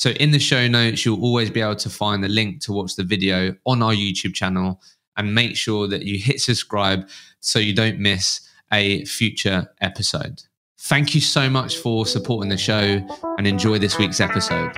So 0.00 0.12
in 0.12 0.30
the 0.30 0.38
show 0.38 0.66
notes, 0.66 1.04
you'll 1.04 1.22
always 1.22 1.50
be 1.50 1.60
able 1.60 1.76
to 1.76 1.90
find 1.90 2.24
the 2.24 2.28
link 2.28 2.62
to 2.62 2.72
watch 2.72 2.96
the 2.96 3.04
video 3.04 3.54
on 3.66 3.82
our 3.82 3.92
YouTube 3.92 4.32
channel 4.32 4.80
and 5.18 5.34
make 5.34 5.56
sure 5.56 5.86
that 5.88 6.04
you 6.04 6.18
hit 6.18 6.40
subscribe 6.40 7.06
so 7.40 7.58
you 7.58 7.74
don't 7.74 7.98
miss 7.98 8.40
a 8.72 9.04
future 9.04 9.70
episode. 9.82 10.42
Thank 10.78 11.14
you 11.14 11.20
so 11.20 11.50
much 11.50 11.76
for 11.76 12.06
supporting 12.06 12.48
the 12.48 12.56
show 12.56 13.06
and 13.36 13.46
enjoy 13.46 13.78
this 13.78 13.98
week's 13.98 14.20
episode. 14.20 14.72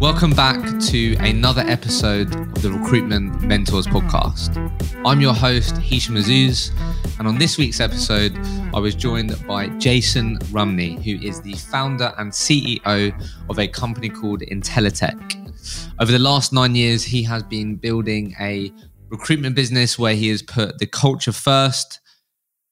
Welcome 0.00 0.30
back 0.30 0.80
to 0.84 1.14
another 1.16 1.60
episode 1.60 2.34
of 2.34 2.62
the 2.62 2.72
Recruitment 2.72 3.42
Mentors 3.42 3.86
podcast. 3.86 4.56
I'm 5.04 5.20
your 5.20 5.34
host, 5.34 5.76
Hisham 5.76 6.14
Azuz, 6.14 6.70
and 7.18 7.28
on 7.28 7.36
this 7.36 7.58
week's 7.58 7.80
episode, 7.80 8.34
I 8.74 8.78
was 8.78 8.94
joined 8.94 9.36
by 9.46 9.68
Jason 9.76 10.38
Rumney, 10.50 10.94
who 11.04 11.22
is 11.22 11.42
the 11.42 11.52
founder 11.52 12.14
and 12.16 12.32
CEO 12.32 13.12
of 13.50 13.58
a 13.58 13.68
company 13.68 14.08
called 14.08 14.40
Intelletec. 14.40 15.92
Over 16.00 16.10
the 16.10 16.18
last 16.18 16.50
nine 16.50 16.74
years, 16.74 17.04
he 17.04 17.22
has 17.24 17.42
been 17.42 17.76
building 17.76 18.34
a 18.40 18.72
recruitment 19.10 19.54
business 19.54 19.98
where 19.98 20.14
he 20.14 20.30
has 20.30 20.40
put 20.40 20.78
the 20.78 20.86
culture 20.86 21.32
first. 21.32 22.00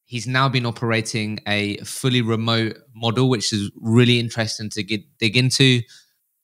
He's 0.06 0.26
now 0.26 0.48
been 0.48 0.64
operating 0.64 1.40
a 1.46 1.76
fully 1.80 2.22
remote 2.22 2.78
model, 2.94 3.28
which 3.28 3.52
is 3.52 3.70
really 3.76 4.18
interesting 4.18 4.70
to 4.70 4.82
get, 4.82 5.02
dig 5.18 5.36
into 5.36 5.82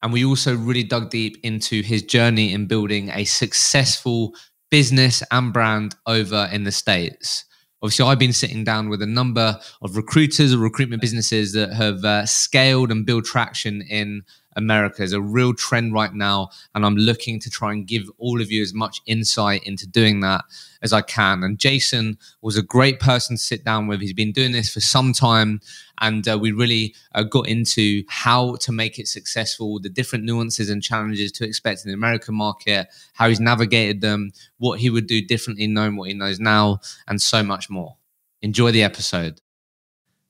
and 0.05 0.13
we 0.13 0.23
also 0.23 0.55
really 0.55 0.85
dug 0.85 1.09
deep 1.09 1.39
into 1.43 1.81
his 1.81 2.03
journey 2.03 2.53
in 2.53 2.67
building 2.67 3.09
a 3.15 3.25
successful 3.25 4.35
business 4.71 5.23
and 5.31 5.51
brand 5.51 5.97
over 6.07 6.47
in 6.53 6.65
the 6.65 6.73
States. 6.73 7.47
Obviously, 7.83 8.07
I've 8.07 8.19
been 8.19 8.35
sitting 8.35 8.65
down 8.65 8.91
with 8.91 9.01
a 9.01 9.07
number 9.07 9.59
of 9.81 9.97
recruiters 9.97 10.53
or 10.53 10.59
recruitment 10.59 11.01
businesses 11.01 11.55
that 11.55 11.73
have 11.73 12.05
uh, 12.05 12.27
scaled 12.27 12.91
and 12.91 13.07
built 13.07 13.25
traction 13.25 13.81
in 13.89 14.25
America 14.57 15.03
is 15.03 15.13
a 15.13 15.21
real 15.21 15.55
trend 15.55 15.93
right 15.93 16.13
now. 16.13 16.51
And 16.75 16.85
I'm 16.85 16.97
looking 16.97 17.41
to 17.41 17.51
try 17.51 17.73
and 17.73 17.87
give 17.87 18.11
all 18.19 18.41
of 18.41 18.51
you 18.51 18.63
as 18.63 18.75
much 18.75 19.01
insight 19.07 19.63
into 19.65 19.87
doing 19.87 20.21
that 20.21 20.45
as 20.83 20.93
I 20.93 21.01
can. 21.01 21.43
And 21.43 21.59
Jason 21.59 22.19
was 22.43 22.57
a 22.57 22.63
great 22.63 23.01
person 23.01 23.37
to 23.37 23.43
sit 23.43 23.65
down 23.65 23.87
with. 23.87 24.01
He's 24.01 24.13
been 24.13 24.33
doing 24.33 24.53
this 24.53 24.73
for 24.73 24.81
some 24.81 25.13
time. 25.13 25.61
And 26.01 26.27
uh, 26.29 26.39
we 26.39 26.53
really 26.53 26.95
uh, 27.15 27.23
got 27.23 27.49
into 27.49 28.03
how 28.09 28.57
to 28.57 28.73
make 28.73 28.99
it 28.99 29.09
successful, 29.09 29.79
the 29.81 29.89
different 29.89 30.25
nuances 30.25 30.69
and 30.69 30.83
challenges 30.83 31.33
to 31.33 31.45
expect 31.45 31.85
in 31.85 31.91
the 31.91 31.95
American 31.95 32.35
market, 32.35 32.89
how 33.15 33.29
he's 33.29 33.41
navigated 33.41 34.01
them, 34.01 34.33
what 34.59 34.81
he 34.81 34.91
would 34.91 35.07
do 35.07 35.25
differently 35.25 35.67
knowing 35.67 35.97
what 35.97 36.09
he 36.09 36.15
knows 36.15 36.41
now, 36.41 36.81
and 37.07 37.23
so 37.23 37.43
much 37.43 37.71
more. 37.71 37.97
Enjoy 38.43 38.71
the 38.71 38.83
episode. 38.83 39.41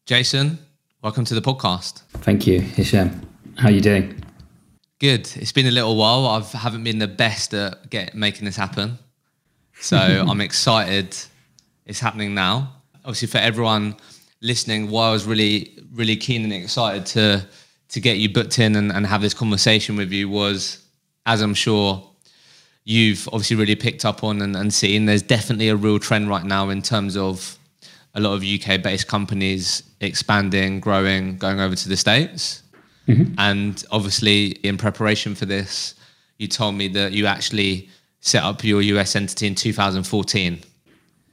Jason, 0.07 0.59
welcome 1.03 1.25
to 1.25 1.35
the 1.35 1.43
podcast. 1.43 2.03
Thank 2.21 2.47
you, 2.47 2.61
Hisham. 2.61 3.34
How 3.57 3.69
are 3.69 3.73
you 3.73 3.81
doing? 3.81 4.21
Good. 4.99 5.31
It's 5.37 5.53
been 5.53 5.67
a 5.67 5.71
little 5.71 5.97
while. 5.97 6.27
I 6.27 6.41
haven't 6.59 6.83
been 6.83 6.99
the 6.99 7.09
best 7.09 7.55
at 7.55 7.89
get 7.89 8.15
making 8.15 8.47
this 8.47 8.57
happen, 8.57 8.99
so 9.81 9.97
I'm 10.29 10.41
excited. 10.41 11.17
It's 11.87 12.01
happening 12.01 12.35
now. 12.35 12.73
Obviously, 13.05 13.29
for 13.29 13.39
everyone 13.39 13.97
listening, 14.41 14.91
why 14.91 15.09
I 15.09 15.13
was 15.13 15.25
really, 15.25 15.79
really 15.93 16.17
keen 16.17 16.43
and 16.43 16.53
excited 16.53 17.07
to 17.07 17.47
to 17.91 18.01
get 18.01 18.17
you 18.17 18.29
booked 18.29 18.59
in 18.59 18.75
and, 18.75 18.91
and 18.91 19.07
have 19.07 19.23
this 19.23 19.35
conversation 19.35 19.97
with 19.97 20.11
you 20.11 20.29
was, 20.29 20.85
as 21.27 21.41
I'm 21.41 21.55
sure 21.55 22.11
you've 22.83 23.29
obviously 23.29 23.57
really 23.57 23.77
picked 23.77 24.05
up 24.05 24.25
on 24.25 24.43
and, 24.43 24.57
and 24.57 24.75
seen, 24.75 25.07
there's 25.07 25.23
definitely 25.23 25.69
a 25.69 25.77
real 25.77 26.01
trend 26.01 26.29
right 26.29 26.45
now 26.45 26.71
in 26.71 26.83
terms 26.83 27.17
of 27.17 27.57
a 28.15 28.21
lot 28.21 28.35
of 28.35 28.43
UK 28.43 28.83
based 28.83 29.07
companies 29.07 29.85
expanding, 30.01 30.81
growing, 30.81 31.39
going 31.39 31.61
over 31.61 31.77
to 31.77 31.89
the 31.89 31.97
States. 31.97 32.64
Mm-hmm. 33.09 33.35
And 33.39 33.85
obviously, 33.91 34.47
in 34.63 34.77
preparation 34.77 35.35
for 35.35 35.47
this, 35.47 35.95
you 36.39 36.49
told 36.49 36.75
me 36.75 36.89
that 36.89 37.13
you 37.13 37.27
actually 37.27 37.89
set 38.21 38.43
up 38.43 38.65
your 38.65 38.81
US 38.81 39.17
entity 39.17 39.47
in 39.47 39.55
2014. 39.55 40.63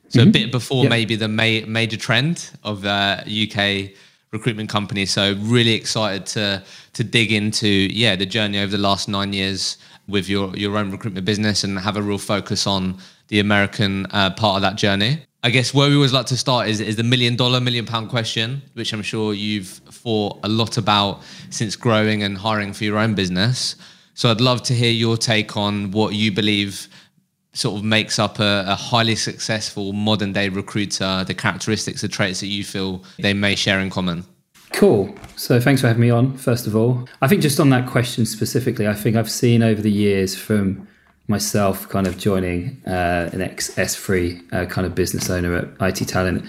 So 0.10 0.20
mm-hmm. 0.20 0.28
a 0.28 0.32
bit 0.32 0.52
before 0.52 0.84
yep. 0.84 0.90
maybe 0.90 1.16
the 1.16 1.30
ma- 1.30 1.66
major 1.66 1.98
trend 1.98 2.52
of 2.64 2.86
uh, 2.86 3.24
UK 3.26 3.92
recruitment 4.32 4.70
companies. 4.70 5.12
So 5.12 5.36
really 5.40 5.74
excited 5.74 6.26
to 6.28 6.64
to 6.94 7.04
dig 7.04 7.32
into 7.32 7.68
yeah 7.68 8.16
the 8.16 8.26
journey 8.26 8.60
over 8.60 8.72
the 8.72 8.78
last 8.78 9.08
nine 9.08 9.34
years 9.34 9.78
with 10.08 10.28
your 10.28 10.56
your 10.56 10.78
own 10.78 10.92
recruitment 10.92 11.26
business 11.26 11.64
and 11.64 11.80
have 11.80 11.96
a 11.96 12.02
real 12.02 12.18
focus 12.18 12.68
on 12.68 12.98
the 13.30 13.40
American 13.40 14.06
uh, 14.12 14.30
part 14.32 14.58
of 14.58 14.62
that 14.62 14.76
journey. 14.76 15.24
I 15.44 15.50
guess 15.50 15.74
where 15.74 15.90
we 15.90 15.96
always 15.96 16.14
like 16.14 16.28
to 16.28 16.38
start 16.38 16.68
is, 16.68 16.80
is 16.80 16.98
the 16.98 17.04
million 17.04 17.36
dollar, 17.36 17.60
million 17.60 17.86
pound 17.86 18.10
question, 18.10 18.62
which 18.74 18.94
I'm 18.94 19.02
sure 19.02 19.34
you've 19.34 19.81
thought 20.02 20.40
a 20.44 20.50
lot 20.50 20.78
about 20.78 21.22
since 21.50 21.76
growing 21.76 22.24
and 22.24 22.38
hiring 22.38 22.74
for 22.74 22.84
your 22.84 22.98
own 22.98 23.16
business. 23.16 23.76
So 24.14 24.30
I'd 24.30 24.42
love 24.42 24.62
to 24.64 24.74
hear 24.74 24.92
your 24.92 25.18
take 25.18 25.58
on 25.58 25.92
what 25.92 26.14
you 26.14 26.32
believe 26.32 26.88
sort 27.54 27.78
of 27.78 27.84
makes 27.84 28.18
up 28.18 28.40
a, 28.40 28.64
a 28.68 28.76
highly 28.76 29.16
successful 29.16 29.94
modern 29.94 30.34
day 30.34 30.50
recruiter, 30.50 31.24
the 31.26 31.34
characteristics, 31.34 32.02
the 32.02 32.08
traits 32.08 32.40
that 32.40 32.48
you 32.48 32.64
feel 32.64 33.04
they 33.20 33.34
may 33.34 33.56
share 33.56 33.80
in 33.80 33.90
common. 33.90 34.24
Cool. 34.72 35.14
So 35.36 35.60
thanks 35.60 35.82
for 35.82 35.88
having 35.88 36.02
me 36.02 36.10
on, 36.10 36.38
first 36.38 36.66
of 36.66 36.76
all. 36.76 37.08
I 37.22 37.28
think 37.28 37.42
just 37.42 37.60
on 37.60 37.70
that 37.70 37.88
question 37.88 38.26
specifically, 38.26 38.88
I 38.88 38.94
think 38.94 39.16
I've 39.16 39.30
seen 39.30 39.64
over 39.64 39.82
the 39.82 39.92
years 39.92 40.36
from 40.36 40.88
myself 41.28 41.88
kind 41.90 42.08
of 42.08 42.18
joining 42.18 42.82
uh, 42.88 43.30
an 43.34 43.42
ex 43.42 43.76
S3 43.76 44.54
uh, 44.54 44.66
kind 44.66 44.88
of 44.88 44.96
business 44.96 45.30
owner 45.30 45.56
at 45.56 45.68
IT 45.82 46.08
Talent, 46.08 46.46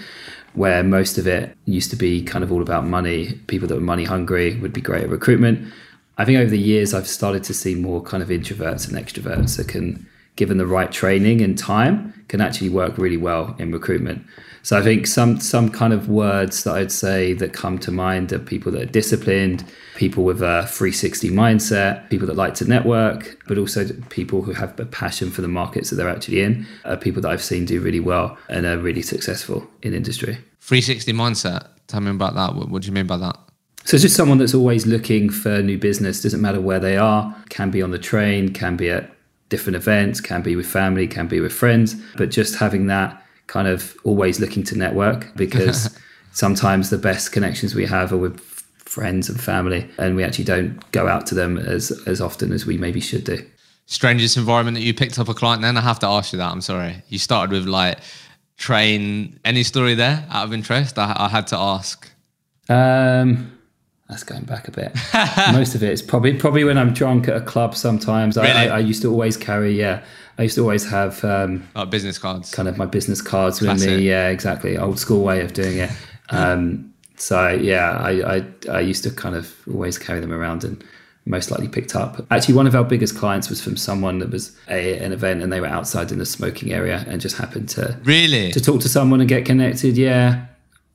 where 0.53 0.83
most 0.83 1.17
of 1.17 1.27
it 1.27 1.55
used 1.65 1.89
to 1.89 1.95
be 1.95 2.23
kind 2.23 2.43
of 2.43 2.51
all 2.51 2.61
about 2.61 2.85
money. 2.85 3.33
People 3.47 3.67
that 3.67 3.75
were 3.75 3.81
money 3.81 4.03
hungry 4.03 4.55
would 4.59 4.73
be 4.73 4.81
great 4.81 5.03
at 5.03 5.09
recruitment. 5.09 5.71
I 6.17 6.25
think 6.25 6.37
over 6.37 6.49
the 6.49 6.59
years, 6.59 6.93
I've 6.93 7.07
started 7.07 7.43
to 7.45 7.53
see 7.53 7.73
more 7.73 8.01
kind 8.01 8.21
of 8.21 8.29
introverts 8.29 8.87
and 8.87 8.97
extroverts 8.97 9.57
that 9.57 9.67
can, 9.67 10.07
given 10.35 10.57
the 10.57 10.65
right 10.65 10.91
training 10.91 11.41
and 11.41 11.57
time, 11.57 12.13
can 12.27 12.41
actually 12.41 12.69
work 12.69 12.97
really 12.97 13.17
well 13.17 13.55
in 13.59 13.71
recruitment. 13.71 14.25
So 14.63 14.77
I 14.77 14.81
think 14.81 15.07
some 15.07 15.41
some 15.41 15.69
kind 15.69 15.91
of 15.91 16.07
words 16.07 16.63
that 16.63 16.75
I'd 16.75 16.91
say 16.91 17.33
that 17.33 17.51
come 17.51 17.77
to 17.79 17.91
mind 17.91 18.31
are 18.31 18.39
people 18.39 18.71
that 18.71 18.81
are 18.81 18.91
disciplined, 18.91 19.65
people 19.95 20.23
with 20.23 20.41
a 20.41 20.65
360 20.67 21.29
mindset, 21.31 22.09
people 22.09 22.25
that 22.27 22.37
like 22.37 22.55
to 22.55 22.65
network, 22.65 23.37
but 23.47 23.57
also 23.57 23.85
people 24.09 24.41
who 24.41 24.53
have 24.53 24.79
a 24.79 24.85
passion 24.85 25.31
for 25.31 25.41
the 25.41 25.49
markets 25.49 25.89
that 25.89 25.97
they're 25.97 26.09
actually 26.09 26.41
in, 26.41 26.65
are 26.85 26.95
people 26.95 27.21
that 27.21 27.29
I've 27.29 27.43
seen 27.43 27.65
do 27.65 27.81
really 27.81 27.99
well 27.99 28.37
and 28.47 28.65
are 28.65 28.77
really 28.77 29.01
successful 29.01 29.67
in 29.81 29.93
industry. 29.93 30.37
360 30.61 31.11
mindset. 31.11 31.67
Tell 31.87 31.99
me 31.99 32.11
about 32.11 32.35
that. 32.35 32.55
What, 32.55 32.69
what 32.69 32.83
do 32.83 32.87
you 32.87 32.93
mean 32.93 33.05
by 33.05 33.17
that? 33.17 33.37
So 33.85 33.95
it's 33.95 34.01
just 34.01 34.15
someone 34.15 34.37
that's 34.37 34.53
always 34.53 34.85
looking 34.85 35.29
for 35.29 35.61
new 35.61 35.77
business. 35.77 36.21
Doesn't 36.21 36.41
matter 36.41 36.61
where 36.61 36.79
they 36.79 36.95
are. 36.95 37.35
Can 37.49 37.69
be 37.69 37.81
on 37.81 37.91
the 37.91 37.99
train. 37.99 38.53
Can 38.53 38.77
be 38.77 38.89
at 38.89 39.12
different 39.53 39.75
events. 39.75 40.19
Can 40.19 40.41
be 40.41 40.55
with 40.55 40.65
family. 40.65 41.05
Can 41.07 41.27
be 41.27 41.39
with 41.39 41.53
friends. 41.53 41.95
But 42.17 42.31
just 42.31 42.55
having 42.55 42.87
that 42.87 43.23
kind 43.47 43.67
of 43.67 43.95
always 44.03 44.39
looking 44.39 44.63
to 44.63 44.75
network 44.75 45.21
because 45.43 45.95
sometimes 46.31 46.89
the 46.89 46.97
best 46.97 47.31
connections 47.31 47.75
we 47.75 47.85
have 47.85 48.11
are 48.11 48.17
with 48.17 48.39
friends 48.93 49.29
and 49.29 49.39
family 49.39 49.89
and 49.97 50.15
we 50.15 50.23
actually 50.23 50.43
don't 50.43 50.91
go 50.91 51.07
out 51.07 51.25
to 51.25 51.35
them 51.35 51.57
as 51.57 51.91
as 52.05 52.21
often 52.21 52.51
as 52.51 52.65
we 52.65 52.77
maybe 52.77 52.99
should 52.99 53.23
do 53.23 53.37
strangest 53.85 54.37
environment 54.37 54.75
that 54.77 54.83
you 54.83 54.93
picked 54.93 55.17
up 55.17 55.27
a 55.27 55.33
client 55.33 55.61
then 55.63 55.77
i 55.77 55.81
have 55.81 55.97
to 55.97 56.05
ask 56.05 56.31
you 56.31 56.37
that 56.37 56.51
i'm 56.51 56.61
sorry 56.61 57.01
you 57.07 57.17
started 57.17 57.51
with 57.51 57.65
like 57.65 57.97
train 58.57 59.39
any 59.45 59.63
story 59.63 59.95
there 59.95 60.23
out 60.29 60.45
of 60.45 60.53
interest 60.53 60.99
i, 60.99 61.15
I 61.17 61.27
had 61.27 61.47
to 61.47 61.57
ask 61.57 62.07
um 62.69 63.51
that's 64.09 64.23
going 64.23 64.43
back 64.43 64.67
a 64.67 64.71
bit. 64.71 64.95
Most 65.53 65.75
of 65.75 65.83
it 65.83 65.91
is 65.91 66.01
probably 66.01 66.33
probably 66.33 66.63
when 66.63 66.77
I'm 66.77 66.93
drunk 66.93 67.27
at 67.27 67.35
a 67.35 67.41
club. 67.41 67.75
Sometimes 67.75 68.37
really? 68.37 68.49
I, 68.49 68.65
I, 68.65 68.77
I, 68.77 68.79
used 68.79 69.01
to 69.03 69.11
always 69.11 69.37
carry 69.37 69.79
yeah 69.79 70.03
I 70.37 70.43
used 70.43 70.55
to 70.55 70.61
always 70.61 70.89
have 70.89 71.23
um, 71.23 71.67
oh, 71.75 71.85
business 71.85 72.17
cards, 72.17 72.51
kind 72.51 72.67
of 72.67 72.77
my 72.77 72.85
business 72.85 73.21
cards 73.21 73.59
Classic. 73.59 73.89
with 73.89 73.99
me. 73.99 74.07
Yeah, 74.07 74.29
exactly, 74.29 74.77
old 74.77 74.99
school 74.99 75.23
way 75.23 75.41
of 75.41 75.53
doing 75.53 75.77
it. 75.77 75.91
Um, 76.29 76.93
so 77.17 77.49
yeah, 77.49 77.91
I, 77.91 78.37
I, 78.37 78.45
I 78.71 78.79
used 78.79 79.03
to 79.03 79.11
kind 79.11 79.35
of 79.35 79.53
always 79.67 79.99
carry 79.99 80.19
them 80.19 80.31
around 80.31 80.63
and 80.63 80.83
most 81.25 81.51
likely 81.51 81.67
picked 81.67 81.95
up. 81.95 82.25
Actually, 82.31 82.55
one 82.55 82.65
of 82.65 82.75
our 82.75 82.83
biggest 82.83 83.17
clients 83.17 83.49
was 83.49 83.61
from 83.61 83.75
someone 83.77 84.19
that 84.19 84.31
was 84.31 84.57
a, 84.67 84.97
an 84.99 85.11
event 85.11 85.43
and 85.43 85.51
they 85.51 85.59
were 85.59 85.67
outside 85.67 86.11
in 86.11 86.17
the 86.17 86.25
smoking 86.25 86.71
area 86.71 87.03
and 87.07 87.21
just 87.21 87.37
happened 87.37 87.69
to 87.69 87.99
really 88.03 88.51
to 88.53 88.61
talk 88.61 88.81
to 88.81 88.89
someone 88.89 89.19
and 89.19 89.29
get 89.29 89.45
connected. 89.45 89.95
Yeah, 89.95 90.45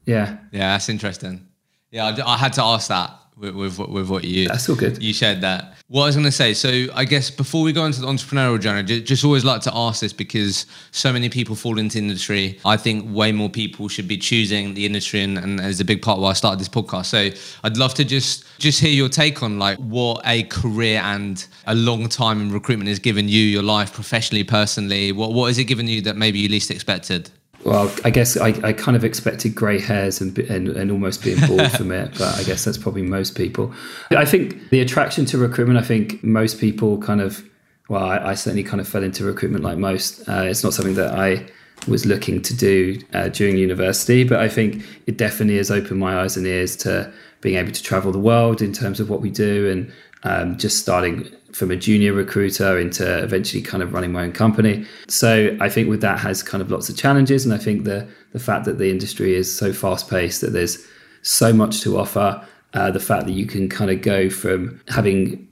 yeah, 0.06 0.38
yeah. 0.50 0.72
That's 0.72 0.88
interesting. 0.88 1.46
Yeah, 1.90 2.06
I, 2.06 2.34
I 2.34 2.36
had 2.36 2.52
to 2.54 2.62
ask 2.62 2.88
that 2.88 3.18
with, 3.38 3.54
with, 3.54 3.78
with 3.78 4.10
what 4.10 4.24
you 4.24 4.48
That's 4.48 4.68
all 4.68 4.76
good. 4.76 5.02
you 5.02 5.12
shared 5.12 5.40
that. 5.42 5.74
What 5.88 6.02
I 6.02 6.06
was 6.06 6.16
going 6.16 6.26
to 6.26 6.32
say, 6.32 6.52
so 6.52 6.86
I 6.94 7.04
guess 7.06 7.30
before 7.30 7.62
we 7.62 7.72
go 7.72 7.86
into 7.86 8.00
the 8.02 8.06
entrepreneurial 8.06 8.60
journey, 8.60 8.82
ju- 8.82 9.00
just 9.00 9.24
always 9.24 9.44
like 9.44 9.62
to 9.62 9.70
ask 9.74 10.00
this 10.02 10.12
because 10.12 10.66
so 10.90 11.12
many 11.12 11.30
people 11.30 11.54
fall 11.54 11.78
into 11.78 11.96
industry. 11.98 12.60
I 12.64 12.76
think 12.76 13.06
way 13.08 13.32
more 13.32 13.48
people 13.48 13.88
should 13.88 14.06
be 14.06 14.18
choosing 14.18 14.74
the 14.74 14.84
industry, 14.84 15.22
and, 15.22 15.38
and 15.38 15.60
as 15.60 15.80
a 15.80 15.84
big 15.84 16.02
part 16.02 16.20
why 16.20 16.30
I 16.30 16.32
started 16.34 16.60
this 16.60 16.68
podcast. 16.68 17.06
So 17.06 17.30
I'd 17.64 17.78
love 17.78 17.94
to 17.94 18.04
just 18.04 18.44
just 18.58 18.80
hear 18.80 18.90
your 18.90 19.08
take 19.08 19.42
on 19.42 19.58
like 19.58 19.78
what 19.78 20.20
a 20.26 20.42
career 20.44 21.00
and 21.02 21.46
a 21.66 21.74
long 21.74 22.08
time 22.08 22.42
in 22.42 22.52
recruitment 22.52 22.88
has 22.88 22.98
given 22.98 23.28
you, 23.28 23.40
your 23.40 23.62
life 23.62 23.94
professionally, 23.94 24.44
personally. 24.44 25.12
What 25.12 25.32
what 25.32 25.46
has 25.46 25.56
it 25.58 25.64
given 25.64 25.88
you 25.88 26.02
that 26.02 26.16
maybe 26.16 26.38
you 26.38 26.50
least 26.50 26.70
expected? 26.70 27.30
Well, 27.64 27.92
I 28.04 28.10
guess 28.10 28.36
I, 28.36 28.48
I 28.62 28.72
kind 28.72 28.96
of 28.96 29.04
expected 29.04 29.54
grey 29.54 29.80
hairs 29.80 30.20
and, 30.20 30.38
and 30.38 30.68
and 30.68 30.90
almost 30.90 31.22
being 31.22 31.44
bored 31.46 31.70
from 31.76 31.90
it, 31.90 32.12
but 32.12 32.38
I 32.38 32.44
guess 32.44 32.64
that's 32.64 32.78
probably 32.78 33.02
most 33.02 33.36
people. 33.36 33.72
I 34.10 34.24
think 34.24 34.70
the 34.70 34.80
attraction 34.80 35.24
to 35.26 35.38
recruitment. 35.38 35.78
I 35.78 35.82
think 35.82 36.22
most 36.22 36.60
people 36.60 36.98
kind 36.98 37.20
of. 37.20 37.44
Well, 37.88 38.04
I, 38.04 38.18
I 38.18 38.34
certainly 38.34 38.64
kind 38.64 38.82
of 38.82 38.88
fell 38.88 39.02
into 39.02 39.24
recruitment 39.24 39.64
like 39.64 39.78
most. 39.78 40.28
Uh, 40.28 40.42
it's 40.42 40.62
not 40.62 40.74
something 40.74 40.94
that 40.94 41.14
I 41.14 41.46
was 41.86 42.04
looking 42.04 42.42
to 42.42 42.56
do 42.56 43.00
uh, 43.14 43.28
during 43.28 43.56
university, 43.56 44.24
but 44.24 44.40
I 44.40 44.48
think 44.48 44.84
it 45.06 45.16
definitely 45.16 45.56
has 45.56 45.70
opened 45.70 45.98
my 45.98 46.20
eyes 46.20 46.36
and 46.36 46.46
ears 46.46 46.76
to 46.78 47.12
being 47.40 47.56
able 47.56 47.72
to 47.72 47.82
travel 47.82 48.12
the 48.12 48.18
world 48.18 48.60
in 48.60 48.72
terms 48.72 49.00
of 49.00 49.08
what 49.08 49.20
we 49.20 49.30
do 49.30 49.70
and 49.70 49.92
um, 50.24 50.58
just 50.58 50.78
starting 50.78 51.30
from 51.58 51.70
a 51.70 51.76
junior 51.76 52.12
recruiter 52.12 52.78
into 52.78 53.22
eventually 53.22 53.60
kind 53.60 53.82
of 53.82 53.92
running 53.92 54.12
my 54.12 54.22
own 54.22 54.32
company. 54.32 54.86
So 55.08 55.56
I 55.60 55.68
think 55.68 55.88
with 55.88 56.00
that 56.02 56.18
has 56.20 56.42
kind 56.42 56.62
of 56.62 56.70
lots 56.70 56.88
of 56.88 56.96
challenges, 56.96 57.44
and 57.44 57.52
I 57.52 57.58
think 57.58 57.84
the 57.84 58.06
the 58.32 58.38
fact 58.38 58.64
that 58.66 58.78
the 58.78 58.90
industry 58.90 59.34
is 59.34 59.54
so 59.54 59.72
fast 59.72 60.08
paced 60.08 60.40
that 60.42 60.50
there's 60.50 60.78
so 61.22 61.52
much 61.52 61.80
to 61.82 61.98
offer. 61.98 62.46
Uh, 62.74 62.90
the 62.90 63.00
fact 63.00 63.24
that 63.24 63.32
you 63.32 63.46
can 63.46 63.66
kind 63.66 63.90
of 63.90 64.02
go 64.02 64.28
from 64.28 64.78
having 64.88 65.48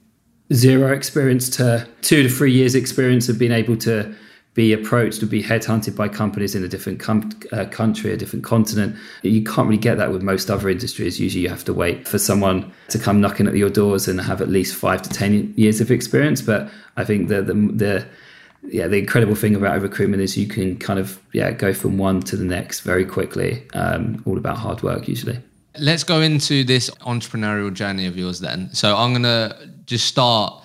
zero 0.53 0.93
experience 0.93 1.49
to 1.49 1.87
two 2.01 2.21
to 2.23 2.29
three 2.29 2.51
years 2.51 2.75
experience 2.75 3.27
of 3.27 3.39
being 3.39 3.51
able 3.51 3.75
to 3.75 4.15
be 4.57 4.73
approached 4.73 5.21
or 5.21 5.27
be 5.27 5.43
headhunted 5.43 5.95
by 5.95 6.09
companies 6.09 6.55
in 6.55 6.63
a 6.63 6.67
different 6.67 6.99
com- 6.99 7.29
uh, 7.51 7.65
country, 7.65 8.11
a 8.11 8.17
different 8.17 8.43
continent. 8.43 8.95
You 9.21 9.43
can't 9.43 9.67
really 9.67 9.77
get 9.77 9.99
that 9.99 10.11
with 10.11 10.23
most 10.23 10.49
other 10.49 10.67
industries. 10.67 11.19
Usually, 11.19 11.43
you 11.43 11.49
have 11.49 11.63
to 11.65 11.73
wait 11.75 12.07
for 12.07 12.17
someone 12.17 12.73
to 12.89 12.97
come 12.97 13.21
knocking 13.21 13.47
at 13.47 13.55
your 13.55 13.69
doors 13.69 14.07
and 14.07 14.19
have 14.19 14.41
at 14.41 14.49
least 14.49 14.73
five 14.75 15.03
to 15.03 15.09
ten 15.11 15.53
years 15.55 15.79
of 15.79 15.91
experience. 15.91 16.41
But 16.41 16.71
I 16.97 17.05
think 17.05 17.27
the 17.27 17.43
the, 17.43 18.07
yeah, 18.63 18.87
the 18.87 18.97
incredible 18.97 19.35
thing 19.35 19.55
about 19.55 19.79
recruitment 19.79 20.23
is 20.23 20.35
you 20.35 20.47
can 20.47 20.75
kind 20.77 20.97
of 20.97 21.21
yeah 21.33 21.51
go 21.51 21.71
from 21.71 21.99
one 21.99 22.21
to 22.21 22.35
the 22.35 22.43
next 22.43 22.79
very 22.79 23.05
quickly. 23.05 23.63
Um, 23.75 24.23
all 24.25 24.39
about 24.39 24.57
hard 24.57 24.81
work 24.81 25.07
usually. 25.07 25.39
Let's 25.77 26.03
go 26.03 26.19
into 26.21 26.63
this 26.63 26.89
entrepreneurial 27.01 27.71
journey 27.71 28.07
of 28.07 28.17
yours 28.17 28.39
then. 28.39 28.73
So 28.73 28.97
I'm 28.97 29.13
gonna 29.13 29.55
just 29.85 30.07
start 30.07 30.63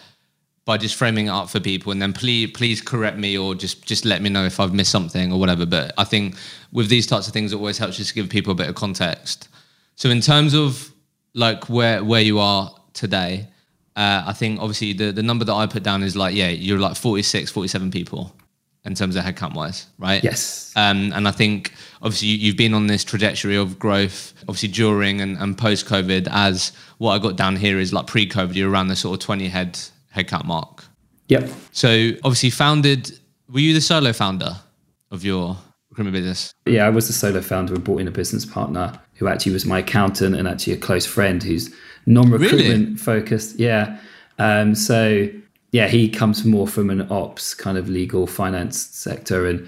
by 0.65 0.77
just 0.77 0.95
framing 0.95 1.27
it 1.27 1.31
up 1.31 1.51
for 1.51 1.59
people 1.61 1.91
and 1.93 2.01
then 2.01 2.13
please 2.13 2.51
please 2.53 2.81
correct 2.81 3.17
me 3.19 3.37
or 3.37 3.55
just 3.55 3.85
just 3.85 4.05
let 4.05 4.23
me 4.23 4.31
know 4.31 4.45
if 4.45 4.61
I've 4.61 4.73
missed 4.73 4.93
something 4.93 5.33
or 5.33 5.39
whatever. 5.41 5.67
But 5.67 5.93
I 5.99 6.05
think 6.05 6.37
with 6.73 6.89
these 6.89 7.07
types 7.07 7.27
of 7.27 7.33
things 7.33 7.53
it 7.53 7.57
always 7.57 7.79
helps 7.79 7.97
just 7.97 8.11
to 8.11 8.15
give 8.15 8.29
people 8.29 8.53
a 8.53 8.55
bit 8.55 8.69
of 8.69 8.75
context. 8.75 9.49
So 9.97 10.09
in 10.09 10.21
terms 10.21 10.55
of 10.55 10.93
like 11.35 11.69
where 11.69 12.05
where 12.05 12.21
you 12.23 12.39
are 12.39 12.75
today, 12.93 13.49
uh, 13.97 14.23
I 14.27 14.33
think 14.33 14.61
obviously 14.61 14.93
the, 14.93 15.13
the 15.13 15.23
number 15.23 15.45
that 15.45 15.53
I 15.55 15.67
put 15.67 15.83
down 15.83 16.03
is 16.03 16.17
like, 16.17 16.35
yeah, 16.35 16.49
you're 16.49 16.79
like 16.79 16.97
46, 16.97 17.51
47 17.51 17.91
people 17.91 18.35
in 18.85 18.95
terms 18.95 19.15
of 19.17 19.25
headcount 19.25 19.55
wise, 19.55 19.87
right? 19.99 20.23
Yes. 20.25 20.73
Um, 20.75 21.13
and 21.13 21.29
I 21.29 21.31
think 21.31 21.73
obviously 22.03 22.29
you- 22.29 22.39
you've 22.39 22.57
been 22.57 22.75
on 22.75 22.87
this 22.89 23.05
trajectory 23.05 23.57
of 23.57 23.79
growth, 23.79 24.33
obviously 24.49 24.69
during 24.71 25.21
and, 25.21 25.37
and 25.39 25.57
post 25.57 25.87
COVID. 25.87 26.27
As 26.31 26.73
what 26.99 27.13
I 27.13 27.19
got 27.19 27.37
down 27.37 27.55
here 27.57 27.79
is 27.79 27.93
like 27.93 28.07
pre 28.07 28.29
COVID, 28.29 28.55
you're 28.55 28.71
around 28.71 28.89
the 28.89 28.97
sort 28.97 29.15
of 29.21 29.25
20 29.25 29.49
head 29.49 29.79
headcount 30.15 30.45
mark. 30.45 30.85
Yep. 31.29 31.51
So 31.73 32.11
obviously 32.25 32.51
founded. 32.51 33.19
Were 33.51 33.61
you 33.61 33.75
the 33.75 33.81
solo 33.81 34.13
founder 34.13 34.57
of 35.11 35.25
your 35.25 35.57
recruitment 35.91 36.15
business? 36.15 36.55
Yeah, 36.67 36.87
I 36.87 36.91
was 36.91 37.07
the 37.07 37.13
solo 37.13 37.41
founder 37.41 37.75
and 37.75 37.85
brought 37.85 38.01
in 38.01 38.09
a 38.09 38.13
business 38.13 38.45
partner 38.47 38.99
who 39.15 39.29
actually 39.29 39.53
was 39.53 39.67
my 39.67 39.81
accountant 39.81 40.35
and 40.37 40.49
actually 40.49 40.73
a 40.73 40.79
close 40.79 41.07
friend 41.07 41.43
who's 41.43 41.75
non-recruitment 42.07 42.85
Really? 42.85 42.97
focused. 42.97 43.59
Yeah. 43.59 43.99
Um, 44.39 44.75
so 44.75 45.29
yeah, 45.71 45.89
he 45.89 46.09
comes 46.09 46.45
more 46.45 46.67
from 46.67 46.91
an 46.91 47.03
ops 47.11 47.55
kind 47.55 47.79
of 47.79 47.89
legal 47.89 48.27
finance 48.27 48.79
sector 48.79 49.47
and 49.47 49.67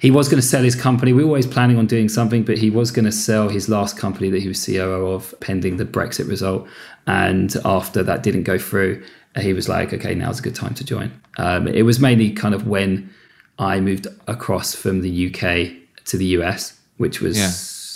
he 0.00 0.10
was 0.10 0.28
going 0.28 0.40
to 0.40 0.46
sell 0.46 0.62
his 0.62 0.74
company. 0.74 1.12
We 1.12 1.22
were 1.24 1.28
always 1.30 1.46
planning 1.46 1.78
on 1.78 1.86
doing 1.86 2.08
something, 2.08 2.42
but 2.44 2.58
he 2.58 2.68
was 2.68 2.90
going 2.90 3.06
to 3.06 3.12
sell 3.12 3.48
his 3.48 3.68
last 3.68 3.96
company 3.96 4.28
that 4.30 4.40
he 4.42 4.48
was 4.48 4.64
COO 4.64 5.06
of 5.12 5.34
pending 5.40 5.78
the 5.78 5.86
Brexit 5.86 6.28
result. 6.28 6.68
And 7.06 7.56
after 7.64 8.02
that 8.02 8.22
didn't 8.22 8.42
go 8.42 8.58
through, 8.58 9.02
he 9.38 9.52
was 9.52 9.68
like, 9.68 9.92
okay, 9.92 10.14
now's 10.14 10.38
a 10.38 10.42
good 10.42 10.54
time 10.54 10.74
to 10.74 10.84
join. 10.84 11.12
Um, 11.38 11.68
it 11.68 11.82
was 11.82 12.00
mainly 12.00 12.30
kind 12.32 12.54
of 12.54 12.66
when 12.66 13.12
I 13.58 13.80
moved 13.80 14.06
across 14.26 14.74
from 14.74 15.00
the 15.02 15.26
UK 15.26 15.72
to 16.06 16.16
the 16.16 16.26
US, 16.38 16.78
which 16.96 17.20
was 17.20 17.36
Yeah, 17.36 17.46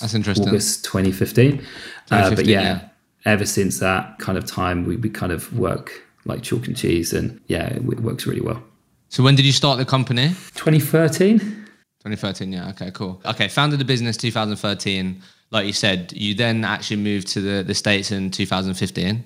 that's 0.00 0.14
interesting. 0.14 0.48
August 0.48 0.84
2015. 0.84 1.64
Uh, 2.10 2.34
but 2.34 2.46
yeah, 2.46 2.60
yeah. 2.60 2.88
ever 3.24 3.46
since 3.46 3.78
that 3.78 4.18
kind 4.18 4.36
of 4.36 4.46
time, 4.46 4.84
we, 4.84 4.96
we 4.96 5.08
kind 5.10 5.32
of 5.32 5.56
work 5.56 6.02
like 6.24 6.42
chalk 6.42 6.66
and 6.66 6.76
cheese, 6.76 7.12
and 7.12 7.40
yeah, 7.46 7.68
it, 7.68 7.82
it 7.82 8.00
works 8.00 8.26
really 8.26 8.40
well. 8.40 8.62
So 9.08 9.22
when 9.22 9.34
did 9.34 9.44
you 9.44 9.52
start 9.52 9.78
the 9.78 9.84
company? 9.84 10.28
2013. 10.54 11.38
2013. 11.38 12.52
Yeah. 12.52 12.70
Okay. 12.70 12.90
Cool. 12.92 13.20
Okay. 13.26 13.48
Founded 13.48 13.80
the 13.80 13.84
business 13.84 14.16
2013. 14.16 15.20
Like 15.50 15.66
you 15.66 15.72
said, 15.72 16.12
you 16.12 16.34
then 16.34 16.64
actually 16.64 16.98
moved 16.98 17.26
to 17.28 17.40
the, 17.40 17.64
the 17.64 17.74
states 17.74 18.12
in 18.12 18.30
2015, 18.30 19.24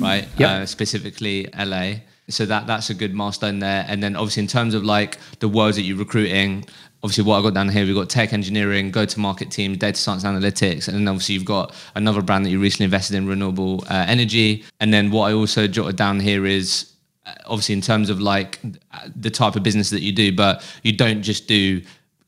right? 0.00 0.28
Yep. 0.36 0.50
Uh, 0.50 0.66
specifically 0.66 1.48
LA. 1.58 1.94
So 2.28 2.46
that 2.46 2.66
that's 2.66 2.90
a 2.90 2.94
good 2.94 3.12
milestone 3.12 3.58
there. 3.58 3.84
And 3.88 4.02
then 4.02 4.16
obviously 4.16 4.42
in 4.42 4.46
terms 4.46 4.74
of 4.74 4.84
like 4.84 5.18
the 5.40 5.48
worlds 5.48 5.76
that 5.76 5.82
you're 5.82 5.98
recruiting, 5.98 6.64
obviously 7.02 7.24
what 7.24 7.38
I 7.38 7.42
got 7.42 7.54
down 7.54 7.68
here, 7.68 7.84
we've 7.84 7.94
got 7.94 8.08
tech 8.08 8.32
engineering, 8.32 8.90
go 8.90 9.04
to 9.04 9.20
market 9.20 9.50
teams, 9.50 9.78
data 9.78 9.98
science 9.98 10.24
analytics, 10.24 10.86
and 10.86 10.96
then 10.96 11.08
obviously 11.08 11.34
you've 11.34 11.44
got 11.44 11.74
another 11.94 12.22
brand 12.22 12.44
that 12.44 12.50
you 12.50 12.60
recently 12.60 12.84
invested 12.84 13.16
in, 13.16 13.26
renewable 13.26 13.84
uh, 13.88 14.04
energy. 14.06 14.64
And 14.80 14.92
then 14.92 15.10
what 15.10 15.30
I 15.30 15.34
also 15.34 15.66
jotted 15.66 15.96
down 15.96 16.20
here 16.20 16.46
is 16.46 16.92
uh, 17.26 17.32
obviously 17.46 17.74
in 17.74 17.80
terms 17.80 18.10
of 18.10 18.20
like 18.20 18.60
the 19.16 19.30
type 19.30 19.56
of 19.56 19.62
business 19.62 19.90
that 19.90 20.02
you 20.02 20.12
do, 20.12 20.32
but 20.32 20.62
you 20.82 20.92
don't 20.92 21.22
just 21.22 21.48
do 21.48 21.82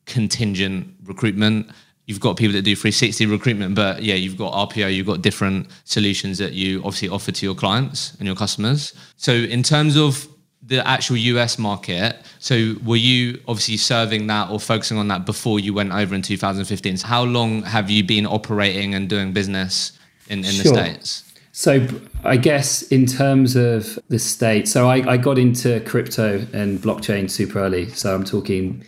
contingent 0.06 0.94
recruitment. 1.04 1.70
You've 2.06 2.20
got 2.20 2.37
people 2.37 2.54
that 2.54 2.62
do 2.62 2.75
360 2.75 3.26
recruitment, 3.26 3.75
but 3.75 4.02
yeah, 4.02 4.14
you've 4.16 4.37
got 4.37 4.52
RPO, 4.70 4.94
you've 4.94 5.06
got 5.06 5.22
different 5.22 5.69
solutions 5.84 6.38
that 6.38 6.52
you 6.52 6.78
obviously 6.78 7.08
offer 7.08 7.31
to 7.31 7.46
your 7.46 7.54
clients 7.54 8.14
and 8.19 8.26
your 8.26 8.34
customers. 8.34 8.93
So 9.16 9.32
in 9.32 9.62
terms 9.62 9.96
of 9.96 10.26
the 10.64 10.87
actual 10.87 11.16
US 11.16 11.59
market, 11.59 12.16
so 12.38 12.75
were 12.85 12.97
you 12.97 13.40
obviously 13.47 13.76
serving 13.76 14.26
that 14.28 14.50
or 14.50 14.59
focusing 14.59 14.99
on 14.99 15.09
that 15.09 15.26
before 15.26 15.61
you 15.61 15.75
went 15.75 15.92
over 15.92 16.14
in 16.14 16.23
2015? 16.23 16.97
So 16.97 17.06
how 17.06 17.23
long 17.23 17.62
have 17.62 17.88
you 17.88 18.02
been 18.02 18.26
operating 18.26 18.94
and 18.94 19.09
doing 19.09 19.32
business 19.32 19.92
in, 20.28 20.40
in 20.40 20.59
the 20.59 20.64
States? 20.64 21.32
So 21.52 21.87
I 22.25 22.38
guess 22.38 22.82
in 22.82 23.04
terms 23.04 23.56
of 23.56 23.99
the 24.09 24.18
state, 24.18 24.66
so 24.66 24.88
I, 24.88 25.12
I 25.12 25.16
got 25.18 25.38
into 25.38 25.80
crypto 25.80 26.47
and 26.52 26.78
blockchain 26.78 27.30
super 27.30 27.59
early. 27.59 27.90
So 27.90 28.14
I'm 28.14 28.25
talking 28.25 28.85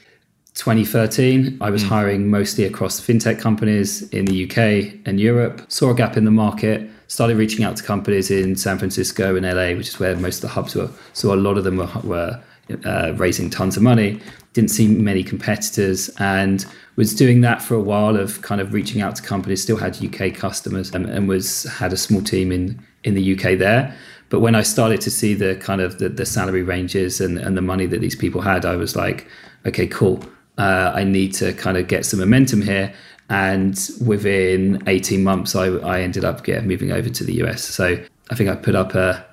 2013. 0.54 1.58
I 1.60 1.70
was 1.70 1.82
hiring 1.82 2.30
mostly 2.30 2.64
across 2.64 3.00
fintech 3.00 3.40
companies 3.40 4.08
in 4.10 4.24
the 4.24 4.44
UK 4.44 5.00
and 5.04 5.18
Europe. 5.18 5.64
Saw 5.68 5.90
a 5.90 5.94
gap 5.94 6.16
in 6.16 6.24
the 6.24 6.30
market. 6.30 6.88
Started 7.08 7.36
reaching 7.36 7.64
out 7.64 7.76
to 7.76 7.82
companies 7.82 8.30
in 8.30 8.56
San 8.56 8.78
Francisco 8.78 9.36
and 9.36 9.44
LA, 9.44 9.76
which 9.76 9.88
is 9.88 9.98
where 9.98 10.16
most 10.16 10.36
of 10.36 10.42
the 10.42 10.48
hubs 10.48 10.74
were. 10.74 10.90
So 11.12 11.34
a 11.34 11.36
lot 11.36 11.58
of 11.58 11.64
them 11.64 11.76
were, 11.76 11.90
were 12.04 12.42
uh, 12.84 13.12
raising 13.16 13.50
tons 13.50 13.76
of 13.76 13.82
money. 13.82 14.20
Didn't 14.52 14.70
see 14.70 14.86
many 14.86 15.24
competitors, 15.24 16.08
and 16.18 16.64
was 16.94 17.12
doing 17.12 17.40
that 17.40 17.60
for 17.60 17.74
a 17.74 17.80
while 17.80 18.16
of 18.16 18.40
kind 18.42 18.60
of 18.60 18.72
reaching 18.72 19.02
out 19.02 19.16
to 19.16 19.22
companies. 19.22 19.60
Still 19.60 19.76
had 19.76 20.02
UK 20.02 20.32
customers, 20.32 20.94
and, 20.94 21.06
and 21.06 21.28
was 21.28 21.64
had 21.64 21.92
a 21.92 21.96
small 21.96 22.22
team 22.22 22.52
in 22.52 22.80
in 23.02 23.14
the 23.14 23.34
UK 23.34 23.58
there. 23.58 23.94
But 24.30 24.40
when 24.40 24.54
I 24.54 24.62
started 24.62 25.00
to 25.02 25.10
see 25.10 25.34
the 25.34 25.56
kind 25.56 25.80
of 25.80 25.98
the, 25.98 26.08
the 26.08 26.24
salary 26.24 26.62
ranges 26.62 27.20
and, 27.20 27.38
and 27.38 27.56
the 27.56 27.62
money 27.62 27.86
that 27.86 28.00
these 28.00 28.16
people 28.16 28.40
had, 28.40 28.64
I 28.64 28.76
was 28.76 28.96
like, 28.96 29.28
okay, 29.66 29.86
cool. 29.86 30.24
Uh, 30.58 30.92
I 30.94 31.04
need 31.04 31.34
to 31.34 31.52
kind 31.52 31.76
of 31.76 31.88
get 31.88 32.06
some 32.06 32.20
momentum 32.20 32.62
here. 32.62 32.92
And 33.30 33.78
within 34.04 34.82
18 34.86 35.24
months, 35.24 35.56
I, 35.56 35.66
I 35.66 36.00
ended 36.00 36.24
up 36.24 36.46
yeah, 36.46 36.60
moving 36.60 36.92
over 36.92 37.08
to 37.08 37.24
the 37.24 37.42
US. 37.44 37.64
So 37.64 37.98
I 38.30 38.34
think 38.34 38.50
I 38.50 38.56
put 38.56 38.74
up 38.74 38.94
a 38.94 39.24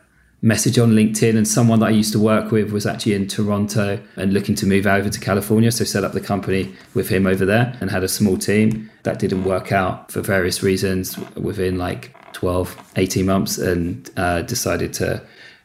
message 0.41 0.79
on 0.79 0.91
LinkedIn, 0.91 1.37
and 1.37 1.47
someone 1.47 1.79
that 1.81 1.87
I 1.87 1.91
used 1.91 2.11
to 2.13 2.19
work 2.19 2.51
with 2.51 2.71
was 2.71 2.85
actually 2.85 3.13
in 3.13 3.27
Toronto 3.27 4.01
and 4.15 4.33
looking 4.33 4.55
to 4.55 4.65
move 4.65 4.87
over 4.87 5.09
to 5.09 5.19
California. 5.19 5.71
So 5.71 5.83
set 5.83 6.03
up 6.03 6.13
the 6.13 6.21
company 6.21 6.73
with 6.93 7.09
him 7.09 7.27
over 7.27 7.45
there 7.45 7.77
and 7.79 7.91
had 7.91 8.03
a 8.03 8.07
small 8.07 8.37
team. 8.37 8.89
That 9.03 9.19
didn't 9.19 9.43
work 9.43 9.71
out 9.71 10.11
for 10.11 10.21
various 10.21 10.63
reasons 10.63 11.17
within 11.35 11.77
like 11.77 12.15
12, 12.33 12.93
18 12.95 13.25
months, 13.25 13.57
and 13.57 14.09
uh, 14.17 14.41
decided 14.41 14.93
to, 14.93 15.21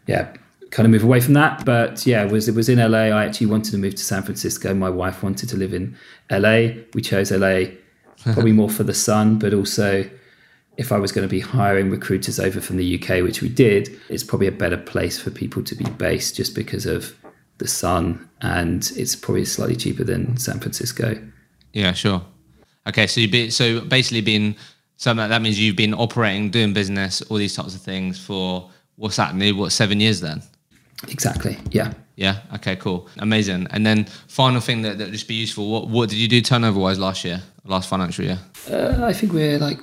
yeah, 0.07 0.35
kind 0.77 0.85
of 0.85 0.91
move 0.91 1.05
away 1.05 1.21
from 1.21 1.33
that. 1.33 1.65
But 1.65 2.07
yeah, 2.07 2.23
it 2.27 2.31
was 2.31 2.49
it 2.49 2.55
was 2.55 2.69
in 2.69 2.79
LA. 2.79 3.05
I 3.19 3.25
actually 3.25 3.47
wanted 3.47 3.71
to 3.71 3.79
move 3.79 3.95
to 3.95 4.05
San 4.05 4.23
Francisco. 4.23 4.75
My 4.75 4.91
wife 4.91 5.23
wanted 5.23 5.49
to 5.49 5.57
live 5.57 5.73
in 5.73 5.97
LA. 6.31 6.83
We 6.93 7.01
chose 7.01 7.33
LA 7.33 7.71
probably 8.35 8.53
more 8.53 8.69
for 8.69 8.85
the 8.85 8.93
sun, 8.93 9.39
but 9.39 9.55
also 9.55 10.09
if 10.77 10.93
I 10.93 10.99
was 10.99 11.13
going 11.13 11.27
to 11.27 11.31
be 11.31 11.41
hiring 11.41 11.91
recruiters 11.91 12.39
over 12.39 12.61
from 12.61 12.77
the 12.77 13.01
UK, 13.01 13.23
which 13.23 13.41
we 13.41 13.49
did, 13.49 13.99
it's 14.11 14.23
probably 14.23 14.49
a 14.49 14.53
better 14.53 14.77
place 14.77 15.19
for 15.19 15.31
people 15.31 15.63
to 15.65 15.75
be 15.75 15.89
based 15.93 16.37
just 16.37 16.55
because 16.55 16.85
of 16.85 17.17
the 17.57 17.67
sun 17.67 18.29
and 18.43 18.93
it's 18.97 19.17
probably 19.17 19.47
slightly 19.47 19.77
cheaper 19.77 20.05
than 20.05 20.37
San 20.37 20.61
Francisco. 20.61 21.19
Yeah, 21.73 21.93
sure. 21.93 22.21
Okay, 22.87 23.07
so 23.07 23.23
you 23.23 23.31
be 23.31 23.49
so 23.49 23.81
basically 23.81 24.21
been 24.21 24.55
so 24.99 25.15
that 25.15 25.41
means 25.41 25.59
you've 25.59 25.77
been 25.77 25.95
operating, 25.95 26.51
doing 26.51 26.75
business, 26.75 27.23
all 27.23 27.39
these 27.39 27.57
types 27.57 27.75
of 27.75 27.81
things 27.81 28.23
for 28.23 28.71
what's 28.97 29.17
that 29.17 29.35
new? 29.35 29.57
What 29.57 29.73
seven 29.73 30.01
years 30.01 30.21
then? 30.21 30.43
Exactly. 31.09 31.59
Yeah. 31.71 31.93
Yeah. 32.17 32.41
Okay. 32.55 32.77
Cool. 32.77 33.09
Amazing. 33.19 33.67
And 33.71 33.85
then 33.85 34.07
final 34.29 34.61
thing 34.61 34.83
that 34.83 34.99
that 34.99 35.13
just 35.13 35.29
be 35.29 35.35
useful. 35.35 35.71
What 35.71 35.89
what 35.89 36.09
did 36.09 36.19
you 36.19 36.29
do 36.29 36.41
turnover 36.41 36.81
wise 36.81 36.99
last 36.99 37.25
year? 37.25 37.43
Last 37.65 37.89
financial 37.89 38.25
year? 38.25 38.39
Uh, 38.71 39.05
I 39.05 39.13
think 39.13 39.33
we're 39.33 39.59
like 39.59 39.79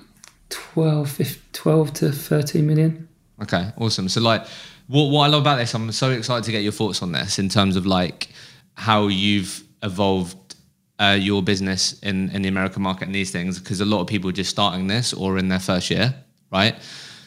12, 0.49 1.09
15, 1.09 1.41
12 1.53 1.93
to 1.93 2.11
13 2.11 2.65
million. 2.65 3.07
Okay, 3.41 3.71
awesome. 3.77 4.09
So 4.09 4.21
like 4.21 4.45
what 4.87 5.09
what 5.11 5.23
I 5.23 5.27
love 5.27 5.41
about 5.41 5.57
this, 5.57 5.73
I'm 5.73 5.91
so 5.91 6.11
excited 6.11 6.43
to 6.45 6.51
get 6.51 6.63
your 6.63 6.71
thoughts 6.71 7.01
on 7.01 7.11
this 7.11 7.39
in 7.39 7.49
terms 7.49 7.75
of 7.75 7.85
like 7.85 8.29
how 8.75 9.07
you've 9.07 9.63
evolved 9.83 10.55
uh, 10.99 11.17
your 11.19 11.43
business 11.43 11.99
in 12.01 12.29
in 12.31 12.41
the 12.41 12.49
American 12.49 12.81
market 12.81 13.05
and 13.05 13.15
these 13.15 13.31
things 13.31 13.59
because 13.59 13.81
a 13.81 13.85
lot 13.85 14.01
of 14.01 14.07
people 14.07 14.29
are 14.29 14.33
just 14.33 14.49
starting 14.49 14.87
this 14.87 15.13
or 15.13 15.37
in 15.37 15.49
their 15.49 15.59
first 15.59 15.89
year, 15.89 16.13
right? 16.51 16.75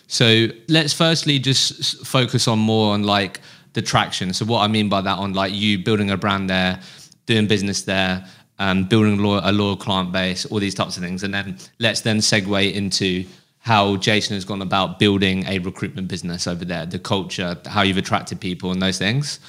So 0.09 0.47
let's 0.69 0.93
firstly 0.93 1.39
just 1.39 2.07
focus 2.07 2.47
on 2.47 2.59
more 2.59 2.95
on 2.95 3.03
like 3.03 3.41
the 3.77 3.83
traction. 3.83 4.33
So 4.33 4.47
what 4.47 4.63
I 4.63 4.69
mean 4.69 4.89
by 4.89 5.03
that 5.03 5.19
on 5.19 5.35
like 5.35 5.53
you 5.53 5.79
building 5.79 6.11
a 6.11 6.17
brand 6.17 6.49
there, 6.49 6.81
doing 7.27 7.47
business 7.47 7.83
there, 7.83 8.25
um, 8.59 8.85
building 8.85 9.19
a 9.19 9.23
loyal, 9.23 9.43
a 9.45 9.53
loyal 9.53 9.77
client 9.77 10.13
base, 10.13 10.47
all 10.47 10.59
these 10.59 10.75
types 10.75 10.97
of 10.97 11.03
things, 11.03 11.23
and 11.23 11.33
then 11.33 11.59
let's 11.79 12.01
then 12.01 12.17
segue 12.17 12.73
into 12.73 13.27
how 13.59 13.97
Jason 13.97 14.35
has 14.35 14.47
gone 14.47 14.63
about 14.63 14.99
building 14.99 15.45
a 15.47 15.59
recruitment 15.59 16.09
business 16.09 16.47
over 16.47 16.65
there, 16.65 16.87
the 16.87 16.99
culture, 16.99 17.55
how 17.67 17.83
you've 17.83 17.99
attracted 17.99 18.41
people, 18.41 18.73
and 18.73 18.81
those 18.81 18.97
things. 18.97 19.41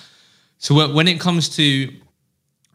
So 0.58 0.92
when 0.94 1.08
it 1.08 1.22
comes 1.22 1.48
to, 1.56 1.90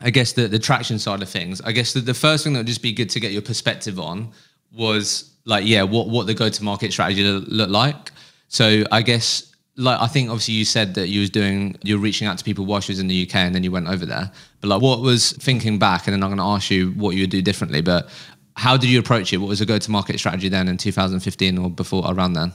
I 0.01 0.09
guess 0.09 0.33
the 0.33 0.49
the 0.49 0.59
traction 0.59 0.99
side 0.99 1.21
of 1.21 1.29
things, 1.29 1.61
I 1.61 1.73
guess 1.73 1.93
the, 1.93 2.01
the 2.01 2.15
first 2.15 2.45
thing 2.45 2.55
that 2.55 2.61
would 2.61 2.67
just 2.67 2.83
be 2.83 2.93
good 2.93 3.11
to 3.11 3.21
get 3.21 3.31
your 3.31 3.43
perspective 3.43 4.01
on 4.01 4.33
was 4.73 5.35
like, 5.45 5.67
yeah, 5.67 5.83
what 5.83 6.09
what 6.09 6.27
the 6.27 6.33
go 6.33 6.49
to 6.49 6.65
market 6.65 6.93
strategy 6.93 7.23
look 7.23 7.69
like. 7.69 8.11
So 8.49 8.85
I 8.91 9.03
guess 9.03 9.52
like 9.77 10.01
I 10.01 10.07
think 10.07 10.29
obviously 10.29 10.55
you 10.55 10.65
said 10.65 10.95
that 10.95 11.09
you 11.09 11.21
was 11.21 11.31
doing 11.31 11.77
you're 11.83 11.99
reaching 11.99 12.29
out 12.29 12.39
to 12.39 12.45
people 12.45 12.67
while 12.67 12.81
she 12.81 12.93
was 12.93 12.99
in 12.99 13.09
the 13.09 13.27
UK 13.27 13.37
and 13.37 13.55
then 13.55 13.65
you 13.65 13.71
went 13.71 13.89
over 13.89 14.05
there. 14.05 14.31
But 14.61 14.69
like 14.69 14.83
what 14.83 15.01
was 15.01 15.33
thinking 15.33 15.79
back 15.79 16.07
and 16.07 16.15
then 16.15 16.23
I'm 16.23 16.29
going 16.29 16.39
to 16.39 16.45
ask 16.45 16.71
you 16.71 16.91
what 16.91 17.15
you 17.15 17.23
would 17.23 17.31
do 17.31 17.43
differently. 17.43 17.81
But 17.81 18.09
how 18.57 18.77
did 18.77 18.91
you 18.91 18.99
approach 18.99 19.33
it? 19.33 19.39
What 19.39 19.49
was 19.49 19.61
the 19.61 19.67
go 19.67 19.79
to 19.79 19.91
market 19.91 20.19
strategy 20.19 20.49
then 20.49 20.69
in 20.69 20.77
2015 20.77 21.59
or 21.59 21.71
before 21.71 22.05
around 22.07 22.35
then? 22.35 22.53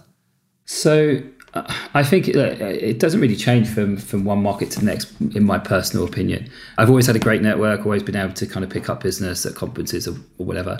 So 0.66 1.22
uh, 1.54 1.64
I 1.94 2.04
think 2.04 2.28
it 2.28 3.00
doesn't 3.00 3.20
really 3.20 3.36
change 3.36 3.68
from 3.68 3.98
from 3.98 4.24
one 4.24 4.42
market 4.44 4.70
to 4.72 4.80
the 4.80 4.86
next, 4.86 5.12
in 5.34 5.44
my 5.44 5.58
personal 5.58 6.06
opinion. 6.06 6.50
I've 6.78 6.90
always 6.90 7.08
had 7.08 7.16
a 7.16 7.20
great 7.20 7.42
network, 7.42 7.86
always 7.86 8.04
been 8.04 8.16
able 8.16 8.34
to 8.34 8.46
kind 8.46 8.64
of 8.64 8.70
pick 8.70 8.90
up 8.90 9.02
business 9.02 9.46
at 9.46 9.56
conferences 9.56 10.08
or, 10.08 10.16
or 10.38 10.46
whatever. 10.46 10.78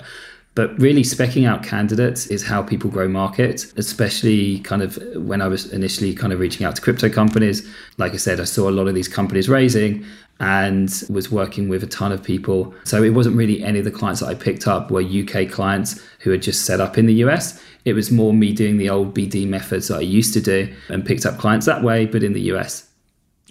But 0.58 0.76
really, 0.76 1.02
specking 1.02 1.46
out 1.46 1.62
candidates 1.62 2.26
is 2.26 2.42
how 2.42 2.64
people 2.64 2.90
grow 2.90 3.06
markets, 3.06 3.72
especially 3.76 4.58
kind 4.58 4.82
of 4.82 4.98
when 5.14 5.40
I 5.40 5.46
was 5.46 5.72
initially 5.72 6.12
kind 6.12 6.32
of 6.32 6.40
reaching 6.40 6.66
out 6.66 6.74
to 6.74 6.82
crypto 6.82 7.08
companies. 7.08 7.64
Like 7.96 8.12
I 8.12 8.16
said, 8.16 8.40
I 8.40 8.44
saw 8.44 8.68
a 8.68 8.72
lot 8.72 8.88
of 8.88 8.96
these 8.96 9.06
companies 9.06 9.48
raising 9.48 10.04
and 10.40 10.90
was 11.08 11.30
working 11.30 11.68
with 11.68 11.84
a 11.84 11.86
ton 11.86 12.10
of 12.10 12.24
people. 12.24 12.74
So 12.82 13.04
it 13.04 13.10
wasn't 13.10 13.36
really 13.36 13.62
any 13.62 13.78
of 13.78 13.84
the 13.84 13.92
clients 13.92 14.18
that 14.18 14.26
I 14.26 14.34
picked 14.34 14.66
up 14.66 14.90
were 14.90 15.00
UK 15.00 15.48
clients 15.48 16.04
who 16.18 16.32
had 16.32 16.42
just 16.42 16.66
set 16.66 16.80
up 16.80 16.98
in 16.98 17.06
the 17.06 17.14
US. 17.26 17.62
It 17.84 17.92
was 17.92 18.10
more 18.10 18.32
me 18.32 18.52
doing 18.52 18.78
the 18.78 18.90
old 18.90 19.14
BD 19.14 19.46
methods 19.46 19.86
that 19.86 19.98
I 19.98 20.00
used 20.00 20.34
to 20.34 20.40
do 20.40 20.74
and 20.88 21.06
picked 21.06 21.24
up 21.24 21.38
clients 21.38 21.66
that 21.66 21.84
way, 21.84 22.04
but 22.04 22.24
in 22.24 22.32
the 22.32 22.42
US. 22.52 22.84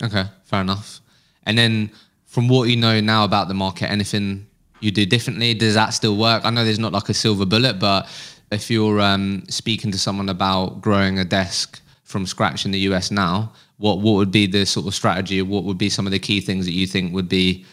Okay, 0.03 0.25
fair 0.43 0.59
enough. 0.59 0.99
And 1.45 1.57
then 1.57 1.89
from 2.25 2.49
what 2.49 2.67
you 2.67 2.75
know 2.75 2.99
now 2.99 3.23
about 3.23 3.47
the 3.47 3.53
market, 3.53 3.89
anything 3.89 4.47
you 4.79 4.91
do 4.91 5.05
differently? 5.05 5.53
Does 5.53 5.73
that 5.73 5.89
still 5.89 6.15
work? 6.17 6.45
I 6.45 6.49
know 6.49 6.63
there's 6.63 6.79
not 6.79 6.93
like 6.93 7.09
a 7.09 7.13
silver 7.13 7.45
bullet, 7.45 7.79
but 7.79 8.07
if 8.51 8.69
you're 8.71 9.01
um, 9.01 9.43
speaking 9.49 9.91
to 9.91 9.97
someone 9.97 10.29
about 10.29 10.81
growing 10.81 11.19
a 11.19 11.25
desk 11.25 11.81
from 12.03 12.25
scratch 12.25 12.65
in 12.65 12.71
the 12.71 12.79
US 12.79 13.11
now, 13.11 13.51
what 13.77 13.99
what 13.99 14.13
would 14.13 14.31
be 14.31 14.47
the 14.47 14.65
sort 14.65 14.87
of 14.87 14.95
strategy? 14.95 15.41
What 15.41 15.63
would 15.63 15.77
be 15.77 15.89
some 15.89 16.05
of 16.07 16.11
the 16.11 16.19
key 16.19 16.41
things 16.41 16.65
that 16.65 16.73
you 16.73 16.87
think 16.87 17.13
would 17.13 17.29
be 17.29 17.65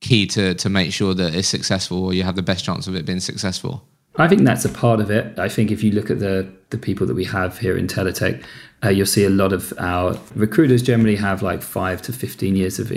key 0.00 0.26
to 0.26 0.54
to 0.54 0.68
make 0.68 0.92
sure 0.92 1.14
that 1.14 1.34
it's 1.34 1.48
successful 1.48 2.04
or 2.04 2.14
you 2.14 2.24
have 2.24 2.36
the 2.36 2.42
best 2.42 2.64
chance 2.64 2.86
of 2.86 2.96
it 2.96 3.06
being 3.06 3.20
successful? 3.20 3.84
I 4.16 4.28
think 4.28 4.42
that's 4.42 4.64
a 4.64 4.68
part 4.68 5.00
of 5.00 5.10
it. 5.10 5.38
I 5.38 5.48
think 5.48 5.70
if 5.70 5.82
you 5.82 5.92
look 5.92 6.10
at 6.10 6.18
the 6.18 6.48
the 6.70 6.78
people 6.78 7.06
that 7.06 7.14
we 7.14 7.24
have 7.24 7.58
here 7.58 7.76
Intelletec, 7.76 8.42
uh, 8.84 8.88
you'll 8.88 9.06
see 9.06 9.24
a 9.24 9.30
lot 9.30 9.52
of 9.52 9.72
our 9.78 10.18
recruiters 10.34 10.82
generally 10.82 11.16
have 11.16 11.42
like 11.42 11.62
five 11.62 12.02
to 12.02 12.12
fifteen 12.12 12.56
years 12.56 12.78
of 12.78 12.90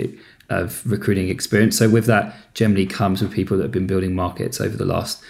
of 0.48 0.82
recruiting 0.90 1.28
experience. 1.28 1.78
So 1.78 1.88
with 1.88 2.06
that, 2.06 2.34
generally 2.54 2.86
comes 2.86 3.20
with 3.20 3.32
people 3.32 3.56
that 3.56 3.64
have 3.64 3.72
been 3.72 3.86
building 3.86 4.14
markets 4.14 4.60
over 4.60 4.76
the 4.76 4.84
last 4.84 5.22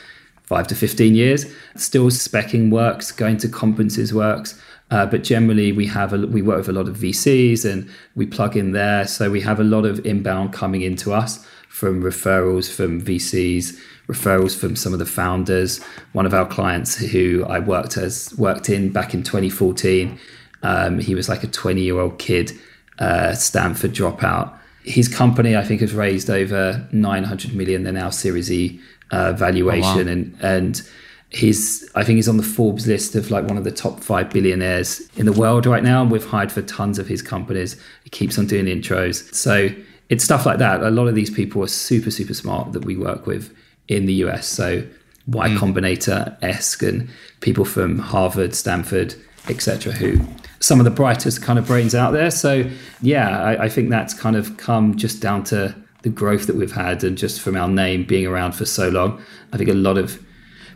five 0.45 0.67
to 0.69 0.75
15 0.75 1.15
years. 1.15 1.47
Still 1.75 2.07
specking 2.07 2.71
works, 2.71 3.13
going 3.13 3.37
to 3.39 3.49
conferences 3.49 4.13
works. 4.15 4.61
Uh, 4.91 5.05
but 5.05 5.25
generally, 5.25 5.73
we 5.73 5.87
have 5.87 6.13
a, 6.13 6.19
we 6.19 6.43
work 6.43 6.59
with 6.59 6.69
a 6.69 6.73
lot 6.73 6.89
of 6.89 6.97
VCs 6.97 7.71
and 7.71 7.91
we 8.15 8.25
plug 8.25 8.57
in 8.57 8.73
there. 8.73 9.07
So 9.07 9.31
we 9.31 9.41
have 9.41 9.59
a 9.59 9.65
lot 9.65 9.85
of 9.85 10.05
inbound 10.07 10.53
coming 10.53 10.83
into 10.83 11.13
us 11.13 11.45
from 11.69 12.03
referrals 12.03 12.73
from 12.73 13.03
VCs, 13.03 13.79
referrals 14.07 14.57
from 14.57 14.77
some 14.77 14.93
of 14.93 15.01
the 15.01 15.07
founders. 15.07 15.83
One 16.13 16.25
of 16.25 16.33
our 16.33 16.47
clients 16.47 16.97
who 16.97 17.45
I 17.49 17.59
worked 17.59 17.97
as 17.97 18.33
worked 18.39 18.71
in 18.71 18.93
back 18.93 19.13
in 19.13 19.25
2014, 19.25 20.19
um, 20.63 21.01
he 21.01 21.15
was 21.17 21.29
like 21.29 21.43
a 21.43 21.49
20 21.49 21.83
year 21.83 21.99
old 21.99 22.19
kid, 22.19 22.53
uh, 23.01 23.35
Stanford 23.35 23.93
dropout 23.93 24.57
his 24.87 25.09
company, 25.09 25.57
I 25.57 25.65
think, 25.65 25.81
has 25.81 25.93
raised 25.93 26.31
over 26.31 26.87
900 26.93 27.55
million. 27.55 27.83
They're 27.83 27.93
now 27.93 28.11
Series 28.11 28.51
E 28.51 28.81
uh, 29.11 29.33
valuation, 29.33 29.85
oh, 29.85 29.95
wow. 30.05 30.11
and 30.11 30.37
and 30.41 30.89
he's 31.31 31.89
I 31.95 32.05
think 32.05 32.17
he's 32.17 32.29
on 32.29 32.37
the 32.37 32.43
Forbes 32.43 32.87
list 32.87 33.15
of 33.15 33.31
like 33.31 33.45
one 33.45 33.59
of 33.59 33.65
the 33.65 33.73
top 33.73 34.01
five 34.01 34.31
billionaires 34.31 35.01
in 35.17 35.27
the 35.27 35.33
world 35.33 35.67
right 35.67 35.83
now. 35.83 36.05
We've 36.05 36.25
hired 36.25 36.53
for 36.53 36.63
tons 36.63 36.99
of 36.99 37.09
his 37.09 37.21
companies. 37.21 37.81
He 38.05 38.11
keeps 38.11 38.39
on 38.39 38.47
doing 38.47 38.67
intros, 38.67 39.35
so 39.35 39.69
it's 40.09 40.25
stuff 40.25 40.47
like 40.47 40.59
that. 40.59 40.83
A 40.83 40.91
lot 40.91 41.09
of 41.09 41.15
these 41.15 41.31
people 41.31 41.63
are 41.63 41.69
super 41.69 42.11
super 42.11 42.35
smart 42.35 42.73
that 42.73 42.85
we 42.85 42.97
work 42.97 43.27
with 43.27 43.55
in 43.89 44.07
the 44.07 44.15
US. 44.25 44.47
So 44.47 44.85
Y 45.27 45.49
mm. 45.49 45.57
Combinator 45.59 46.37
esque 46.43 46.85
and 46.85 47.09
people 47.41 47.65
from 47.65 47.99
Harvard, 47.99 48.55
Stanford, 48.55 49.17
etc. 49.49 49.93
Who 49.93 50.21
some 50.61 50.81
of 50.81 50.85
the 50.85 50.91
brightest 50.91 51.43
kind 51.43 51.59
of 51.59 51.67
brains 51.67 51.95
out 51.95 52.13
there. 52.13 52.31
So 52.31 52.69
yeah, 53.03 53.43
I, 53.43 53.65
I, 53.65 53.69
think 53.69 53.91
that's 53.91 54.15
kind 54.15 54.37
of 54.37 54.57
come 54.57 54.97
just 54.97 55.21
down 55.21 55.45
to 55.45 55.75
the 56.03 56.09
growth 56.09 56.47
that 56.47 56.57
we've 56.57 56.73
had 56.73 57.05
and 57.05 57.19
just 57.19 57.41
from 57.41 57.57
our 57.57 57.69
name 57.69 58.05
being 58.05 58.27
around 58.27 58.53
for 58.53 58.65
so 58.65 58.89
long. 58.89 59.23
I 59.53 59.57
think 59.57 59.69
a 59.69 59.75
lot 59.75 59.99
of 59.99 60.23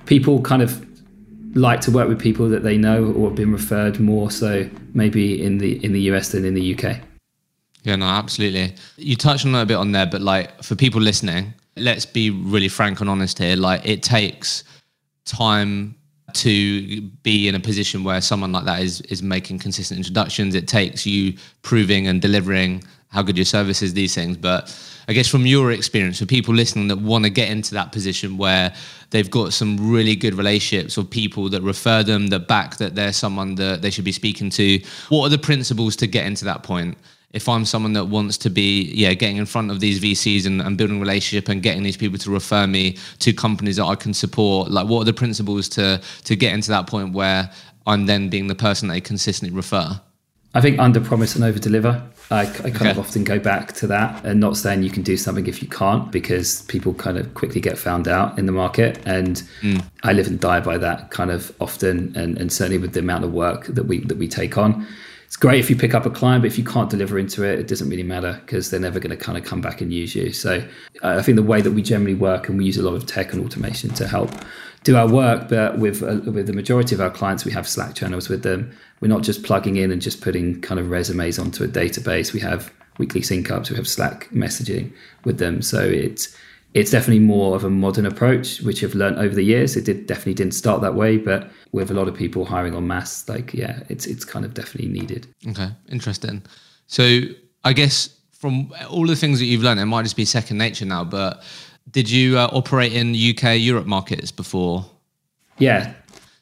people 0.06 0.42
kind 0.42 0.62
of 0.62 0.86
like 1.56 1.80
to 1.82 1.90
work 1.90 2.08
with 2.08 2.20
people 2.20 2.48
that 2.48 2.62
they 2.62 2.76
know 2.76 3.12
or 3.12 3.28
have 3.28 3.36
been 3.36 3.52
referred 3.52 3.98
more 3.98 4.30
so 4.30 4.68
maybe 4.94 5.42
in 5.42 5.58
the 5.58 5.84
in 5.84 5.92
the 5.92 6.02
US 6.02 6.30
than 6.30 6.44
in 6.44 6.54
the 6.54 6.74
UK. 6.74 6.98
Yeah, 7.82 7.96
no, 7.96 8.06
absolutely. 8.06 8.74
You 8.96 9.16
touched 9.16 9.46
on 9.46 9.52
that 9.52 9.62
a 9.62 9.66
bit 9.66 9.76
on 9.76 9.92
there, 9.92 10.06
but 10.06 10.20
like 10.20 10.62
for 10.62 10.74
people 10.74 11.00
listening, 11.00 11.54
let's 11.76 12.04
be 12.04 12.30
really 12.30 12.68
frank 12.68 13.00
and 13.00 13.08
honest 13.08 13.38
here. 13.38 13.56
Like 13.56 13.86
it 13.86 14.02
takes 14.02 14.64
time 15.24 15.94
to 16.34 17.00
be 17.22 17.48
in 17.48 17.54
a 17.54 17.60
position 17.60 18.04
where 18.04 18.20
someone 18.20 18.52
like 18.52 18.64
that 18.64 18.82
is 18.82 19.00
is 19.02 19.22
making 19.22 19.58
consistent 19.58 19.98
introductions. 19.98 20.54
It 20.54 20.68
takes 20.68 21.06
you 21.06 21.34
proving 21.62 22.06
and 22.06 22.20
delivering 22.20 22.82
how 23.10 23.22
good 23.22 23.36
your 23.36 23.44
service 23.44 23.82
is, 23.82 23.92
these 23.92 24.14
things. 24.14 24.36
But 24.36 24.74
I 25.08 25.12
guess 25.12 25.26
from 25.26 25.44
your 25.44 25.72
experience, 25.72 26.20
for 26.20 26.26
people 26.26 26.54
listening 26.54 26.88
that 26.88 26.98
want 26.98 27.24
to 27.24 27.30
get 27.30 27.50
into 27.50 27.74
that 27.74 27.90
position 27.90 28.38
where 28.38 28.72
they've 29.10 29.30
got 29.30 29.52
some 29.52 29.90
really 29.90 30.14
good 30.14 30.34
relationships 30.34 30.96
with 30.96 31.10
people 31.10 31.48
that 31.48 31.62
refer 31.62 32.04
them, 32.04 32.28
that 32.28 32.46
back 32.46 32.76
that 32.76 32.94
they're 32.94 33.12
someone 33.12 33.56
that 33.56 33.82
they 33.82 33.90
should 33.90 34.04
be 34.04 34.12
speaking 34.12 34.48
to, 34.50 34.80
what 35.08 35.26
are 35.26 35.28
the 35.28 35.38
principles 35.38 35.96
to 35.96 36.06
get 36.06 36.24
into 36.26 36.44
that 36.44 36.62
point? 36.62 36.96
If 37.32 37.48
I'm 37.48 37.64
someone 37.64 37.92
that 37.92 38.06
wants 38.06 38.36
to 38.38 38.50
be, 38.50 38.90
yeah, 38.92 39.14
getting 39.14 39.36
in 39.36 39.46
front 39.46 39.70
of 39.70 39.80
these 39.80 40.00
VCs 40.00 40.46
and, 40.46 40.60
and 40.60 40.76
building 40.76 40.98
relationship 40.98 41.48
and 41.48 41.62
getting 41.62 41.82
these 41.82 41.96
people 41.96 42.18
to 42.18 42.30
refer 42.30 42.66
me 42.66 42.96
to 43.20 43.32
companies 43.32 43.76
that 43.76 43.84
I 43.84 43.94
can 43.94 44.12
support, 44.14 44.70
like 44.70 44.88
what 44.88 45.02
are 45.02 45.04
the 45.04 45.12
principles 45.12 45.68
to 45.70 46.00
to 46.24 46.36
get 46.36 46.52
into 46.52 46.70
that 46.70 46.86
point 46.86 47.12
where 47.12 47.50
I'm 47.86 48.06
then 48.06 48.28
being 48.28 48.48
the 48.48 48.54
person 48.54 48.88
they 48.88 49.00
consistently 49.00 49.54
refer? 49.56 50.00
I 50.52 50.60
think 50.60 50.80
under 50.80 51.00
promise 51.00 51.36
and 51.36 51.44
over 51.44 51.60
deliver. 51.60 52.02
I, 52.32 52.42
I 52.42 52.46
kind 52.46 52.76
okay. 52.76 52.90
of 52.90 52.98
often 52.98 53.24
go 53.24 53.38
back 53.38 53.72
to 53.74 53.86
that 53.88 54.24
and 54.24 54.40
not 54.40 54.56
saying 54.56 54.82
you 54.82 54.90
can 54.90 55.02
do 55.02 55.16
something 55.16 55.46
if 55.46 55.62
you 55.62 55.68
can't 55.68 56.10
because 56.10 56.62
people 56.62 56.94
kind 56.94 57.18
of 57.18 57.34
quickly 57.34 57.60
get 57.60 57.78
found 57.78 58.08
out 58.08 58.38
in 58.38 58.46
the 58.46 58.52
market. 58.52 59.00
And 59.04 59.42
mm. 59.60 59.84
I 60.02 60.12
live 60.12 60.26
and 60.26 60.40
die 60.40 60.60
by 60.60 60.78
that 60.78 61.10
kind 61.10 61.30
of 61.30 61.52
often 61.60 62.16
and, 62.16 62.38
and 62.38 62.52
certainly 62.52 62.78
with 62.78 62.92
the 62.92 63.00
amount 63.00 63.24
of 63.24 63.32
work 63.32 63.66
that 63.66 63.84
we 63.84 64.00
that 64.00 64.18
we 64.18 64.26
take 64.26 64.58
on. 64.58 64.86
It's 65.30 65.36
great 65.36 65.60
if 65.60 65.70
you 65.70 65.76
pick 65.76 65.94
up 65.94 66.04
a 66.06 66.10
client, 66.10 66.42
but 66.42 66.48
if 66.48 66.58
you 66.58 66.64
can't 66.64 66.90
deliver 66.90 67.16
into 67.16 67.44
it, 67.44 67.60
it 67.60 67.68
doesn't 67.68 67.88
really 67.88 68.02
matter 68.02 68.40
because 68.44 68.68
they're 68.68 68.80
never 68.80 68.98
going 68.98 69.16
to 69.16 69.24
kind 69.24 69.38
of 69.38 69.44
come 69.44 69.60
back 69.60 69.80
and 69.80 69.92
use 69.92 70.12
you. 70.12 70.32
So 70.32 70.60
I 71.04 71.22
think 71.22 71.36
the 71.36 71.44
way 71.44 71.60
that 71.60 71.70
we 71.70 71.82
generally 71.82 72.16
work, 72.16 72.48
and 72.48 72.58
we 72.58 72.64
use 72.64 72.76
a 72.76 72.82
lot 72.82 72.94
of 72.94 73.06
tech 73.06 73.32
and 73.32 73.44
automation 73.44 73.90
to 73.90 74.08
help 74.08 74.32
do 74.82 74.96
our 74.96 75.08
work, 75.08 75.48
but 75.48 75.78
with 75.78 76.02
uh, 76.02 76.28
with 76.28 76.48
the 76.48 76.52
majority 76.52 76.96
of 76.96 77.00
our 77.00 77.10
clients, 77.10 77.44
we 77.44 77.52
have 77.52 77.68
Slack 77.68 77.94
channels 77.94 78.28
with 78.28 78.42
them. 78.42 78.76
We're 78.98 79.06
not 79.06 79.22
just 79.22 79.44
plugging 79.44 79.76
in 79.76 79.92
and 79.92 80.02
just 80.02 80.20
putting 80.20 80.60
kind 80.62 80.80
of 80.80 80.90
resumes 80.90 81.38
onto 81.38 81.62
a 81.62 81.68
database. 81.68 82.32
We 82.32 82.40
have 82.40 82.72
weekly 82.98 83.22
sync 83.22 83.52
ups. 83.52 83.70
We 83.70 83.76
have 83.76 83.86
Slack 83.86 84.28
messaging 84.30 84.92
with 85.24 85.38
them. 85.38 85.62
So 85.62 85.78
it's 85.78 86.36
it's 86.74 86.90
definitely 86.90 87.24
more 87.24 87.56
of 87.56 87.64
a 87.64 87.70
modern 87.70 88.06
approach, 88.06 88.60
which 88.60 88.84
I've 88.84 88.94
learned 88.94 89.18
over 89.18 89.34
the 89.34 89.42
years. 89.42 89.76
It 89.76 89.84
did 89.84 90.06
definitely 90.06 90.34
didn't 90.34 90.54
start 90.54 90.80
that 90.82 90.94
way, 90.94 91.16
but 91.16 91.50
with 91.72 91.90
a 91.90 91.94
lot 91.94 92.06
of 92.06 92.14
people 92.14 92.44
hiring 92.44 92.74
on 92.74 92.86
mass, 92.86 93.28
like 93.28 93.52
yeah, 93.52 93.82
it's 93.88 94.06
it's 94.06 94.24
kind 94.24 94.44
of 94.44 94.54
definitely 94.54 94.88
needed. 94.88 95.26
Okay, 95.48 95.70
interesting. 95.88 96.42
So 96.86 97.22
I 97.64 97.72
guess 97.72 98.10
from 98.32 98.72
all 98.88 99.06
the 99.06 99.16
things 99.16 99.38
that 99.40 99.46
you've 99.46 99.62
learned, 99.62 99.80
it 99.80 99.86
might 99.86 100.04
just 100.04 100.16
be 100.16 100.24
second 100.24 100.58
nature 100.58 100.84
now. 100.84 101.04
But 101.04 101.42
did 101.90 102.08
you 102.08 102.38
uh, 102.38 102.48
operate 102.52 102.92
in 102.92 103.14
UK 103.14 103.58
Europe 103.58 103.86
markets 103.86 104.30
before? 104.30 104.86
Yeah. 105.58 105.94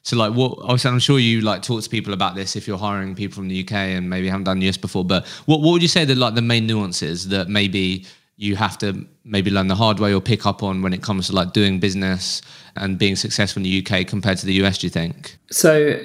So 0.03 0.15
like 0.15 0.33
what 0.33 0.85
I'm 0.85 0.99
sure 0.99 1.19
you 1.19 1.41
like 1.41 1.61
talk 1.61 1.83
to 1.83 1.89
people 1.89 2.13
about 2.13 2.35
this 2.35 2.55
if 2.55 2.67
you're 2.67 2.77
hiring 2.77 3.15
people 3.15 3.35
from 3.35 3.47
the 3.47 3.63
UK 3.63 3.73
and 3.73 4.09
maybe 4.09 4.29
haven't 4.29 4.45
done 4.45 4.61
US 4.61 4.77
before, 4.77 5.03
but 5.03 5.27
what 5.45 5.61
what 5.61 5.71
would 5.71 5.81
you 5.81 5.87
say 5.87 6.05
that 6.05 6.17
like 6.17 6.35
the 6.35 6.41
main 6.41 6.67
nuances 6.67 7.27
that 7.29 7.49
maybe 7.49 8.05
you 8.39 8.55
have 8.55 8.77
to 8.77 9.05
maybe 9.25 9.51
learn 9.51 9.67
the 9.67 9.75
hard 9.75 9.99
way 9.99 10.13
or 10.13 10.21
pick 10.21 10.45
up 10.45 10.63
on 10.63 10.81
when 10.81 10.93
it 10.93 11.03
comes 11.03 11.27
to 11.27 11.35
like 11.35 11.51
doing 11.51 11.77
business 11.77 12.41
and 12.77 12.97
being 12.97 13.17
successful 13.17 13.59
in 13.59 13.63
the 13.65 13.85
UK 13.85 14.07
compared 14.07 14.37
to 14.37 14.45
the 14.45 14.53
US, 14.63 14.77
do 14.77 14.87
you 14.87 14.91
think? 14.91 15.37
So, 15.51 15.99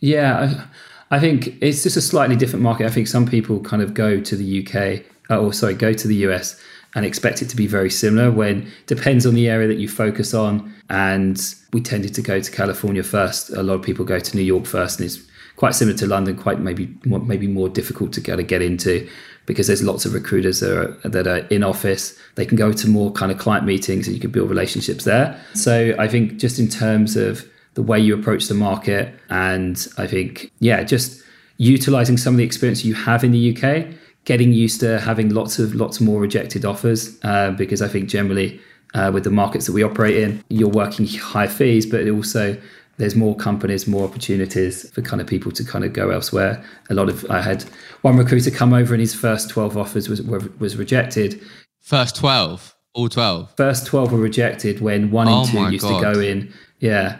yeah, 0.00 0.64
I, 1.12 1.20
think 1.20 1.56
it's 1.62 1.84
just 1.84 1.96
a 1.96 2.00
slightly 2.00 2.34
different 2.34 2.64
market. 2.64 2.84
I 2.84 2.90
think 2.90 3.06
some 3.06 3.26
people 3.26 3.60
kind 3.60 3.80
of 3.80 3.94
go 3.94 4.20
to 4.20 4.36
the 4.36 4.66
UK, 4.66 5.04
uh, 5.30 5.40
or 5.40 5.52
sorry, 5.52 5.74
go 5.74 5.92
to 5.92 6.08
the 6.08 6.16
US 6.26 6.60
and 6.96 7.06
expect 7.06 7.42
it 7.42 7.48
to 7.50 7.56
be 7.56 7.68
very 7.68 7.90
similar 7.90 8.32
when 8.32 8.68
depends 8.88 9.24
on 9.24 9.34
the 9.34 9.48
area 9.48 9.68
that 9.68 9.78
you 9.78 9.88
focus 9.88 10.34
on. 10.34 10.74
And 10.90 11.40
we 11.72 11.80
tended 11.80 12.12
to 12.16 12.22
go 12.22 12.40
to 12.40 12.50
California 12.50 13.04
first. 13.04 13.50
A 13.50 13.62
lot 13.62 13.74
of 13.74 13.82
people 13.82 14.04
go 14.04 14.18
to 14.18 14.36
New 14.36 14.42
York 14.42 14.66
first, 14.66 14.98
and 14.98 15.06
it's 15.06 15.22
quite 15.54 15.76
similar 15.76 15.96
to 15.98 16.06
London, 16.08 16.36
quite 16.36 16.58
maybe 16.58 16.92
maybe 17.04 17.46
more 17.46 17.68
difficult 17.68 18.12
to 18.14 18.20
kind 18.20 18.40
of 18.40 18.48
get 18.48 18.62
into 18.62 19.08
because 19.46 19.66
there's 19.66 19.82
lots 19.82 20.04
of 20.04 20.14
recruiters 20.14 20.60
that 20.60 20.76
are, 20.76 21.08
that 21.08 21.26
are 21.26 21.38
in 21.48 21.62
office. 21.62 22.18
They 22.36 22.46
can 22.46 22.56
go 22.56 22.72
to 22.72 22.88
more 22.88 23.10
kind 23.12 23.32
of 23.32 23.38
client 23.38 23.66
meetings 23.66 24.06
and 24.06 24.14
you 24.14 24.20
can 24.20 24.30
build 24.30 24.48
relationships 24.48 25.04
there. 25.04 25.38
So 25.54 25.94
I 25.98 26.08
think 26.08 26.38
just 26.38 26.58
in 26.58 26.68
terms 26.68 27.16
of 27.16 27.44
the 27.74 27.82
way 27.82 27.98
you 27.98 28.14
approach 28.14 28.46
the 28.46 28.54
market, 28.54 29.14
and 29.30 29.86
I 29.98 30.06
think, 30.06 30.52
yeah, 30.60 30.82
just 30.82 31.22
utilizing 31.56 32.16
some 32.16 32.34
of 32.34 32.38
the 32.38 32.44
experience 32.44 32.84
you 32.84 32.94
have 32.94 33.24
in 33.24 33.32
the 33.32 33.56
UK, 33.56 33.86
getting 34.24 34.52
used 34.52 34.80
to 34.80 35.00
having 35.00 35.30
lots 35.30 35.58
of 35.58 35.74
lots 35.74 36.00
more 36.00 36.20
rejected 36.20 36.64
offers, 36.64 37.18
uh, 37.24 37.50
because 37.52 37.82
I 37.82 37.88
think 37.88 38.08
generally 38.08 38.60
uh, 38.94 39.10
with 39.12 39.24
the 39.24 39.30
markets 39.30 39.66
that 39.66 39.72
we 39.72 39.82
operate 39.82 40.16
in, 40.16 40.44
you're 40.48 40.68
working 40.68 41.06
high 41.06 41.46
fees, 41.46 41.86
but 41.86 42.08
also 42.08 42.56
there's 42.98 43.16
more 43.16 43.34
companies, 43.34 43.86
more 43.86 44.04
opportunities 44.04 44.90
for 44.90 45.02
kind 45.02 45.20
of 45.20 45.26
people 45.26 45.50
to 45.52 45.64
kind 45.64 45.84
of 45.84 45.92
go 45.92 46.10
elsewhere. 46.10 46.62
A 46.90 46.94
lot 46.94 47.08
of 47.08 47.28
I 47.30 47.40
had 47.40 47.62
one 48.02 48.16
recruiter 48.16 48.50
come 48.50 48.72
over 48.72 48.94
and 48.94 49.00
his 49.00 49.14
first 49.14 49.50
12 49.50 49.76
offers 49.76 50.08
was 50.08 50.22
was 50.22 50.76
rejected. 50.76 51.40
First 51.80 52.16
12, 52.16 52.74
all 52.94 53.08
12. 53.08 53.56
First 53.56 53.86
12 53.86 54.12
were 54.12 54.18
rejected 54.18 54.80
when 54.80 55.10
one 55.10 55.28
oh 55.28 55.40
and 55.40 55.48
two 55.48 55.70
used 55.70 55.84
God. 55.84 56.00
to 56.00 56.14
go 56.14 56.20
in. 56.20 56.52
Yeah. 56.78 57.18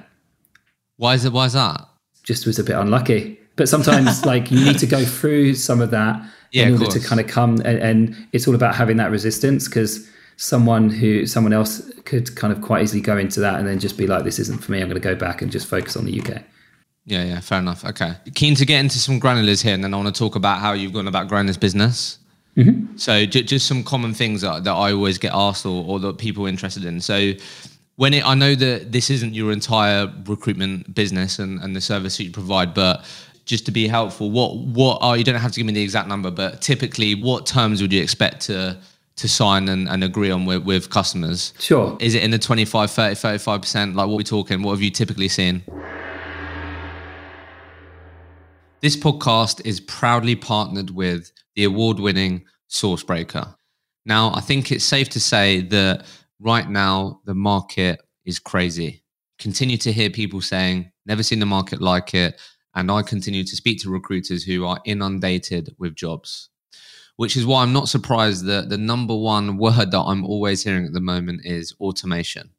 Why 0.97 1.15
is 1.15 1.25
it 1.25 1.33
why 1.33 1.47
is 1.47 1.55
that? 1.55 1.89
Just 2.23 2.47
was 2.47 2.59
a 2.59 2.65
bit 2.65 2.77
unlucky. 2.77 3.39
But 3.57 3.69
sometimes 3.69 4.25
like 4.33 4.51
you 4.51 4.65
need 4.65 4.79
to 4.79 4.87
go 4.87 5.05
through 5.05 5.55
some 5.55 5.81
of 5.81 5.91
that 5.91 6.23
yeah, 6.53 6.67
in 6.67 6.75
order 6.75 6.87
to 6.87 7.01
kind 7.01 7.21
of 7.21 7.27
come 7.27 7.55
and, 7.65 7.79
and 7.79 8.29
it's 8.33 8.47
all 8.47 8.55
about 8.55 8.75
having 8.75 8.99
that 8.99 9.11
resistance 9.11 9.69
because 9.69 10.09
someone 10.43 10.91
who 10.91 11.25
someone 11.25 11.53
else 11.53 11.89
could 12.05 12.35
kind 12.35 12.53
of 12.53 12.61
quite 12.61 12.83
easily 12.83 13.01
go 13.01 13.17
into 13.17 13.39
that 13.39 13.61
and 13.61 13.69
then 13.69 13.79
just 13.79 13.97
be 13.97 14.09
like, 14.09 14.25
this 14.25 14.41
isn't 14.41 14.63
for 14.63 14.73
me. 14.73 14.81
I'm 14.81 14.89
going 14.89 15.01
to 15.01 15.09
go 15.09 15.15
back 15.15 15.41
and 15.41 15.53
just 15.53 15.69
focus 15.69 15.97
on 15.97 16.05
the 16.05 16.21
UK. 16.21 16.43
Yeah, 17.05 17.23
yeah, 17.23 17.39
fair 17.39 17.61
enough. 17.61 17.85
Okay. 17.85 18.15
Keen 18.35 18.57
to 18.57 18.67
get 18.67 18.81
into 18.81 18.99
some 18.99 19.21
granulars 19.21 19.63
here, 19.63 19.73
and 19.73 19.85
then 19.85 19.95
I 19.95 19.97
want 19.97 20.13
to 20.13 20.19
talk 20.19 20.35
about 20.35 20.59
how 20.59 20.73
you've 20.73 20.93
gone 20.93 21.07
about 21.07 21.29
growing 21.29 21.47
this 21.47 21.57
business. 21.57 22.19
Mm-hmm. 22.57 22.97
So, 22.97 23.25
j- 23.25 23.45
just 23.45 23.67
some 23.67 23.85
common 23.85 24.15
things 24.15 24.41
that, 24.43 24.65
that 24.65 24.73
I 24.73 24.93
always 24.93 25.17
get 25.17 25.33
asked 25.33 25.65
or, 25.65 25.85
or 25.87 26.01
that 26.01 26.19
people 26.19 26.47
are 26.47 26.49
interested 26.49 26.85
in. 26.85 27.01
So, 27.01 27.33
when 27.97 28.13
it, 28.13 28.27
I 28.27 28.35
know 28.35 28.55
that 28.55 28.93
this 28.93 29.11
isn't 29.11 29.35
your 29.35 29.53
entire 29.53 30.13
recruitment 30.27 30.93
business 30.93 31.39
and, 31.39 31.61
and 31.61 31.75
the 31.75 31.81
service 31.81 32.17
that 32.19 32.25
you 32.25 32.31
provide, 32.31 32.75
but 32.75 33.05
just 33.47 33.65
to 33.67 33.73
be 33.73 33.87
helpful, 33.87 34.31
what 34.31 34.57
what 34.59 34.99
are 35.03 35.17
you 35.17 35.25
don't 35.25 35.37
have 35.37 35.53
to 35.53 35.61
give 35.61 35.67
me 35.67 35.73
the 35.73 35.83
exact 35.83 36.09
number, 36.09 36.31
but 36.31 36.61
typically, 36.61 37.15
what 37.15 37.47
terms 37.47 37.81
would 37.81 37.93
you 37.93 38.03
expect 38.03 38.43
to 38.43 38.77
to 39.17 39.29
sign 39.29 39.69
and, 39.69 39.89
and 39.89 40.03
agree 40.03 40.31
on 40.31 40.47
with, 40.47 40.65
with 40.65 40.91
customers? 40.91 41.53
Sure. 41.59 41.97
Is 42.01 42.15
it 42.15 42.23
in 42.23 42.31
the 42.31 42.39
25, 42.39 42.91
30, 42.91 43.15
35%? 43.15 43.95
Like 43.95 44.09
what 44.09 44.17
we're 44.17 44.23
talking? 44.23 44.63
What 44.63 44.73
have 44.73 44.83
you 44.83 44.91
typically 44.91 45.29
seen? 45.29 45.63
This 48.81 48.97
podcast 48.97 49.65
is 49.65 49.81
proudly 49.81 50.35
partnered 50.35 50.91
with 50.91 51.31
the 51.55 51.65
award 51.65 52.01
winning 52.01 52.45
Sourcebreaker. 52.69 53.55
Now, 54.05 54.33
I 54.35 54.41
think 54.41 54.73
it's 54.73 54.85
safe 54.85 55.09
to 55.11 55.21
say 55.21 55.61
that 55.61 56.05
right 56.41 56.69
now 56.69 57.21
the 57.25 57.35
market 57.35 58.01
is 58.25 58.39
crazy. 58.39 59.05
Continue 59.39 59.77
to 59.79 59.93
hear 59.93 60.11
people 60.11 60.41
saying, 60.41 60.91
never 61.07 61.23
seen 61.23 61.39
the 61.39 61.47
market 61.47 61.81
like 61.81 62.15
it. 62.15 62.41
And 62.75 62.91
I 62.91 63.03
continue 63.03 63.45
to 63.45 63.57
speak 63.57 63.81
to 63.83 63.91
recruiters 63.91 64.43
who 64.43 64.65
are 64.67 64.81
inundated 64.85 65.75
with 65.79 65.95
jobs 65.95 66.49
which 67.23 67.37
is 67.37 67.47
why 67.47 67.63
I'm 67.63 67.73
not 67.73 67.89
surprised 67.89 68.47
that 68.47 68.69
the 68.69 68.77
number 68.77 69.15
one 69.15 69.57
word 69.57 69.93
that 69.93 70.01
I'm 70.01 70.25
always 70.25 70.65
hearing 70.65 70.87
at 70.87 70.93
the 70.93 71.01
moment 71.01 71.43
is 71.45 71.73
automation. 71.81 72.51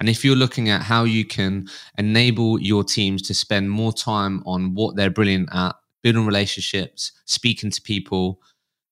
And 0.00 0.08
if 0.08 0.24
you're 0.24 0.34
looking 0.34 0.70
at 0.70 0.80
how 0.80 1.04
you 1.04 1.26
can 1.26 1.68
enable 1.98 2.58
your 2.58 2.82
teams 2.82 3.20
to 3.28 3.34
spend 3.34 3.70
more 3.70 3.92
time 3.92 4.42
on 4.46 4.72
what 4.72 4.96
they're 4.96 5.10
brilliant 5.10 5.50
at, 5.52 5.76
building 6.02 6.24
relationships, 6.24 7.12
speaking 7.26 7.70
to 7.72 7.82
people, 7.82 8.40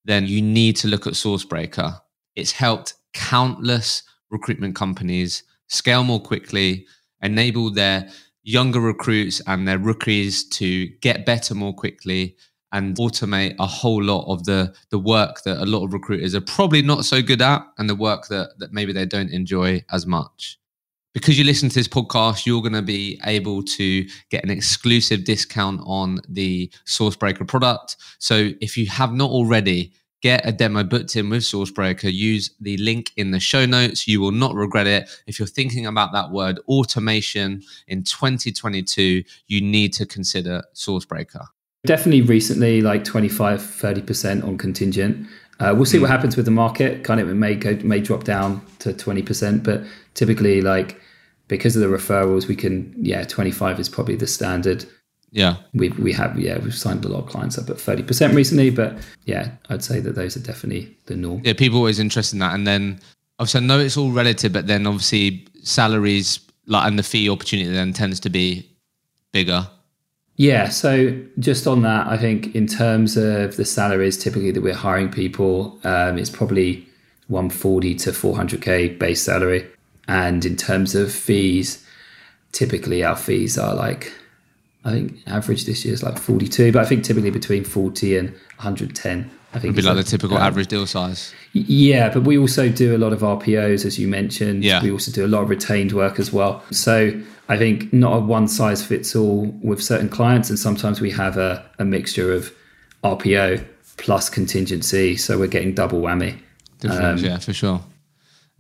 then 0.05 0.26
you 0.26 0.42
need 0.42 0.76
to 0.76 0.88
look 0.88 1.07
at 1.07 1.14
Sourcebreaker. 1.14 1.98
It's 2.37 2.52
helped 2.52 2.92
countless 3.14 4.02
recruitment 4.28 4.76
companies 4.76 5.42
scale 5.68 6.05
more 6.05 6.20
quickly, 6.20 6.87
enable 7.22 7.70
their 7.70 8.11
younger 8.42 8.81
recruits 8.81 9.40
and 9.46 9.66
their 9.66 9.78
rookies 9.78 10.46
to 10.50 10.88
get 11.00 11.24
better 11.24 11.55
more 11.55 11.72
quickly, 11.72 12.37
and 12.72 12.96
automate 12.96 13.54
a 13.58 13.66
whole 13.66 14.02
lot 14.02 14.24
of 14.26 14.44
the 14.44 14.74
the 14.90 14.98
work 14.98 15.42
that 15.44 15.58
a 15.58 15.66
lot 15.66 15.85
of 15.85 15.92
recruiters 15.92 16.35
are 16.35 16.40
probably 16.40 16.82
not 16.82 17.04
so 17.04 17.22
good 17.22 17.42
at 17.42 17.62
and 17.78 17.88
the 17.88 17.94
work 17.94 18.28
that 18.28 18.50
that 18.58 18.72
maybe 18.72 18.92
they 18.92 19.06
don't 19.06 19.30
enjoy 19.30 19.82
as 19.90 20.06
much. 20.06 20.58
Because 21.14 21.38
you 21.38 21.44
listen 21.44 21.68
to 21.68 21.74
this 21.74 21.88
podcast 21.88 22.46
you're 22.46 22.62
going 22.62 22.72
to 22.72 22.82
be 22.82 23.20
able 23.24 23.62
to 23.62 24.06
get 24.30 24.42
an 24.44 24.50
exclusive 24.50 25.24
discount 25.24 25.80
on 25.85 26.20
the 26.28 26.72
sourcebreaker 26.87 27.46
product. 27.46 27.96
So 28.18 28.50
if 28.61 28.76
you 28.78 28.87
have 28.87 29.12
not 29.12 29.30
already 29.30 29.92
get 30.22 30.46
a 30.46 30.52
demo 30.52 30.85
booked 30.85 31.16
in 31.16 31.28
with 31.28 31.42
sourcebreaker 31.42 32.11
use 32.11 32.54
the 32.61 32.76
link 32.76 33.11
in 33.16 33.32
the 33.32 33.40
show 33.40 33.66
notes. 33.66 34.06
You 34.06 34.20
will 34.20 34.30
not 34.30 34.54
regret 34.54 34.87
it. 34.87 35.11
If 35.26 35.38
you're 35.38 35.48
thinking 35.48 35.85
about 35.85 36.12
that 36.12 36.30
word 36.30 36.61
automation 36.68 37.62
in 37.88 38.04
2022 38.04 39.24
you 39.48 39.61
need 39.61 39.92
to 39.94 40.06
consider 40.06 40.62
sourcebreaker 40.74 41.46
Definitely 41.85 42.23
recently, 42.23 42.81
like 42.81 43.05
25, 43.05 43.61
30% 43.61 44.45
on 44.45 44.57
contingent. 44.57 45.27
Uh, 45.59 45.73
we'll 45.75 45.85
see 45.85 45.99
what 45.99 46.07
hmm. 46.07 46.12
happens 46.12 46.37
with 46.37 46.45
the 46.45 46.53
market. 46.53 47.05
Kind 47.05 47.21
of 47.21 47.29
it 47.29 47.35
may 47.35 47.55
go, 47.55 47.77
may 47.83 48.01
drop 48.01 48.25
down 48.25 48.64
to 48.81 48.92
20%, 48.92 49.62
but 49.62 49.83
typically, 50.14 50.61
like 50.61 51.01
because 51.49 51.77
of 51.77 51.83
the 51.83 51.88
referrals, 51.88 52.47
we 52.47 52.57
can, 52.57 52.95
yeah, 52.97 53.25
25 53.25 53.81
is 53.81 53.88
probably 53.88 54.16
the 54.16 54.27
standard. 54.27 54.85
Yeah. 55.31 55.57
We, 55.75 55.88
we 55.90 56.12
have, 56.12 56.38
yeah, 56.38 56.59
we've 56.59 56.75
signed 56.75 57.05
a 57.05 57.09
lot 57.09 57.25
of 57.25 57.29
clients 57.29 57.59
up 57.59 57.68
at 57.68 57.77
30% 57.77 58.35
recently, 58.35 58.71
but 58.71 58.97
yeah, 59.25 59.51
I'd 59.68 59.83
say 59.83 59.99
that 60.01 60.14
those 60.14 60.37
are 60.37 60.40
definitely 60.40 60.97
the 61.07 61.16
norm. 61.16 61.42
Yeah, 61.45 61.55
people 61.55 61.79
always 61.79 61.99
interested 61.99 62.37
in 62.37 62.40
that. 62.40 62.55
And 62.55 62.66
then 62.66 63.01
obviously, 63.38 63.61
I 63.62 63.64
know 63.64 63.81
it's 63.81 63.97
all 63.97 64.11
relative, 64.11 64.53
but 64.53 64.66
then 64.66 64.87
obviously, 64.87 65.47
salaries 65.62 66.40
like 66.66 66.87
and 66.87 66.99
the 66.99 67.03
fee 67.03 67.29
opportunity 67.29 67.71
then 67.71 67.92
tends 67.92 68.21
to 68.21 68.31
be 68.31 68.68
bigger 69.33 69.68
yeah, 70.42 70.70
so 70.70 71.16
just 71.38 71.68
on 71.68 71.83
that, 71.83 72.09
I 72.09 72.18
think 72.18 72.52
in 72.57 72.66
terms 72.66 73.16
of 73.16 73.57
the 73.57 73.64
salaries 73.64 74.18
typically 74.18 74.50
that 74.50 74.61
we're 74.61 74.74
hiring 74.74 75.09
people, 75.09 75.78
um, 75.85 76.18
it's 76.18 76.31
probably 76.31 76.85
140 77.28 77.94
to 77.94 78.11
400k 78.11 78.98
base 78.98 79.22
salary. 79.22 79.64
And 80.09 80.44
in 80.44 80.57
terms 80.57 80.96
of 80.96 81.12
fees, 81.12 81.87
typically 82.50 83.05
our 83.05 83.14
fees 83.14 83.57
are 83.57 83.76
like, 83.76 84.12
I 84.85 84.90
think 84.90 85.18
average 85.28 85.64
this 85.64 85.85
year 85.85 85.94
is 85.94 86.02
like 86.02 86.18
42, 86.18 86.72
but 86.72 86.83
I 86.83 86.87
think 86.87 87.05
typically 87.05 87.31
between 87.31 87.62
40 87.62 88.16
and 88.16 88.31
110 88.31 89.31
I 89.55 89.59
think 89.59 89.75
It'd 89.75 89.77
be 89.77 89.83
like 89.83 89.99
a- 89.99 90.03
the 90.03 90.11
typical 90.11 90.37
um, 90.38 90.43
average 90.43 90.69
deal 90.69 90.87
size. 90.87 91.35
Yeah, 91.53 92.09
but 92.09 92.23
we 92.23 92.38
also 92.38 92.69
do 92.71 92.97
a 92.97 92.99
lot 92.99 93.12
of 93.12 93.21
RPOs, 93.21 93.85
as 93.85 93.99
you 93.99 94.09
mentioned. 94.09 94.65
Yeah. 94.65 94.83
We 94.83 94.91
also 94.91 95.12
do 95.12 95.27
a 95.27 95.29
lot 95.29 95.43
of 95.43 95.51
retained 95.51 95.93
work 95.93 96.19
as 96.19 96.33
well. 96.33 96.62
So 96.71 97.12
I 97.49 97.59
think 97.59 97.93
not 97.93 98.17
a 98.17 98.21
one 98.21 98.49
size 98.49 98.83
fits 98.85 99.15
all 99.15 99.47
with 99.62 99.83
certain 99.83 100.09
clients, 100.09 100.49
and 100.49 100.59
sometimes 100.59 101.01
we 101.01 101.11
have 101.11 101.37
a, 101.37 101.65
a 101.79 101.85
mixture 101.85 102.33
of 102.33 102.53
RPO 103.05 103.62
plus 103.99 104.31
contingency, 104.31 105.17
so 105.17 105.38
we're 105.38 105.49
getting 105.49 105.75
double 105.75 106.01
whammy. 106.01 106.38
Um, 106.88 107.19
yeah, 107.19 107.38
for 107.38 107.53
sure. 107.53 107.81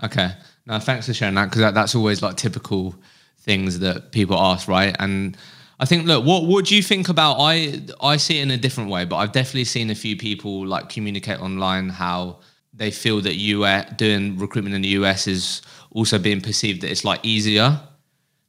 Okay. 0.02 0.32
Now, 0.66 0.78
thanks 0.78 1.06
for 1.06 1.14
sharing 1.14 1.34
that 1.36 1.46
because 1.46 1.60
that, 1.60 1.74
that's 1.74 1.94
always 1.94 2.22
like 2.22 2.36
typical 2.36 2.94
things 3.38 3.80
that 3.80 4.12
people 4.12 4.38
ask, 4.38 4.68
right? 4.68 4.94
And 4.98 5.36
I 5.82 5.84
think, 5.84 6.06
look, 6.06 6.24
what 6.24 6.64
do 6.66 6.76
you 6.76 6.82
think 6.82 7.08
about? 7.08 7.38
I 7.40 7.82
I 8.00 8.16
see 8.16 8.38
it 8.38 8.42
in 8.42 8.52
a 8.52 8.56
different 8.56 8.88
way, 8.88 9.04
but 9.04 9.16
I've 9.16 9.32
definitely 9.32 9.64
seen 9.64 9.90
a 9.90 9.96
few 9.96 10.16
people 10.16 10.64
like 10.64 10.88
communicate 10.88 11.40
online 11.40 11.88
how 11.88 12.38
they 12.72 12.92
feel 12.92 13.20
that 13.22 13.34
US 13.34 13.92
doing 13.96 14.38
recruitment 14.38 14.76
in 14.76 14.82
the 14.82 14.94
US 15.00 15.26
is 15.26 15.60
also 15.90 16.20
being 16.20 16.40
perceived 16.40 16.82
that 16.82 16.90
it's 16.92 17.04
like 17.04 17.18
easier 17.24 17.80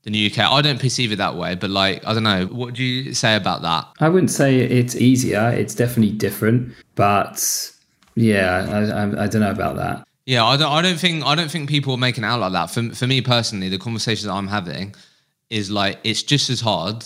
than 0.03 0.13
the 0.13 0.31
UK. 0.31 0.37
I 0.39 0.61
don't 0.61 0.79
perceive 0.79 1.11
it 1.11 1.15
that 1.15 1.35
way, 1.35 1.55
but 1.55 1.71
like 1.71 2.05
I 2.05 2.13
don't 2.13 2.21
know. 2.21 2.45
What 2.45 2.75
do 2.75 2.83
you 2.83 3.15
say 3.15 3.35
about 3.35 3.63
that? 3.63 3.87
I 3.99 4.09
wouldn't 4.09 4.29
say 4.29 4.59
it's 4.59 4.95
easier. 4.95 5.49
It's 5.49 5.73
definitely 5.73 6.15
different, 6.15 6.75
but 6.93 7.71
yeah, 8.13 8.67
I, 8.69 8.79
I, 9.01 9.23
I 9.23 9.27
don't 9.27 9.41
know 9.41 9.49
about 9.49 9.77
that. 9.77 10.05
Yeah, 10.27 10.45
I 10.45 10.55
don't. 10.55 10.71
I 10.71 10.83
don't 10.83 10.99
think. 10.99 11.25
I 11.25 11.33
don't 11.33 11.49
think 11.49 11.67
people 11.67 11.95
are 11.95 12.03
making 12.07 12.25
it 12.25 12.27
out 12.27 12.41
like 12.41 12.51
that. 12.51 12.69
For 12.69 12.93
for 12.93 13.07
me 13.07 13.21
personally, 13.21 13.69
the 13.69 13.79
conversations 13.79 14.25
that 14.25 14.33
I'm 14.33 14.49
having 14.49 14.93
is 15.49 15.71
like 15.71 15.97
it's 16.03 16.21
just 16.21 16.51
as 16.51 16.61
hard. 16.61 17.03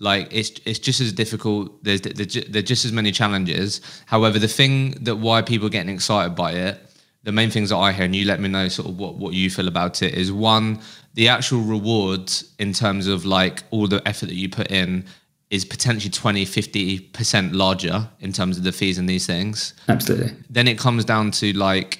Like 0.00 0.28
it's 0.32 0.50
it's 0.64 0.78
just 0.78 1.00
as 1.00 1.12
difficult. 1.12 1.84
There's 1.84 2.00
there's 2.00 2.34
there's 2.48 2.64
just 2.64 2.84
as 2.84 2.92
many 2.92 3.12
challenges. 3.12 3.80
However, 4.06 4.38
the 4.38 4.48
thing 4.48 4.92
that 5.02 5.16
why 5.16 5.42
people 5.42 5.66
are 5.66 5.70
getting 5.70 5.94
excited 5.94 6.34
by 6.34 6.52
it, 6.52 6.80
the 7.22 7.32
main 7.32 7.50
things 7.50 7.68
that 7.68 7.76
I 7.76 7.92
hear, 7.92 8.06
and 8.06 8.16
you 8.16 8.24
let 8.24 8.40
me 8.40 8.48
know 8.48 8.66
sort 8.68 8.88
of 8.88 8.98
what 8.98 9.16
what 9.16 9.34
you 9.34 9.50
feel 9.50 9.68
about 9.68 10.02
it, 10.02 10.14
is 10.14 10.32
one 10.32 10.80
the 11.14 11.28
actual 11.28 11.60
rewards 11.60 12.54
in 12.58 12.72
terms 12.72 13.06
of 13.06 13.26
like 13.26 13.62
all 13.70 13.86
the 13.86 14.00
effort 14.08 14.26
that 14.26 14.36
you 14.36 14.48
put 14.48 14.70
in 14.70 15.04
is 15.50 15.64
potentially 15.64 16.10
20 16.10 16.46
50% 16.46 17.54
larger 17.54 18.08
in 18.20 18.32
terms 18.32 18.56
of 18.56 18.62
the 18.62 18.70
fees 18.70 18.98
and 18.98 19.08
these 19.08 19.26
things 19.26 19.74
Absolutely. 19.88 20.32
then 20.48 20.68
it 20.68 20.78
comes 20.78 21.04
down 21.04 21.32
to 21.32 21.52
like 21.54 21.98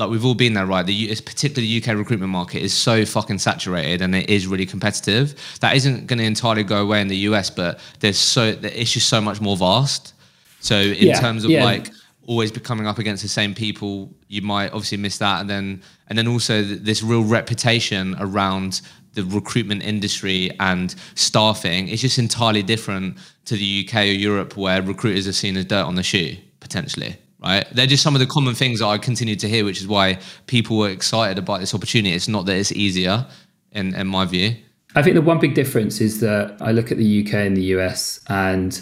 like 0.00 0.10
we've 0.10 0.24
all 0.24 0.34
been 0.34 0.54
there 0.54 0.66
right? 0.66 0.84
The 0.84 1.10
it's 1.10 1.20
particularly 1.20 1.78
the 1.78 1.92
UK 1.92 1.96
recruitment 1.96 2.32
market 2.32 2.62
is 2.62 2.74
so 2.74 3.04
fucking 3.04 3.38
saturated 3.38 4.02
and 4.02 4.14
it 4.14 4.28
is 4.28 4.46
really 4.46 4.66
competitive. 4.66 5.34
That 5.60 5.76
isn't 5.76 6.06
going 6.06 6.18
to 6.18 6.24
entirely 6.24 6.64
go 6.64 6.82
away 6.82 7.00
in 7.00 7.08
the 7.08 7.18
US 7.28 7.50
but 7.50 7.78
there's 8.00 8.18
so 8.18 8.56
it's 8.62 8.92
just 8.92 9.08
so 9.08 9.20
much 9.20 9.40
more 9.40 9.56
vast. 9.56 10.14
So 10.60 10.76
in 10.76 11.08
Yeah, 11.08 11.20
terms 11.20 11.44
of 11.44 11.50
yeah. 11.50 11.64
like 11.64 11.90
always 12.26 12.50
coming 12.50 12.86
up 12.86 12.98
against 12.98 13.22
the 13.22 13.28
same 13.28 13.54
people 13.54 14.10
you 14.28 14.42
might 14.42 14.68
obviously 14.72 14.98
miss 14.98 15.18
that. 15.18 15.40
And 15.40 15.50
then 15.50 15.82
and 16.08 16.18
then 16.18 16.26
also 16.26 16.62
this 16.62 17.02
real 17.02 17.22
reputation 17.22 18.16
around 18.18 18.80
the 19.12 19.24
recruitment 19.24 19.82
industry 19.82 20.50
and 20.60 20.94
staffing 21.14 21.88
is 21.88 22.00
just 22.00 22.18
entirely 22.18 22.62
different 22.62 23.18
to 23.44 23.56
the 23.56 23.86
UK 23.86 23.94
or 23.96 24.04
Europe 24.04 24.56
where 24.56 24.80
recruiters 24.80 25.26
are 25.28 25.32
seen 25.32 25.56
as 25.56 25.64
dirt 25.66 25.84
on 25.84 25.96
the 25.96 26.02
shoe 26.02 26.36
potentially 26.60 27.16
right 27.42 27.66
they're 27.72 27.86
just 27.86 28.02
some 28.02 28.14
of 28.14 28.20
the 28.20 28.26
common 28.26 28.54
things 28.54 28.80
that 28.80 28.86
I 28.86 28.98
continue 28.98 29.36
to 29.36 29.48
hear 29.48 29.64
which 29.64 29.80
is 29.80 29.88
why 29.88 30.18
people 30.46 30.78
were 30.78 30.90
excited 30.90 31.38
about 31.38 31.60
this 31.60 31.74
opportunity 31.74 32.14
it's 32.14 32.28
not 32.28 32.46
that 32.46 32.56
it's 32.56 32.72
easier 32.72 33.26
in 33.72 33.94
in 33.94 34.06
my 34.06 34.24
view 34.24 34.56
I 34.94 35.02
think 35.02 35.14
the 35.14 35.22
one 35.22 35.38
big 35.38 35.54
difference 35.54 36.00
is 36.00 36.20
that 36.20 36.56
I 36.60 36.72
look 36.72 36.90
at 36.90 36.98
the 36.98 37.24
UK 37.24 37.34
and 37.34 37.56
the 37.56 37.62
US, 37.76 38.20
and 38.28 38.80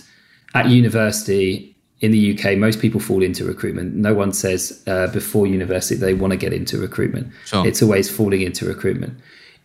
at 0.54 0.68
university 0.68 1.76
in 2.00 2.12
the 2.12 2.38
UK, 2.38 2.56
most 2.56 2.80
people 2.80 3.00
fall 3.00 3.22
into 3.22 3.44
recruitment. 3.44 3.94
No 3.94 4.14
one 4.14 4.32
says 4.32 4.82
uh, 4.86 5.08
before 5.08 5.46
university 5.46 5.96
they 5.96 6.14
want 6.14 6.30
to 6.30 6.36
get 6.36 6.52
into 6.52 6.78
recruitment. 6.78 7.32
Sure. 7.44 7.66
It's 7.66 7.82
always 7.82 8.08
falling 8.08 8.40
into 8.40 8.64
recruitment. 8.64 9.18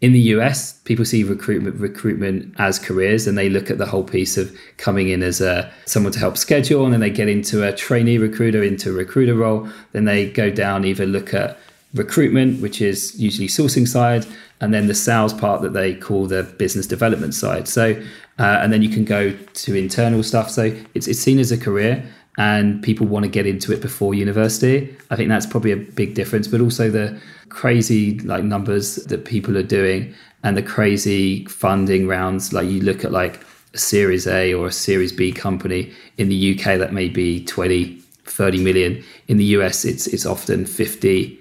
In 0.03 0.11
the 0.11 0.33
US, 0.35 0.73
people 0.79 1.05
see 1.05 1.23
recruitment 1.23 1.77
recruitment 1.77 2.53
as 2.59 2.77
careers, 2.77 3.25
and 3.25 3.37
they 3.37 3.47
look 3.47 3.71
at 3.71 3.77
the 3.77 3.85
whole 3.85 4.03
piece 4.03 4.37
of 4.37 4.53
coming 4.75 5.07
in 5.07 5.23
as 5.23 5.39
a 5.39 5.71
someone 5.85 6.11
to 6.11 6.19
help 6.19 6.37
schedule, 6.37 6.83
and 6.83 6.91
then 6.91 6.99
they 6.99 7.09
get 7.09 7.29
into 7.29 7.65
a 7.65 7.71
trainee 7.71 8.17
recruiter, 8.17 8.61
into 8.61 8.89
a 8.89 8.93
recruiter 8.93 9.33
role. 9.33 9.65
Then 9.93 10.03
they 10.03 10.29
go 10.29 10.49
down, 10.49 10.83
either 10.83 11.05
look 11.05 11.33
at 11.33 11.57
recruitment, 11.93 12.61
which 12.61 12.81
is 12.81 13.17
usually 13.17 13.47
sourcing 13.47 13.87
side, 13.87 14.25
and 14.59 14.73
then 14.73 14.87
the 14.87 14.93
sales 14.93 15.31
part 15.31 15.61
that 15.61 15.71
they 15.71 15.95
call 15.95 16.27
the 16.27 16.43
business 16.43 16.85
development 16.85 17.33
side. 17.33 17.69
So, 17.69 17.93
uh, 18.37 18.59
and 18.61 18.73
then 18.73 18.81
you 18.81 18.89
can 18.89 19.05
go 19.05 19.31
to 19.31 19.73
internal 19.73 20.21
stuff. 20.21 20.49
So 20.49 20.75
it's 20.93 21.07
it's 21.07 21.21
seen 21.21 21.39
as 21.39 21.49
a 21.49 21.57
career, 21.57 22.03
and 22.37 22.81
people 22.81 23.05
want 23.07 23.23
to 23.25 23.29
get 23.29 23.45
into 23.45 23.71
it 23.71 23.81
before 23.81 24.13
university. 24.15 24.95
I 25.11 25.15
think 25.15 25.29
that's 25.29 25.45
probably 25.45 25.71
a 25.71 25.77
big 25.77 26.15
difference, 26.15 26.47
but 26.47 26.61
also 26.61 26.89
the 26.89 27.19
crazy 27.49 28.19
like 28.19 28.43
numbers 28.43 28.95
that 28.95 29.25
people 29.25 29.57
are 29.57 29.63
doing 29.63 30.13
and 30.43 30.57
the 30.57 30.63
crazy 30.63 31.45
funding 31.45 32.07
rounds. 32.07 32.51
Like 32.53 32.67
you 32.67 32.81
look 32.81 33.05
at 33.05 33.11
like 33.11 33.39
a 33.73 33.77
Series 33.77 34.25
A 34.27 34.53
or 34.53 34.67
a 34.67 34.71
Series 34.71 35.11
B 35.11 35.31
company 35.31 35.91
in 36.17 36.29
the 36.29 36.51
UK 36.59 36.77
that 36.79 36.91
may 36.93 37.07
be 37.09 37.43
20, 37.45 37.99
30 38.25 38.63
million. 38.63 39.03
In 39.27 39.37
the 39.37 39.45
US, 39.57 39.85
it's 39.85 40.07
it's 40.07 40.25
often 40.25 40.65
50 40.65 41.39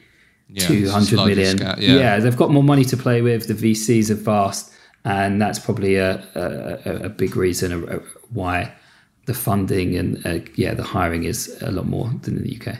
Yeah, 0.49 0.67
two 0.67 0.91
hundred 0.91 1.17
larger 1.17 1.35
million. 1.35 1.59
scale, 1.59 1.75
yeah. 1.79 1.95
yeah. 1.99 2.19
they've 2.21 2.37
got 2.37 2.51
more 2.51 2.63
money 2.63 2.85
to 2.85 2.97
play 2.97 3.23
with. 3.23 3.49
The 3.49 3.55
VCs 3.55 4.11
are 4.11 4.15
vast, 4.15 4.71
and 5.05 5.41
that's 5.41 5.59
probably 5.59 5.97
a 5.97 6.23
a, 6.35 7.07
a- 7.07 7.09
big 7.09 7.35
reason 7.37 7.71
why 8.35 8.73
the 9.27 9.35
funding 9.35 9.97
and 9.97 10.27
uh, 10.27 10.39
yeah, 10.55 10.75
the 10.75 10.83
hiring 10.83 11.25
is 11.25 11.61
a 11.63 11.71
lot 11.71 11.87
more 11.87 12.11
than 12.23 12.37
in 12.37 12.43
the 12.45 12.59
UK. 12.61 12.79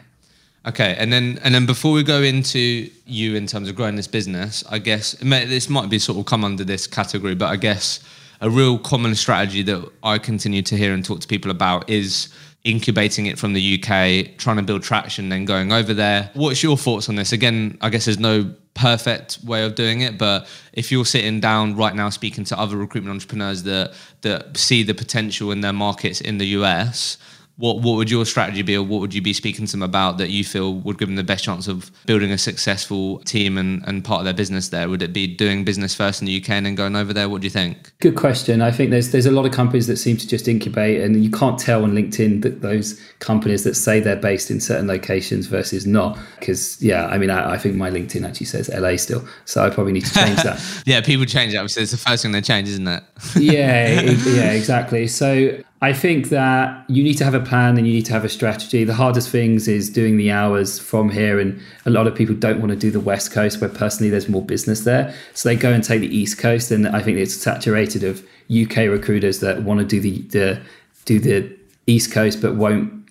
Okay, 0.65 0.95
and 0.97 1.13
then 1.13 1.41
and 1.43 1.55
then 1.55 1.67
before 1.67 1.93
we 1.93 2.05
go 2.05 2.23
into 2.23 2.89
you 3.05 3.35
in 3.35 3.47
terms 3.47 3.69
of 3.69 3.75
growing 3.75 3.97
this 3.97 4.07
business, 4.07 4.63
I 4.71 4.79
guess 4.79 5.21
may, 5.23 5.45
this 5.45 5.69
might 5.69 5.91
be 5.91 5.99
sort 5.99 6.19
of 6.19 6.27
come 6.27 6.45
under 6.45 6.63
this 6.63 6.87
category, 6.87 7.35
but 7.35 7.47
I 7.47 7.57
guess 7.57 8.01
a 8.41 8.49
real 8.49 8.79
common 8.79 9.15
strategy 9.15 9.63
that 9.63 9.89
I 10.03 10.19
continue 10.19 10.63
to 10.63 10.77
hear 10.77 10.95
and 10.95 11.05
talk 11.05 11.21
to 11.21 11.29
people 11.29 11.51
about 11.51 11.89
is 11.89 12.29
incubating 12.65 13.27
it 13.27 13.39
from 13.39 13.55
the 13.55 13.75
UK, 13.75 14.37
trying 14.39 14.57
to 14.57 14.63
build 14.63 14.83
traction, 14.83 15.29
then 15.29 15.45
going 15.45 15.73
over 15.73 15.93
there. 15.93 16.31
What's 16.35 16.63
your 16.63 16.77
thoughts 16.77 17.09
on 17.09 17.17
this? 17.17 17.33
Again, 17.33 17.77
I 17.81 17.91
guess 17.91 18.05
there's 18.05 18.21
no 18.21 18.55
perfect 18.75 19.39
way 19.45 19.65
of 19.65 19.75
doing 19.75 20.01
it, 20.01 20.17
but 20.17 20.47
if 20.73 20.91
you're 20.93 21.05
sitting 21.05 21.41
down 21.41 21.77
right 21.77 21.95
now 21.95 22.09
speaking 22.09 22.45
to 22.45 22.59
other 22.59 22.77
recruitment 22.77 23.13
entrepreneurs 23.13 23.65
that 23.65 23.93
that 24.23 24.57
see 24.57 24.83
the 24.83 24.95
potential 24.95 25.51
in 25.51 25.61
their 25.61 25.73
markets 25.73 26.21
in 26.21 26.39
the 26.39 26.47
US, 26.49 27.19
what 27.57 27.81
what 27.81 27.97
would 27.97 28.11
your 28.11 28.25
strategy 28.25 28.63
be, 28.63 28.77
or 28.77 28.83
what 28.83 29.01
would 29.01 29.15
you 29.15 29.21
be 29.21 29.33
speaking 29.33 29.67
to 29.67 29.73
them 29.73 29.83
about 29.83 30.19
that 30.19 30.31
you 30.31 30.43
feel 30.45 30.75
would 30.75 30.99
give 30.99 31.09
them 31.09 31.17
the 31.17 31.25
best 31.25 31.45
chance 31.45 31.69
of 31.69 31.91
building 32.07 32.33
a 32.33 32.39
successful 32.39 33.19
team 33.21 33.59
and, 33.59 33.83
and 33.87 34.05
part 34.05 34.21
of 34.21 34.25
their 34.25 34.35
business 34.35 34.71
there? 34.71 34.89
Would 34.89 35.03
it 35.03 35.13
be 35.13 35.27
doing 35.27 35.65
business 35.65 35.95
first 35.95 36.23
in 36.23 36.27
the 36.27 36.41
UK 36.41 36.51
and 36.51 36.67
then 36.67 36.75
going 36.75 36.97
over 36.97 37.13
there? 37.13 37.29
What 37.29 37.43
do 37.43 37.47
you 37.47 37.51
think? 37.51 37.93
Good 38.01 38.17
question. 38.17 38.63
I 38.63 38.71
think 38.71 38.91
there's 38.91 39.13
there's 39.13 39.27
a 39.27 39.31
lot 39.31 39.45
of 39.45 39.53
companies 39.53 39.87
that 39.87 39.99
seem 39.99 40.17
to 40.17 40.27
just 40.27 40.49
incubate, 40.49 41.03
and 41.03 41.23
you 41.23 41.31
can't 41.31 41.59
tell 41.59 41.85
on 41.85 41.93
LinkedIn 41.93 42.43
that 42.43 42.63
those 42.63 43.01
companies 43.19 43.65
that 43.65 43.75
say 43.75 44.01
they're 44.01 44.17
based 44.17 44.51
in 44.51 44.61
certain 44.61 44.87
locations 44.87 45.47
versus 45.47 45.87
not. 45.87 46.19
Because 46.41 46.83
yeah, 46.83 47.07
I 47.07 47.19
mean, 47.19 47.31
I, 47.31 47.53
I 47.53 47.59
think 47.59 47.77
my 47.77 47.91
LinkedIn 47.91 48.27
actually 48.27 48.47
says 48.47 48.71
LA 48.71 48.97
still, 48.97 49.27
so 49.45 49.63
I 49.63 49.69
probably 49.69 49.93
need 49.93 50.07
to 50.07 50.15
change 50.15 50.43
that. 50.43 50.61
Yeah, 50.85 51.01
people 51.01 51.27
change 51.27 51.53
that. 51.53 51.71
So 51.71 51.81
it's 51.81 51.93
the 51.93 51.97
first 51.97 52.23
thing 52.23 52.33
they 52.33 52.41
change, 52.41 52.69
isn't 52.69 52.89
it? 52.89 53.03
yeah, 53.37 54.01
yeah, 54.01 54.53
exactly. 54.53 55.07
So 55.07 55.63
I 55.83 55.93
think 55.93 56.29
that 56.29 56.89
you 56.89 57.03
need 57.03 57.15
to 57.15 57.25
have 57.25 57.35
a 57.35 57.41
plan 57.41 57.77
and 57.77 57.89
you 57.89 57.93
need 57.93 58.07
to 58.07 58.13
have 58.13 58.25
a 58.25 58.29
strategy. 58.29 58.85
The 58.85 58.95
hardest 58.95 59.31
things 59.31 59.67
is 59.67 59.91
doing 59.91 60.17
the 60.17 60.31
hours 60.31 60.79
from 60.79 61.11
here, 61.11 61.41
and 61.41 61.61
a 61.85 61.91
lot 61.91 62.07
of 62.07 62.15
people 62.15 62.37
don't 62.37 62.61
want 62.61 62.71
to 62.71 62.77
do 62.77 62.93
the 62.93 63.01
West 63.01 63.33
Coast, 63.33 63.61
where 63.61 63.69
personally 63.69 64.09
there's 64.09 64.29
more 64.29 64.45
business 64.45 64.83
there. 64.83 65.13
So 65.35 65.49
they 65.49 65.57
go 65.57 65.73
and 65.73 65.83
take 65.83 66.01
the 66.01 66.17
East 66.17 66.39
Coast, 66.39 66.71
and 66.71 66.87
I 66.87 67.03
think 67.03 67.19
it's 67.19 67.35
saturated 67.35 68.05
of 68.05 68.25
UK 68.49 68.77
recruiters 68.89 69.41
that 69.41 69.65
want 69.65 69.81
to 69.81 69.85
do 69.85 70.01
the, 70.01 70.21
the 70.29 70.63
do 71.05 71.19
the 71.19 71.53
East 71.89 72.13
Coast, 72.13 72.41
but 72.41 72.55
won't 72.55 73.03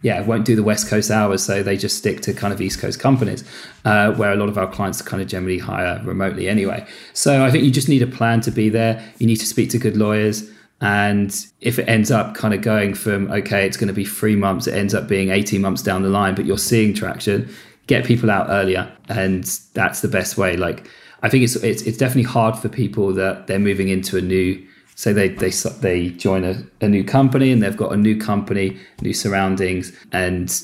yeah, 0.00 0.22
won't 0.22 0.46
do 0.46 0.56
the 0.56 0.62
West 0.62 0.88
Coast 0.88 1.10
hours, 1.10 1.44
so 1.44 1.62
they 1.62 1.76
just 1.76 1.98
stick 1.98 2.22
to 2.22 2.32
kind 2.32 2.54
of 2.54 2.60
East 2.62 2.80
Coast 2.80 3.00
companies, 3.00 3.44
uh, 3.84 4.12
where 4.12 4.32
a 4.32 4.36
lot 4.36 4.48
of 4.48 4.56
our 4.56 4.70
clients 4.70 5.02
kind 5.02 5.20
of 5.20 5.28
generally 5.28 5.58
hire 5.58 6.00
remotely 6.04 6.48
anyway. 6.48 6.86
So 7.12 7.44
I 7.44 7.50
think 7.50 7.64
you 7.64 7.70
just 7.70 7.88
need 7.88 8.00
a 8.00 8.06
plan 8.06 8.40
to 8.42 8.50
be 8.50 8.70
there. 8.70 9.04
You 9.18 9.26
need 9.26 9.40
to 9.40 9.46
speak 9.46 9.68
to 9.70 9.78
good 9.78 9.96
lawyers. 9.96 10.48
And 10.80 11.34
if 11.60 11.78
it 11.78 11.88
ends 11.88 12.10
up 12.10 12.34
kind 12.34 12.54
of 12.54 12.60
going 12.62 12.94
from, 12.94 13.30
okay, 13.32 13.66
it's 13.66 13.76
going 13.76 13.88
to 13.88 13.94
be 13.94 14.04
three 14.04 14.36
months, 14.36 14.66
it 14.66 14.74
ends 14.74 14.94
up 14.94 15.08
being 15.08 15.30
18 15.30 15.60
months 15.60 15.82
down 15.82 16.02
the 16.02 16.08
line, 16.08 16.34
but 16.34 16.44
you're 16.44 16.58
seeing 16.58 16.94
traction, 16.94 17.52
get 17.88 18.04
people 18.04 18.30
out 18.30 18.46
earlier. 18.48 18.90
And 19.08 19.44
that's 19.74 20.02
the 20.02 20.08
best 20.08 20.38
way. 20.38 20.56
Like, 20.56 20.88
I 21.22 21.28
think 21.28 21.42
it's, 21.42 21.56
it's, 21.56 21.82
it's 21.82 21.98
definitely 21.98 22.30
hard 22.30 22.56
for 22.56 22.68
people 22.68 23.12
that 23.14 23.48
they're 23.48 23.58
moving 23.58 23.88
into 23.88 24.16
a 24.16 24.20
new, 24.20 24.64
so 24.94 25.12
they 25.12 25.28
they 25.28 25.50
they 25.50 26.08
join 26.10 26.44
a, 26.44 26.60
a 26.80 26.88
new 26.88 27.04
company 27.04 27.52
and 27.52 27.62
they've 27.62 27.76
got 27.76 27.92
a 27.92 27.96
new 27.96 28.18
company, 28.18 28.76
new 29.00 29.14
surroundings, 29.14 29.92
and 30.10 30.60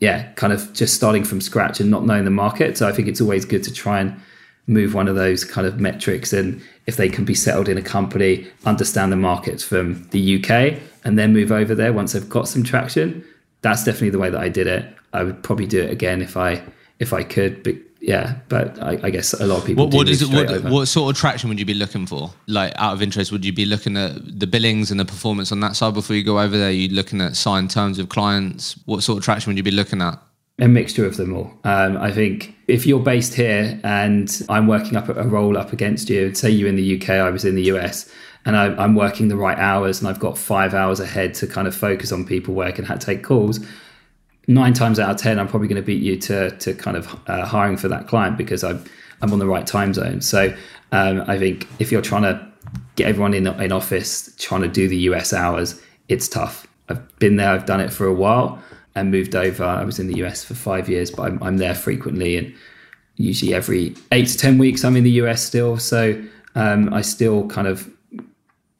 yeah, 0.00 0.30
kind 0.32 0.52
of 0.52 0.72
just 0.74 0.94
starting 0.94 1.24
from 1.24 1.40
scratch 1.40 1.80
and 1.80 1.90
not 1.90 2.04
knowing 2.04 2.24
the 2.24 2.30
market. 2.30 2.76
So 2.76 2.86
I 2.86 2.92
think 2.92 3.08
it's 3.08 3.20
always 3.20 3.44
good 3.44 3.64
to 3.64 3.72
try 3.72 4.00
and 4.00 4.20
move 4.66 4.94
one 4.94 5.08
of 5.08 5.16
those 5.16 5.44
kind 5.44 5.66
of 5.66 5.80
metrics 5.80 6.32
and 6.32 6.62
if 6.88 6.96
they 6.96 7.10
can 7.10 7.26
be 7.26 7.34
settled 7.34 7.68
in 7.68 7.76
a 7.76 7.82
company, 7.82 8.46
understand 8.64 9.12
the 9.12 9.16
markets 9.16 9.62
from 9.62 10.02
the 10.08 10.36
UK, 10.36 10.80
and 11.04 11.18
then 11.18 11.34
move 11.34 11.52
over 11.52 11.74
there 11.74 11.92
once 11.92 12.14
they've 12.14 12.30
got 12.30 12.48
some 12.48 12.64
traction. 12.64 13.22
that's 13.60 13.84
definitely 13.84 14.08
the 14.08 14.18
way 14.18 14.30
that 14.30 14.40
I 14.40 14.48
did 14.48 14.66
it. 14.66 14.86
I 15.12 15.22
would 15.22 15.42
probably 15.42 15.66
do 15.66 15.82
it 15.82 15.90
again 15.90 16.22
if 16.22 16.36
I 16.36 16.62
if 16.98 17.12
I 17.12 17.24
could. 17.24 17.62
But 17.62 17.74
yeah, 18.00 18.38
but 18.48 18.82
I, 18.82 18.98
I 19.02 19.10
guess 19.10 19.34
a 19.34 19.46
lot 19.46 19.58
of 19.58 19.66
people. 19.66 19.84
What, 19.84 19.94
what 19.94 20.08
is 20.08 20.22
it? 20.22 20.30
What, 20.30 20.64
what, 20.72 20.88
sort 20.88 21.14
of 21.14 21.20
traction 21.20 21.50
would 21.50 21.58
you 21.58 21.66
be 21.66 21.74
looking 21.74 22.06
for? 22.06 22.32
Like 22.46 22.72
out 22.76 22.94
of 22.94 23.02
interest, 23.02 23.32
would 23.32 23.44
you 23.44 23.52
be 23.52 23.66
looking 23.66 23.98
at 23.98 24.40
the 24.40 24.46
billings 24.46 24.90
and 24.90 24.98
the 24.98 25.04
performance 25.04 25.52
on 25.52 25.60
that 25.60 25.76
side 25.76 25.92
before 25.92 26.16
you 26.16 26.24
go 26.24 26.40
over 26.40 26.56
there? 26.56 26.68
Are 26.68 26.80
you 26.84 26.88
looking 26.88 27.20
at 27.20 27.36
signed 27.36 27.70
terms 27.70 27.98
of 27.98 28.08
clients? 28.08 28.80
What 28.86 29.02
sort 29.02 29.18
of 29.18 29.24
traction 29.24 29.50
would 29.50 29.58
you 29.58 29.62
be 29.62 29.70
looking 29.70 30.00
at? 30.00 30.18
A 30.58 30.68
mixture 30.68 31.04
of 31.04 31.18
them 31.18 31.36
all. 31.36 31.52
Um, 31.64 31.98
I 31.98 32.12
think 32.12 32.54
if 32.68 32.86
you're 32.86 33.00
based 33.00 33.34
here 33.34 33.80
and 33.82 34.42
I'm 34.48 34.66
working 34.66 34.96
up 34.96 35.08
a 35.08 35.26
role 35.26 35.56
up 35.56 35.72
against 35.72 36.08
you, 36.08 36.34
say 36.34 36.50
you're 36.50 36.68
in 36.68 36.76
the 36.76 37.00
UK, 37.00 37.10
I 37.10 37.30
was 37.30 37.44
in 37.44 37.54
the 37.54 37.64
US, 37.74 38.10
and 38.44 38.56
I, 38.56 38.84
am 38.84 38.94
working 38.94 39.28
the 39.28 39.36
right 39.36 39.58
hours 39.58 39.98
and 39.98 40.08
I've 40.08 40.20
got 40.20 40.38
five 40.38 40.74
hours 40.74 41.00
ahead 41.00 41.34
to 41.34 41.46
kind 41.46 41.66
of 41.66 41.74
focus 41.74 42.12
on 42.12 42.24
people 42.24 42.54
where 42.54 42.68
I 42.68 42.72
can 42.72 42.86
take 42.98 43.24
calls 43.24 43.58
nine 44.48 44.72
times 44.72 44.98
out 44.98 45.10
of 45.10 45.16
ten, 45.18 45.38
I'm 45.38 45.46
probably 45.46 45.68
going 45.68 45.80
to 45.80 45.86
beat 45.86 46.02
you 46.02 46.16
to 46.16 46.50
to 46.50 46.74
kind 46.74 46.96
of 46.96 47.20
uh, 47.28 47.44
hiring 47.46 47.76
for 47.76 47.86
that 47.88 48.08
client 48.08 48.36
because 48.36 48.64
I'm 48.64 48.82
I'm 49.22 49.32
on 49.32 49.38
the 49.38 49.46
right 49.46 49.66
time 49.66 49.94
zone. 49.94 50.20
So 50.22 50.52
um, 50.90 51.22
I 51.28 51.38
think 51.38 51.68
if 51.78 51.92
you're 51.92 52.02
trying 52.02 52.22
to 52.22 52.44
get 52.96 53.06
everyone 53.06 53.34
in 53.34 53.46
in 53.46 53.70
office 53.70 54.34
trying 54.38 54.62
to 54.62 54.68
do 54.68 54.88
the 54.88 54.96
US 55.10 55.32
hours, 55.32 55.80
it's 56.08 56.26
tough. 56.26 56.66
I've 56.88 57.18
been 57.18 57.36
there, 57.36 57.50
I've 57.50 57.66
done 57.66 57.80
it 57.80 57.92
for 57.92 58.06
a 58.06 58.14
while, 58.14 58.60
and 58.98 59.10
moved 59.10 59.34
over. 59.34 59.64
I 59.64 59.84
was 59.84 59.98
in 59.98 60.06
the 60.06 60.16
US 60.24 60.44
for 60.44 60.54
five 60.54 60.88
years, 60.88 61.10
but 61.10 61.22
I'm, 61.22 61.42
I'm 61.42 61.56
there 61.58 61.74
frequently 61.74 62.36
and 62.36 62.54
usually 63.16 63.54
every 63.54 63.94
eight 64.12 64.28
to 64.28 64.38
ten 64.38 64.58
weeks 64.58 64.84
I'm 64.84 64.96
in 64.96 65.04
the 65.04 65.12
US 65.22 65.42
still. 65.42 65.78
So 65.78 66.22
um, 66.54 66.92
I 66.92 67.02
still 67.02 67.46
kind 67.48 67.66
of 67.66 67.90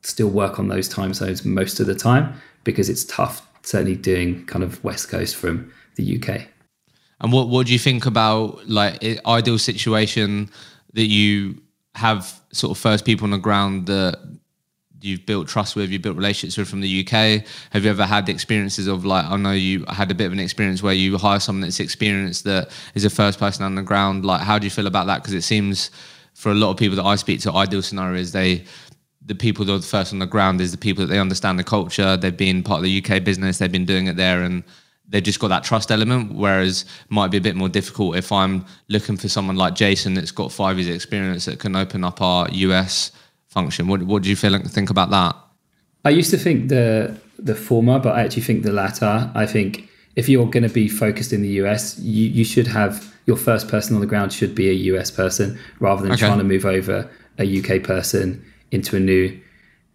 still 0.03 0.29
work 0.29 0.59
on 0.59 0.69
those 0.69 0.89
time 0.89 1.13
zones 1.15 1.45
most 1.45 1.81
of 1.81 1.87
the 1.87 1.95
time 1.95 2.33
because 2.65 2.89
it's 2.89 3.05
tough 3.05 3.47
certainly 3.63 3.97
doing 3.97 4.45
kind 4.47 4.65
of 4.65 4.83
West 4.83 5.09
Coast 5.09 5.37
from 5.37 5.71
the 5.97 6.17
UK. 6.17 6.49
And 7.21 7.33
what 7.33 7.49
what 7.49 7.67
do 7.67 7.73
you 7.73 7.79
think 7.79 8.07
about 8.07 8.69
like 8.69 9.03
ideal 9.27 9.59
situation 9.59 10.51
that 10.95 11.07
you 11.07 11.61
have 11.95 12.41
sort 12.53 12.71
of 12.71 12.79
first 12.79 13.05
people 13.05 13.25
on 13.25 13.31
the 13.31 13.39
ground 13.39 13.87
that 13.87 14.19
you've 15.01 15.25
built 15.27 15.49
trust 15.49 15.77
with, 15.77 15.91
you've 15.91 16.03
built 16.03 16.17
relationships 16.17 16.57
with 16.57 16.69
from 16.69 16.81
the 16.81 17.07
UK? 17.07 17.45
Have 17.71 17.85
you 17.85 17.91
ever 17.91 18.05
had 18.05 18.29
experiences 18.29 18.87
of 18.87 19.05
like 19.05 19.25
I 19.25 19.37
know 19.37 19.53
you 19.53 19.85
had 19.89 20.11
a 20.11 20.15
bit 20.15 20.27
of 20.27 20.33
an 20.33 20.41
experience 20.41 20.83
where 20.83 20.95
you 20.95 21.17
hire 21.19 21.41
someone 21.41 21.63
that's 21.63 21.81
experienced 21.81 22.45
that 22.45 22.71
is 22.95 23.05
a 23.05 23.11
first 23.11 23.39
person 23.39 23.65
on 23.65 23.75
the 23.75 23.83
ground? 23.83 24.25
Like 24.25 24.41
how 24.41 24.59
do 24.59 24.67
you 24.67 24.71
feel 24.71 24.87
about 24.87 25.07
that? 25.07 25.23
Because 25.23 25.35
it 25.35 25.43
seems 25.43 25.91
for 26.35 26.51
a 26.51 26.55
lot 26.55 26.71
of 26.71 26.77
people 26.77 26.97
that 26.97 27.05
I 27.05 27.17
speak 27.17 27.41
to, 27.41 27.53
ideal 27.53 27.83
scenario 27.83 28.21
is 28.21 28.33
they 28.33 28.65
the 29.29 29.35
people 29.35 29.65
that 29.67 29.75
are 29.75 29.83
first 29.83 30.13
on 30.13 30.19
the 30.19 30.27
ground 30.27 30.61
is 30.61 30.73
the 30.73 30.79
people 30.79 31.05
that 31.05 31.13
they 31.13 31.21
understand 31.21 31.59
the 31.59 31.65
culture. 31.65 32.17
They've 32.17 32.37
been 32.37 32.63
part 32.63 32.79
of 32.79 32.85
the 32.85 33.05
UK 33.05 33.23
business. 33.23 33.59
They've 33.59 33.71
been 33.71 33.85
doing 33.85 34.07
it 34.07 34.17
there, 34.17 34.43
and 34.43 34.65
they've 35.07 35.23
just 35.23 35.39
got 35.39 35.49
that 35.49 35.65
trust 35.65 35.91
element. 35.91 36.33
Whereas 36.33 36.87
might 37.11 37.31
be 37.31 37.37
a 37.37 37.41
bit 37.41 37.55
more 37.55 37.69
difficult 37.69 38.17
if 38.17 38.33
I'm 38.33 38.65
looking 38.89 39.19
for 39.19 39.29
someone 39.29 39.57
like 39.57 39.75
Jason 39.75 40.15
that's 40.15 40.31
got 40.31 40.51
five 40.51 40.79
years 40.79 40.95
experience 40.95 41.45
that 41.45 41.59
can 41.59 41.77
open 41.77 42.05
up 42.05 42.23
our 42.23 42.49
US 42.51 43.13
function. 43.49 43.89
What 43.89 44.03
What 44.03 44.23
do 44.23 44.31
you 44.31 44.37
feel 44.37 44.59
think 44.61 44.91
about 44.91 45.11
that? 45.11 45.37
I 46.05 46.11
used 46.11 46.31
to 46.31 46.39
think 46.39 46.69
the 46.69 47.17
the 47.39 47.55
former, 47.55 47.99
but 47.99 48.17
I 48.17 48.23
actually 48.23 48.43
think 48.43 48.63
the 48.63 48.73
latter. 48.73 49.31
I 49.35 49.47
think 49.47 49.89
if 50.17 50.29
you're 50.29 50.47
going 50.47 50.65
to 50.65 50.75
be 50.83 50.89
focused 50.89 51.33
in 51.33 51.43
the 51.43 51.49
US, 51.63 51.99
you, 51.99 52.29
you 52.29 52.45
should 52.45 52.67
have 52.67 53.15
your 53.27 53.37
first 53.37 53.69
person 53.69 53.95
on 53.95 54.01
the 54.01 54.07
ground 54.07 54.33
should 54.33 54.55
be 54.55 54.69
a 54.69 54.73
US 54.95 55.11
person 55.11 55.59
rather 55.81 56.03
than 56.03 56.13
okay. 56.13 56.27
trying 56.27 56.39
to 56.39 56.45
move 56.45 56.65
over 56.65 57.09
a 57.39 57.59
UK 57.59 57.83
person 57.83 58.45
into 58.71 58.97
a 58.97 59.01
new 59.01 59.39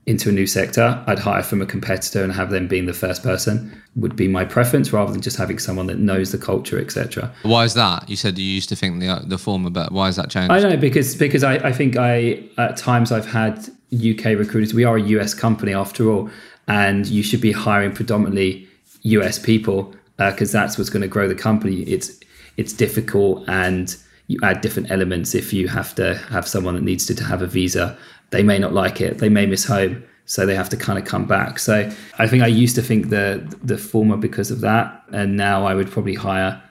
into 0.05 0.29
a 0.29 0.31
new 0.31 0.47
sector, 0.47 1.01
I'd 1.07 1.19
hire 1.19 1.43
from 1.43 1.61
a 1.61 1.65
competitor 1.65 2.23
and 2.23 2.33
have 2.33 2.49
them 2.49 2.67
being 2.67 2.87
the 2.87 2.93
first 2.93 3.23
person 3.23 3.81
would 3.95 4.15
be 4.15 4.27
my 4.27 4.43
preference 4.43 4.91
rather 4.91 5.11
than 5.13 5.21
just 5.21 5.37
having 5.37 5.59
someone 5.59 5.87
that 5.87 5.97
knows 5.97 6.31
the 6.31 6.37
culture, 6.37 6.79
etc. 6.79 7.33
Why 7.43 7.63
is 7.63 7.73
that? 7.75 8.09
You 8.09 8.15
said 8.15 8.37
you 8.37 8.45
used 8.45 8.69
to 8.69 8.75
think 8.75 8.99
the 8.99 9.21
the 9.25 9.37
former, 9.37 9.69
but 9.69 9.91
why 9.91 10.07
has 10.07 10.17
that 10.17 10.29
changed? 10.29 10.51
I 10.51 10.59
know 10.59 10.75
because 10.75 11.15
because 11.15 11.43
I, 11.43 11.55
I 11.55 11.71
think 11.71 11.95
I 11.95 12.43
at 12.57 12.75
times 12.75 13.11
I've 13.11 13.27
had 13.27 13.69
UK 13.93 14.25
recruiters. 14.37 14.73
We 14.73 14.83
are 14.83 14.97
a 14.97 15.01
US 15.01 15.33
company 15.33 15.73
after 15.73 16.09
all, 16.09 16.29
and 16.67 17.07
you 17.07 17.23
should 17.23 17.41
be 17.41 17.51
hiring 17.51 17.93
predominantly 17.93 18.67
US 19.03 19.39
people 19.39 19.95
because 20.17 20.53
uh, 20.53 20.59
that's 20.59 20.77
what's 20.77 20.89
going 20.89 21.01
to 21.01 21.07
grow 21.07 21.27
the 21.27 21.35
company. 21.35 21.83
It's 21.83 22.19
it's 22.57 22.73
difficult 22.73 23.47
and 23.47 23.95
you 24.27 24.39
add 24.43 24.61
different 24.61 24.89
elements 24.89 25.35
if 25.35 25.53
you 25.53 25.67
have 25.67 25.93
to 25.95 26.15
have 26.29 26.47
someone 26.47 26.75
that 26.75 26.83
needs 26.83 27.05
to, 27.05 27.15
to 27.15 27.23
have 27.23 27.41
a 27.41 27.47
visa 27.47 27.97
they 28.33 28.43
may 28.43 28.57
not 28.57 28.73
like 28.73 28.99
it. 28.99 29.19
They 29.19 29.29
may 29.29 29.45
miss 29.45 29.63
home, 29.63 30.03
so 30.25 30.45
they 30.45 30.55
have 30.55 30.69
to 30.69 30.77
kind 30.77 30.97
of 30.97 31.05
come 31.05 31.25
back. 31.25 31.59
So 31.59 31.89
I 32.17 32.27
think 32.27 32.41
I 32.41 32.47
used 32.47 32.75
to 32.75 32.81
think 32.81 33.09
the 33.09 33.27
the 33.63 33.77
former 33.77 34.17
because 34.17 34.49
of 34.51 34.59
that, 34.61 35.03
and 35.13 35.37
now 35.37 35.65
I 35.65 35.75
would 35.75 35.89
probably 35.89 36.15
hire 36.15 36.61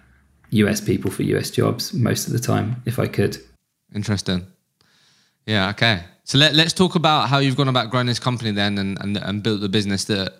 US 0.51 0.81
people 0.81 1.11
for 1.11 1.23
US 1.23 1.51
jobs 1.51 1.95
most 1.95 2.27
of 2.27 2.33
the 2.33 2.41
time 2.41 2.83
if 2.85 2.99
I 2.99 3.07
could. 3.07 3.39
Interesting. 3.95 4.45
Yeah. 5.47 5.71
Okay. 5.71 6.03
So 6.25 6.39
let, 6.39 6.55
let's 6.55 6.73
talk 6.73 6.95
about 6.95 7.29
how 7.29 7.39
you've 7.39 7.57
gone 7.57 7.69
about 7.69 7.91
growing 7.91 8.07
this 8.07 8.19
company 8.19 8.51
then, 8.51 8.77
and 8.77 9.01
and, 9.01 9.17
and 9.17 9.43
built 9.43 9.61
the 9.61 9.69
business 9.69 10.05
that, 10.07 10.35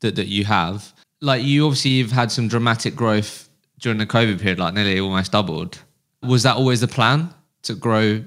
that 0.00 0.16
that 0.16 0.28
you 0.28 0.44
have. 0.44 0.92
Like 1.22 1.42
you 1.42 1.64
obviously 1.64 1.92
you've 1.92 2.12
had 2.12 2.30
some 2.30 2.46
dramatic 2.46 2.94
growth 2.94 3.48
during 3.80 3.98
the 3.98 4.06
COVID 4.06 4.38
period, 4.38 4.58
like 4.58 4.74
nearly 4.74 5.00
almost 5.00 5.32
doubled. 5.32 5.78
Was 6.22 6.42
that 6.42 6.56
always 6.56 6.80
the 6.80 6.88
plan 6.88 7.32
to 7.62 7.74
grow 7.74 8.24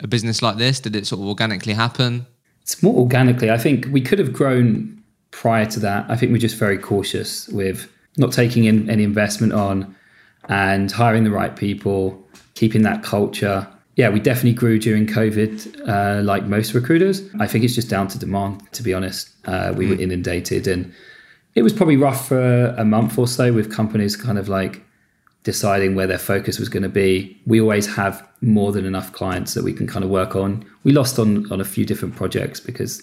a 0.00 0.06
business 0.06 0.42
like 0.42 0.56
this? 0.56 0.80
Did 0.80 0.96
it 0.96 1.06
sort 1.06 1.20
of 1.20 1.28
organically 1.28 1.72
happen? 1.72 2.26
It's 2.62 2.82
more 2.82 2.94
organically. 2.94 3.50
I 3.50 3.58
think 3.58 3.86
we 3.90 4.00
could 4.00 4.18
have 4.18 4.32
grown 4.32 5.02
prior 5.30 5.66
to 5.66 5.80
that. 5.80 6.06
I 6.08 6.16
think 6.16 6.32
we're 6.32 6.38
just 6.38 6.56
very 6.56 6.78
cautious 6.78 7.48
with 7.48 7.90
not 8.16 8.32
taking 8.32 8.64
in 8.64 8.90
any 8.90 9.04
investment 9.04 9.52
on 9.52 9.94
and 10.48 10.90
hiring 10.90 11.24
the 11.24 11.30
right 11.30 11.54
people, 11.56 12.22
keeping 12.54 12.82
that 12.82 13.02
culture. 13.02 13.66
Yeah, 13.96 14.08
we 14.10 14.20
definitely 14.20 14.54
grew 14.54 14.78
during 14.78 15.06
COVID, 15.06 15.88
uh, 15.88 16.22
like 16.22 16.44
most 16.44 16.74
recruiters. 16.74 17.22
I 17.38 17.46
think 17.46 17.64
it's 17.64 17.74
just 17.74 17.90
down 17.90 18.08
to 18.08 18.18
demand, 18.18 18.70
to 18.72 18.82
be 18.82 18.94
honest. 18.94 19.30
Uh, 19.46 19.72
we 19.76 19.86
mm. 19.86 19.90
were 19.90 20.02
inundated 20.02 20.66
and 20.66 20.92
it 21.54 21.62
was 21.62 21.72
probably 21.72 21.96
rough 21.96 22.28
for 22.28 22.74
a 22.78 22.84
month 22.84 23.18
or 23.18 23.26
so 23.26 23.52
with 23.52 23.72
companies 23.72 24.16
kind 24.16 24.38
of 24.38 24.48
like 24.48 24.82
deciding 25.42 25.94
where 25.94 26.06
their 26.06 26.18
focus 26.18 26.58
was 26.58 26.68
going 26.68 26.82
to 26.82 26.88
be. 26.88 27.40
We 27.46 27.60
always 27.60 27.86
have 27.94 28.26
more 28.40 28.72
than 28.72 28.84
enough 28.84 29.12
clients 29.12 29.54
that 29.54 29.64
we 29.64 29.72
can 29.72 29.86
kind 29.86 30.04
of 30.04 30.10
work 30.10 30.36
on. 30.36 30.64
We 30.84 30.92
lost 30.92 31.18
on 31.18 31.50
on 31.52 31.60
a 31.60 31.64
few 31.64 31.84
different 31.84 32.16
projects 32.16 32.60
because 32.60 33.02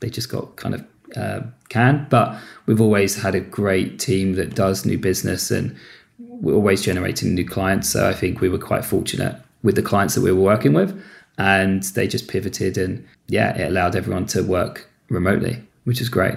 they 0.00 0.10
just 0.10 0.28
got 0.28 0.56
kind 0.56 0.74
of 0.74 0.84
uh, 1.16 1.40
canned, 1.68 2.08
but 2.08 2.38
we've 2.66 2.80
always 2.80 3.20
had 3.20 3.34
a 3.34 3.40
great 3.40 3.98
team 3.98 4.34
that 4.34 4.54
does 4.54 4.84
new 4.84 4.98
business 4.98 5.50
and 5.50 5.76
we're 6.18 6.54
always 6.54 6.82
generating 6.82 7.34
new 7.34 7.46
clients. 7.46 7.88
So 7.88 8.08
I 8.08 8.12
think 8.12 8.40
we 8.40 8.48
were 8.48 8.58
quite 8.58 8.84
fortunate 8.84 9.40
with 9.62 9.74
the 9.74 9.82
clients 9.82 10.14
that 10.14 10.20
we 10.20 10.30
were 10.30 10.40
working 10.40 10.72
with, 10.72 11.02
and 11.36 11.82
they 11.82 12.06
just 12.06 12.28
pivoted 12.28 12.78
and 12.78 13.04
yeah, 13.28 13.56
it 13.56 13.68
allowed 13.68 13.96
everyone 13.96 14.26
to 14.26 14.42
work 14.42 14.88
remotely, 15.08 15.62
which 15.84 16.00
is 16.00 16.08
great. 16.08 16.36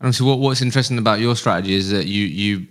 And 0.00 0.14
so, 0.14 0.24
what, 0.24 0.38
what's 0.38 0.62
interesting 0.62 0.98
about 0.98 1.20
your 1.20 1.36
strategy 1.36 1.74
is 1.74 1.90
that 1.90 2.06
you 2.06 2.24
you 2.24 2.66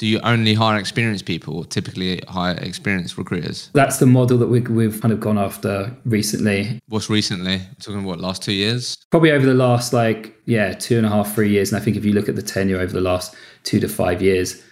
do 0.00 0.06
you 0.06 0.18
only 0.20 0.54
hire 0.54 0.78
experienced 0.78 1.26
people 1.26 1.58
or 1.58 1.64
typically 1.66 2.22
hire 2.26 2.56
experienced 2.62 3.18
recruiters? 3.18 3.68
That's 3.74 3.98
the 3.98 4.06
model 4.06 4.38
that 4.38 4.46
we, 4.46 4.60
we've 4.60 4.98
kind 4.98 5.12
of 5.12 5.20
gone 5.20 5.36
after 5.36 5.94
recently. 6.06 6.80
What's 6.88 7.10
recently? 7.10 7.58
We're 7.58 7.74
talking 7.80 8.04
what 8.04 8.18
last 8.18 8.42
two 8.42 8.54
years? 8.54 8.96
Probably 9.10 9.30
over 9.30 9.44
the 9.44 9.52
last 9.52 9.92
like 9.92 10.34
yeah 10.46 10.72
two 10.72 10.96
and 10.96 11.04
a 11.04 11.10
half 11.10 11.34
three 11.34 11.50
years. 11.50 11.70
And 11.70 11.80
I 11.80 11.84
think 11.84 11.98
if 11.98 12.04
you 12.06 12.14
look 12.14 12.30
at 12.30 12.36
the 12.36 12.42
tenure 12.42 12.80
over 12.80 12.94
the 12.94 13.02
last 13.02 13.36
two 13.62 13.78
to 13.78 13.88
five 13.88 14.22
years, 14.22 14.62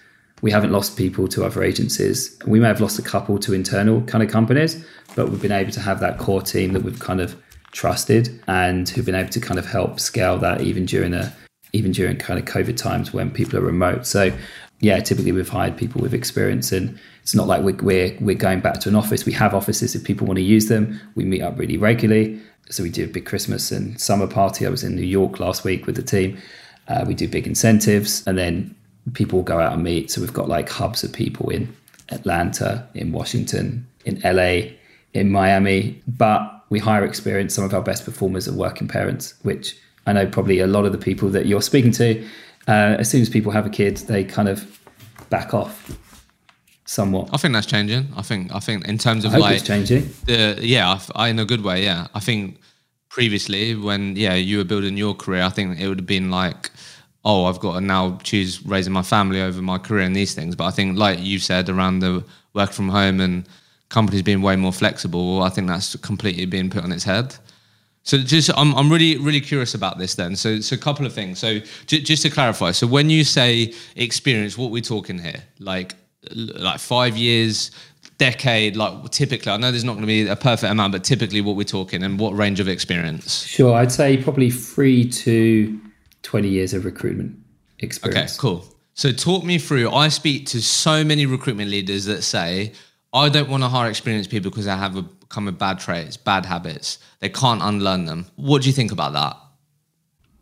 we 0.40 0.50
haven't 0.50 0.72
lost 0.72 0.96
people 0.96 1.28
to 1.28 1.44
other 1.44 1.62
agencies. 1.62 2.34
We 2.46 2.58
may 2.58 2.68
have 2.68 2.80
lost 2.80 2.98
a 2.98 3.02
couple 3.02 3.38
to 3.40 3.52
internal 3.52 4.00
kind 4.02 4.24
of 4.24 4.30
companies, 4.30 4.82
but 5.14 5.28
we've 5.28 5.42
been 5.42 5.52
able 5.52 5.72
to 5.72 5.80
have 5.80 6.00
that 6.00 6.16
core 6.16 6.40
team 6.40 6.72
that 6.72 6.84
we've 6.84 7.00
kind 7.00 7.20
of 7.20 7.36
trusted 7.72 8.42
and 8.46 8.88
who've 8.88 9.04
been 9.04 9.14
able 9.14 9.28
to 9.28 9.40
kind 9.40 9.58
of 9.58 9.66
help 9.66 10.00
scale 10.00 10.38
that 10.38 10.62
even 10.62 10.86
during 10.86 11.12
a 11.12 11.36
even 11.74 11.92
during 11.92 12.16
kind 12.16 12.40
of 12.40 12.46
COVID 12.46 12.78
times 12.78 13.12
when 13.12 13.30
people 13.30 13.58
are 13.58 13.62
remote. 13.62 14.06
So 14.06 14.32
yeah, 14.80 15.00
typically 15.00 15.32
we've 15.32 15.48
hired 15.48 15.76
people 15.76 16.00
with 16.00 16.14
experience, 16.14 16.70
and 16.70 16.98
it's 17.22 17.34
not 17.34 17.48
like 17.48 17.62
we're, 17.62 17.76
we're 17.82 18.16
we're 18.20 18.36
going 18.36 18.60
back 18.60 18.80
to 18.80 18.88
an 18.88 18.94
office. 18.94 19.24
We 19.24 19.32
have 19.32 19.54
offices 19.54 19.94
if 19.94 20.04
people 20.04 20.26
want 20.26 20.38
to 20.38 20.42
use 20.42 20.68
them. 20.68 21.00
We 21.16 21.24
meet 21.24 21.42
up 21.42 21.58
really 21.58 21.76
regularly, 21.76 22.40
so 22.70 22.84
we 22.84 22.90
do 22.90 23.04
a 23.04 23.08
big 23.08 23.26
Christmas 23.26 23.72
and 23.72 24.00
summer 24.00 24.28
party. 24.28 24.66
I 24.66 24.70
was 24.70 24.84
in 24.84 24.94
New 24.94 25.02
York 25.02 25.40
last 25.40 25.64
week 25.64 25.86
with 25.86 25.96
the 25.96 26.02
team. 26.02 26.38
Uh, 26.86 27.04
we 27.06 27.14
do 27.14 27.28
big 27.28 27.46
incentives, 27.46 28.24
and 28.26 28.38
then 28.38 28.74
people 29.14 29.42
go 29.42 29.58
out 29.58 29.72
and 29.72 29.82
meet. 29.82 30.12
So 30.12 30.20
we've 30.20 30.32
got 30.32 30.48
like 30.48 30.68
hubs 30.68 31.02
of 31.02 31.12
people 31.12 31.50
in 31.50 31.74
Atlanta, 32.10 32.86
in 32.94 33.10
Washington, 33.10 33.86
in 34.04 34.20
LA, 34.22 34.70
in 35.12 35.30
Miami. 35.30 36.00
But 36.06 36.64
we 36.70 36.78
hire 36.78 37.04
experience. 37.04 37.52
Some 37.52 37.64
of 37.64 37.74
our 37.74 37.82
best 37.82 38.04
performers 38.04 38.46
are 38.46 38.54
working 38.54 38.86
parents, 38.86 39.34
which 39.42 39.76
I 40.06 40.12
know 40.12 40.26
probably 40.26 40.60
a 40.60 40.68
lot 40.68 40.86
of 40.86 40.92
the 40.92 40.98
people 40.98 41.30
that 41.30 41.46
you're 41.46 41.62
speaking 41.62 41.92
to 41.92 42.24
uh, 42.68 42.96
as 42.98 43.10
soon 43.10 43.22
as 43.22 43.28
people 43.28 43.50
have 43.50 43.66
a 43.66 43.70
kid, 43.70 43.96
they 43.96 44.24
kind 44.24 44.48
of 44.48 44.80
back 45.30 45.54
off 45.54 45.98
somewhat. 46.84 47.30
I 47.32 47.38
think 47.38 47.54
that's 47.54 47.66
changing. 47.66 48.08
I 48.16 48.22
think 48.22 48.54
I 48.54 48.60
think 48.60 48.86
in 48.86 48.98
terms 48.98 49.24
of 49.24 49.34
I 49.34 49.38
like 49.38 49.56
it's 49.56 49.66
changing. 49.66 50.08
The 50.26 50.58
yeah, 50.60 50.98
I, 51.14 51.24
I, 51.24 51.28
in 51.28 51.38
a 51.38 51.44
good 51.44 51.64
way. 51.64 51.82
Yeah, 51.82 52.06
I 52.14 52.20
think 52.20 52.60
previously 53.08 53.74
when 53.74 54.16
yeah 54.16 54.34
you 54.34 54.58
were 54.58 54.64
building 54.64 54.96
your 54.96 55.14
career, 55.14 55.42
I 55.42 55.48
think 55.48 55.80
it 55.80 55.88
would 55.88 56.00
have 56.00 56.06
been 56.06 56.30
like 56.30 56.70
oh, 57.24 57.44
I've 57.44 57.60
got 57.60 57.74
to 57.74 57.80
now 57.80 58.18
choose 58.22 58.64
raising 58.64 58.92
my 58.92 59.02
family 59.02 59.42
over 59.42 59.60
my 59.60 59.76
career 59.76 60.04
and 60.04 60.16
these 60.16 60.34
things. 60.34 60.56
But 60.56 60.64
I 60.64 60.70
think, 60.70 60.96
like 60.96 61.20
you 61.20 61.38
said, 61.38 61.68
around 61.68 61.98
the 61.98 62.24
work 62.54 62.72
from 62.72 62.88
home 62.88 63.20
and 63.20 63.46
companies 63.90 64.22
being 64.22 64.40
way 64.40 64.56
more 64.56 64.72
flexible, 64.72 65.42
I 65.42 65.50
think 65.50 65.66
that's 65.68 65.94
completely 65.96 66.46
being 66.46 66.70
put 66.70 66.84
on 66.84 66.92
its 66.92 67.04
head. 67.04 67.36
So 68.08 68.16
just, 68.16 68.50
I'm, 68.56 68.74
I'm 68.74 68.90
really, 68.90 69.18
really 69.18 69.42
curious 69.42 69.74
about 69.74 69.98
this 69.98 70.14
then. 70.14 70.34
So, 70.34 70.60
so 70.60 70.74
a 70.74 70.78
couple 70.78 71.04
of 71.04 71.12
things. 71.12 71.38
So 71.38 71.58
j- 71.84 72.00
just 72.00 72.22
to 72.22 72.30
clarify, 72.30 72.70
so 72.70 72.86
when 72.86 73.10
you 73.10 73.22
say 73.22 73.74
experience, 73.96 74.56
what 74.56 74.70
we're 74.70 74.80
talking 74.80 75.18
here? 75.18 75.42
Like, 75.58 75.94
like 76.34 76.80
five 76.80 77.18
years, 77.18 77.70
decade, 78.16 78.76
like 78.76 79.10
typically, 79.10 79.52
I 79.52 79.58
know 79.58 79.70
there's 79.70 79.84
not 79.84 79.92
going 79.92 80.04
to 80.04 80.06
be 80.06 80.26
a 80.26 80.36
perfect 80.36 80.72
amount, 80.72 80.92
but 80.92 81.04
typically 81.04 81.42
what 81.42 81.54
we're 81.54 81.64
talking 81.64 82.02
and 82.02 82.18
what 82.18 82.34
range 82.34 82.60
of 82.60 82.68
experience? 82.68 83.44
Sure. 83.44 83.74
I'd 83.74 83.92
say 83.92 84.16
probably 84.16 84.48
three 84.48 85.06
to 85.10 85.78
20 86.22 86.48
years 86.48 86.72
of 86.72 86.86
recruitment 86.86 87.38
experience. 87.80 88.32
Okay, 88.32 88.40
cool. 88.40 88.64
So 88.94 89.12
talk 89.12 89.44
me 89.44 89.58
through. 89.58 89.90
I 89.90 90.08
speak 90.08 90.46
to 90.46 90.62
so 90.62 91.04
many 91.04 91.26
recruitment 91.26 91.70
leaders 91.70 92.06
that 92.06 92.22
say, 92.22 92.72
I 93.12 93.28
don't 93.28 93.50
want 93.50 93.64
to 93.64 93.68
hire 93.68 93.90
experienced 93.90 94.30
people 94.30 94.50
because 94.50 94.66
I 94.66 94.76
have 94.76 94.96
a, 94.96 95.04
come 95.28 95.46
with 95.46 95.58
bad 95.58 95.78
traits, 95.78 96.16
bad 96.16 96.46
habits. 96.46 96.98
They 97.20 97.28
can't 97.28 97.62
unlearn 97.62 98.06
them. 98.06 98.26
What 98.36 98.62
do 98.62 98.68
you 98.68 98.74
think 98.74 98.92
about 98.92 99.12
that? 99.12 99.36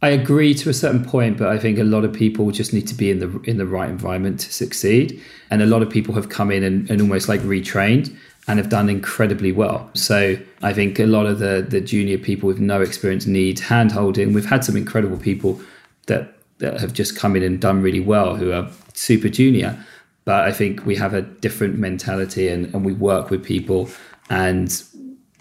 I 0.02 0.10
agree 0.10 0.54
to 0.54 0.68
a 0.68 0.74
certain 0.74 1.04
point, 1.04 1.38
but 1.38 1.48
I 1.48 1.58
think 1.58 1.78
a 1.78 1.84
lot 1.84 2.04
of 2.04 2.12
people 2.12 2.50
just 2.50 2.72
need 2.72 2.86
to 2.88 2.94
be 2.94 3.10
in 3.10 3.18
the 3.18 3.40
in 3.44 3.56
the 3.56 3.66
right 3.66 3.88
environment 3.88 4.40
to 4.40 4.52
succeed. 4.52 5.22
And 5.50 5.62
a 5.62 5.66
lot 5.66 5.82
of 5.82 5.90
people 5.90 6.14
have 6.14 6.28
come 6.28 6.50
in 6.50 6.62
and, 6.62 6.88
and 6.90 7.00
almost 7.00 7.28
like 7.28 7.40
retrained 7.40 8.14
and 8.46 8.58
have 8.58 8.68
done 8.68 8.88
incredibly 8.88 9.52
well. 9.52 9.90
So 9.94 10.36
I 10.62 10.72
think 10.72 11.00
a 11.00 11.06
lot 11.06 11.26
of 11.26 11.38
the 11.38 11.66
the 11.66 11.80
junior 11.80 12.18
people 12.18 12.46
with 12.46 12.60
no 12.60 12.82
experience 12.82 13.26
need 13.26 13.58
hand 13.58 13.90
holding. 13.90 14.34
We've 14.34 14.44
had 14.44 14.64
some 14.64 14.76
incredible 14.76 15.16
people 15.16 15.60
that 16.06 16.34
that 16.58 16.78
have 16.80 16.92
just 16.92 17.16
come 17.16 17.34
in 17.34 17.42
and 17.42 17.60
done 17.60 17.82
really 17.82 18.00
well 18.00 18.36
who 18.36 18.52
are 18.52 18.68
super 18.92 19.28
junior. 19.28 19.82
But 20.26 20.44
I 20.44 20.52
think 20.52 20.84
we 20.84 20.96
have 20.96 21.14
a 21.14 21.22
different 21.22 21.78
mentality 21.78 22.48
and, 22.48 22.66
and 22.74 22.84
we 22.84 22.92
work 22.92 23.30
with 23.30 23.44
people 23.44 23.88
and 24.30 24.82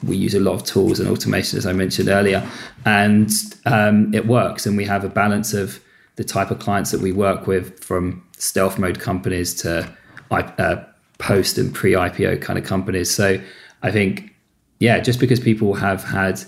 we 0.04 0.18
use 0.18 0.34
a 0.34 0.40
lot 0.40 0.54
of 0.54 0.64
tools 0.64 1.00
and 1.00 1.10
automation, 1.10 1.58
as 1.58 1.66
I 1.66 1.74
mentioned 1.74 2.10
earlier, 2.10 2.48
and 2.86 3.32
um, 3.66 4.14
it 4.14 4.28
works. 4.28 4.66
And 4.66 4.78
we 4.78 4.86
have 4.86 5.04
a 5.04 5.10
balance 5.10 5.54
of 5.54 5.80
the 6.16 6.24
type 6.24 6.52
of 6.52 6.60
clients 6.60 6.92
that 6.92 7.02
we 7.02 7.12
work 7.12 7.48
with, 7.48 7.80
from 7.84 8.24
stealth 8.38 8.78
mode 8.78 9.00
companies 9.00 9.54
to 9.56 9.90
uh, 10.32 10.84
post 11.18 11.58
and 11.58 11.74
pre 11.74 11.94
IPO 11.94 12.42
kind 12.42 12.60
of 12.60 12.66
companies. 12.66 13.10
So 13.12 13.40
I 13.84 13.92
think, 13.92 14.34
yeah, 14.80 15.00
just 15.00 15.20
because 15.20 15.40
people 15.40 15.74
have 15.76 16.04
had 16.04 16.42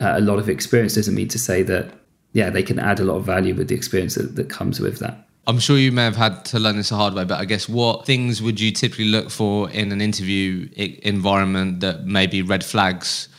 uh, 0.00 0.14
a 0.16 0.20
lot 0.20 0.38
of 0.38 0.48
experience 0.48 0.94
doesn't 0.94 1.14
mean 1.14 1.28
to 1.28 1.38
say 1.38 1.62
that, 1.62 1.92
yeah, 2.32 2.50
they 2.50 2.62
can 2.62 2.78
add 2.78 3.00
a 3.00 3.04
lot 3.04 3.16
of 3.16 3.24
value 3.24 3.54
with 3.54 3.68
the 3.68 3.74
experience 3.74 4.14
that, 4.14 4.36
that 4.36 4.50
comes 4.50 4.80
with 4.80 4.98
that. 4.98 5.27
I'm 5.48 5.58
sure 5.58 5.78
you 5.78 5.92
may 5.92 6.04
have 6.04 6.14
had 6.14 6.44
to 6.46 6.58
learn 6.58 6.76
this 6.76 6.90
the 6.90 6.96
hard 6.96 7.14
way, 7.14 7.24
but 7.24 7.40
I 7.40 7.46
guess 7.46 7.70
what 7.70 8.04
things 8.04 8.42
would 8.42 8.60
you 8.60 8.70
typically 8.70 9.06
look 9.06 9.30
for 9.30 9.70
in 9.70 9.90
an 9.92 10.02
interview 10.02 10.68
environment 10.76 11.80
that 11.80 12.04
may 12.04 12.26
be 12.26 12.42
red 12.42 12.62
flags 12.62 13.30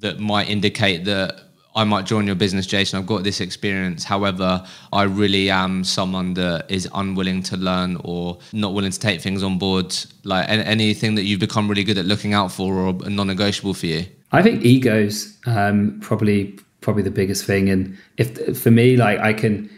that 0.00 0.20
might 0.20 0.50
indicate 0.50 1.06
that 1.06 1.40
I 1.74 1.84
might 1.84 2.04
join 2.04 2.26
your 2.26 2.34
business, 2.34 2.66
Jason. 2.66 2.98
I've 2.98 3.06
got 3.06 3.24
this 3.24 3.40
experience. 3.40 4.04
However, 4.04 4.62
I 4.92 5.04
really 5.04 5.48
am 5.48 5.84
someone 5.84 6.34
that 6.34 6.70
is 6.70 6.86
unwilling 6.92 7.42
to 7.44 7.56
learn 7.56 7.96
or 8.04 8.38
not 8.52 8.74
willing 8.74 8.90
to 8.90 8.98
take 8.98 9.22
things 9.22 9.42
on 9.42 9.58
board. 9.58 9.96
Like 10.24 10.46
anything 10.50 11.14
that 11.14 11.22
you've 11.22 11.40
become 11.40 11.66
really 11.66 11.84
good 11.84 11.96
at 11.96 12.04
looking 12.04 12.34
out 12.34 12.52
for 12.52 12.74
or 12.74 12.92
non-negotiable 12.92 13.72
for 13.72 13.86
you. 13.86 14.04
I 14.32 14.42
think 14.42 14.64
egos 14.64 15.34
um, 15.46 15.98
probably 16.02 16.58
probably 16.82 17.02
the 17.02 17.10
biggest 17.10 17.44
thing. 17.44 17.70
And 17.70 17.96
if 18.18 18.60
for 18.60 18.70
me, 18.70 18.96
like 18.96 19.18
I 19.20 19.32
can 19.32 19.70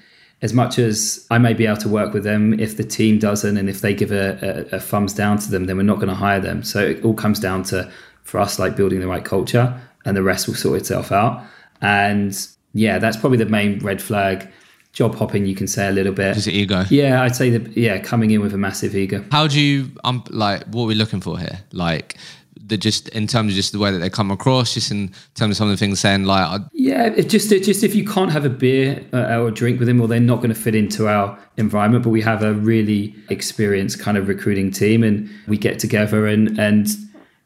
as 0.42 0.54
much 0.54 0.78
as 0.78 1.26
I 1.30 1.38
may 1.38 1.52
be 1.52 1.66
able 1.66 1.76
to 1.78 1.88
work 1.88 2.14
with 2.14 2.24
them, 2.24 2.58
if 2.58 2.76
the 2.76 2.84
team 2.84 3.18
doesn't 3.18 3.56
and 3.56 3.68
if 3.68 3.80
they 3.80 3.94
give 3.94 4.10
a, 4.10 4.68
a, 4.72 4.76
a 4.76 4.80
thumbs 4.80 5.12
down 5.12 5.38
to 5.38 5.50
them, 5.50 5.66
then 5.66 5.76
we're 5.76 5.82
not 5.82 5.96
going 5.96 6.08
to 6.08 6.14
hire 6.14 6.40
them. 6.40 6.62
So 6.62 6.80
it 6.80 7.04
all 7.04 7.14
comes 7.14 7.38
down 7.38 7.62
to, 7.64 7.90
for 8.22 8.40
us, 8.40 8.58
like 8.58 8.76
building 8.76 9.00
the 9.00 9.06
right 9.08 9.24
culture 9.24 9.78
and 10.04 10.16
the 10.16 10.22
rest 10.22 10.48
will 10.48 10.54
sort 10.54 10.78
itself 10.78 11.12
out. 11.12 11.42
And 11.82 12.36
yeah, 12.72 12.98
that's 12.98 13.16
probably 13.16 13.38
the 13.38 13.46
main 13.46 13.80
red 13.80 14.00
flag. 14.00 14.50
Job 14.92 15.14
hopping, 15.14 15.46
you 15.46 15.54
can 15.54 15.68
say 15.68 15.88
a 15.88 15.92
little 15.92 16.12
bit. 16.12 16.34
Just 16.34 16.48
ego. 16.48 16.84
Yeah, 16.90 17.22
I'd 17.22 17.36
say 17.36 17.50
that. 17.50 17.76
Yeah, 17.76 17.98
coming 17.98 18.32
in 18.32 18.40
with 18.40 18.52
a 18.52 18.58
massive 18.58 18.96
ego. 18.96 19.24
How 19.30 19.46
do 19.46 19.60
you 19.60 19.92
um 20.02 20.24
like? 20.30 20.66
What 20.66 20.82
are 20.82 20.86
we 20.86 20.96
looking 20.96 21.20
for 21.20 21.38
here? 21.38 21.60
Like, 21.70 22.16
just 22.78 23.08
in 23.10 23.26
terms 23.26 23.52
of 23.52 23.56
just 23.56 23.72
the 23.72 23.78
way 23.78 23.90
that 23.90 23.98
they 23.98 24.10
come 24.10 24.30
across, 24.30 24.74
just 24.74 24.90
in 24.90 25.08
terms 25.34 25.52
of 25.52 25.56
some 25.56 25.68
of 25.68 25.72
the 25.72 25.76
things 25.76 26.00
saying 26.00 26.24
like, 26.24 26.44
I, 26.44 26.58
yeah, 26.72 27.06
it 27.06 27.28
just 27.28 27.50
it 27.52 27.64
just 27.64 27.84
if 27.84 27.94
you 27.94 28.04
can't 28.04 28.30
have 28.30 28.44
a 28.44 28.50
beer 28.50 29.04
uh, 29.12 29.38
or 29.38 29.48
a 29.48 29.50
drink 29.50 29.78
with 29.78 29.88
them, 29.88 29.98
well, 29.98 30.08
they're 30.08 30.20
not 30.20 30.36
going 30.36 30.50
to 30.50 30.60
fit 30.60 30.74
into 30.74 31.08
our 31.08 31.38
environment. 31.56 32.04
But 32.04 32.10
we 32.10 32.22
have 32.22 32.42
a 32.42 32.54
really 32.54 33.14
experienced 33.28 34.00
kind 34.00 34.16
of 34.16 34.28
recruiting 34.28 34.70
team, 34.70 35.02
and 35.02 35.28
we 35.46 35.56
get 35.56 35.78
together 35.78 36.26
and 36.26 36.58
and 36.58 36.88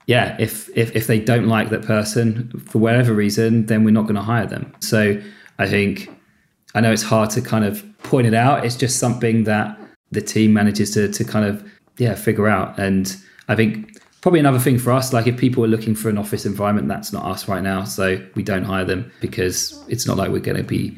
yeah, 0.07 0.37
if 0.39 0.69
if 0.77 0.95
if 0.95 1.07
they 1.07 1.19
don't 1.19 1.47
like 1.47 1.71
that 1.71 1.83
person 1.83 2.51
for 2.67 2.79
whatever 2.79 3.13
reason, 3.15 3.67
then 3.67 3.85
we're 3.85 3.91
not 3.91 4.03
going 4.03 4.17
to 4.17 4.23
hire 4.23 4.47
them. 4.47 4.73
So 4.81 5.21
I 5.59 5.67
think 5.67 6.11
I 6.75 6.81
know 6.81 6.93
it's 6.93 7.03
hard 7.03 7.31
to 7.31 7.41
kind 7.41 7.65
of 7.65 7.85
point 8.03 8.27
it 8.27 8.35
out. 8.35 8.65
It's 8.65 8.77
just 8.77 8.99
something 8.99 9.45
that 9.45 9.79
the 10.11 10.21
team 10.21 10.53
manages 10.53 10.91
to 10.93 11.09
to 11.11 11.25
kind 11.25 11.47
of 11.47 11.69
yeah 11.97 12.15
figure 12.15 12.49
out, 12.49 12.79
and 12.79 13.17
I 13.49 13.55
think 13.55 13.99
probably 14.25 14.41
another 14.41 14.59
thing 14.59 14.79
for 14.79 14.91
us 14.91 15.13
like 15.13 15.27
if 15.27 15.37
people 15.37 15.63
are 15.63 15.69
looking 15.69 15.95
for 15.95 16.09
an 16.09 16.17
office 16.17 16.47
environment 16.47 16.89
that's 16.89 17.13
not 17.13 17.27
us 17.27 17.47
right 17.47 17.63
now 17.63 17.85
so 17.85 18.19
we 18.35 18.43
don't 18.43 18.65
hire 18.65 18.83
them 18.83 19.13
because 19.21 19.85
it's 19.87 20.07
not 20.07 20.17
like 20.17 20.31
we're 20.31 20.39
going 20.39 20.57
to 20.57 20.63
be 20.63 20.97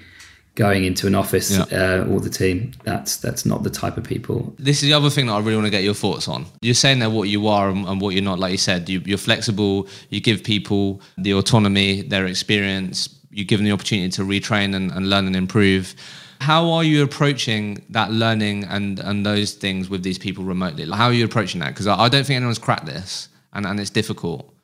going 0.54 0.84
into 0.84 1.08
an 1.08 1.16
office 1.16 1.50
yeah. 1.50 1.64
uh, 1.72 2.06
all 2.08 2.20
the 2.20 2.30
team. 2.30 2.70
That's 2.84 3.16
that's 3.16 3.44
not 3.44 3.64
the 3.64 3.68
type 3.68 3.96
of 3.96 4.04
people. 4.04 4.54
This 4.60 4.80
is 4.80 4.88
the 4.88 4.92
other 4.92 5.10
thing 5.10 5.26
that 5.26 5.32
i 5.32 5.38
really 5.40 5.56
want 5.56 5.66
to 5.66 5.72
get 5.72 5.82
your 5.82 5.92
thoughts 5.92 6.28
on. 6.28 6.46
You're 6.60 6.74
saying 6.74 7.00
that 7.00 7.10
what 7.10 7.28
you 7.28 7.48
are 7.48 7.68
and, 7.68 7.84
and 7.84 8.00
what 8.00 8.14
you're 8.14 8.22
not 8.22 8.38
like 8.38 8.52
you 8.52 8.58
said 8.58 8.88
you, 8.88 9.02
you're 9.04 9.18
flexible 9.18 9.88
you 10.10 10.20
give 10.20 10.44
people 10.44 11.00
the 11.18 11.34
autonomy 11.34 12.02
their 12.02 12.26
experience 12.26 13.08
you 13.32 13.44
give 13.44 13.58
them 13.58 13.66
the 13.66 13.72
opportunity 13.72 14.08
to 14.08 14.22
retrain 14.22 14.72
and, 14.76 14.92
and 14.92 15.10
learn 15.10 15.26
and 15.26 15.34
improve 15.34 15.96
how 16.40 16.70
are 16.70 16.85
you 16.85 17.03
approaching 17.03 17.85
that 17.90 18.11
learning 18.11 18.64
and 18.64 18.99
and 19.01 19.25
those 19.25 19.55
things 19.55 19.88
with 19.88 20.03
these 20.03 20.18
people 20.18 20.44
remotely? 20.44 20.87
Like, 20.87 20.99
how 20.99 21.07
are 21.07 21.12
you 21.12 21.25
approaching 21.25 21.61
that? 21.61 21.70
Because 21.70 21.87
I, 21.87 21.99
I, 21.99 22.09
don't 22.09 22.25
think 22.25 22.37
anyone's 22.37 22.59
cracked 22.59 22.87
this, 22.87 23.29
and, 23.53 23.66
and 23.66 23.81
it's 23.81 23.90
difficult. 23.90 24.55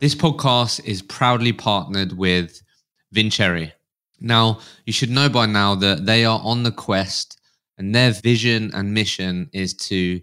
This 0.00 0.14
podcast 0.14 0.84
is 0.84 1.00
proudly 1.02 1.52
partnered 1.52 2.12
with 2.12 2.60
Vincere. 3.12 3.72
Now, 4.20 4.60
you 4.84 4.92
should 4.92 5.10
know 5.10 5.28
by 5.28 5.46
now 5.46 5.74
that 5.76 6.06
they 6.06 6.24
are 6.24 6.40
on 6.42 6.62
the 6.62 6.72
quest, 6.72 7.40
and 7.78 7.94
their 7.94 8.12
vision 8.12 8.70
and 8.74 8.92
mission 8.92 9.48
is 9.52 9.74
to 9.74 10.20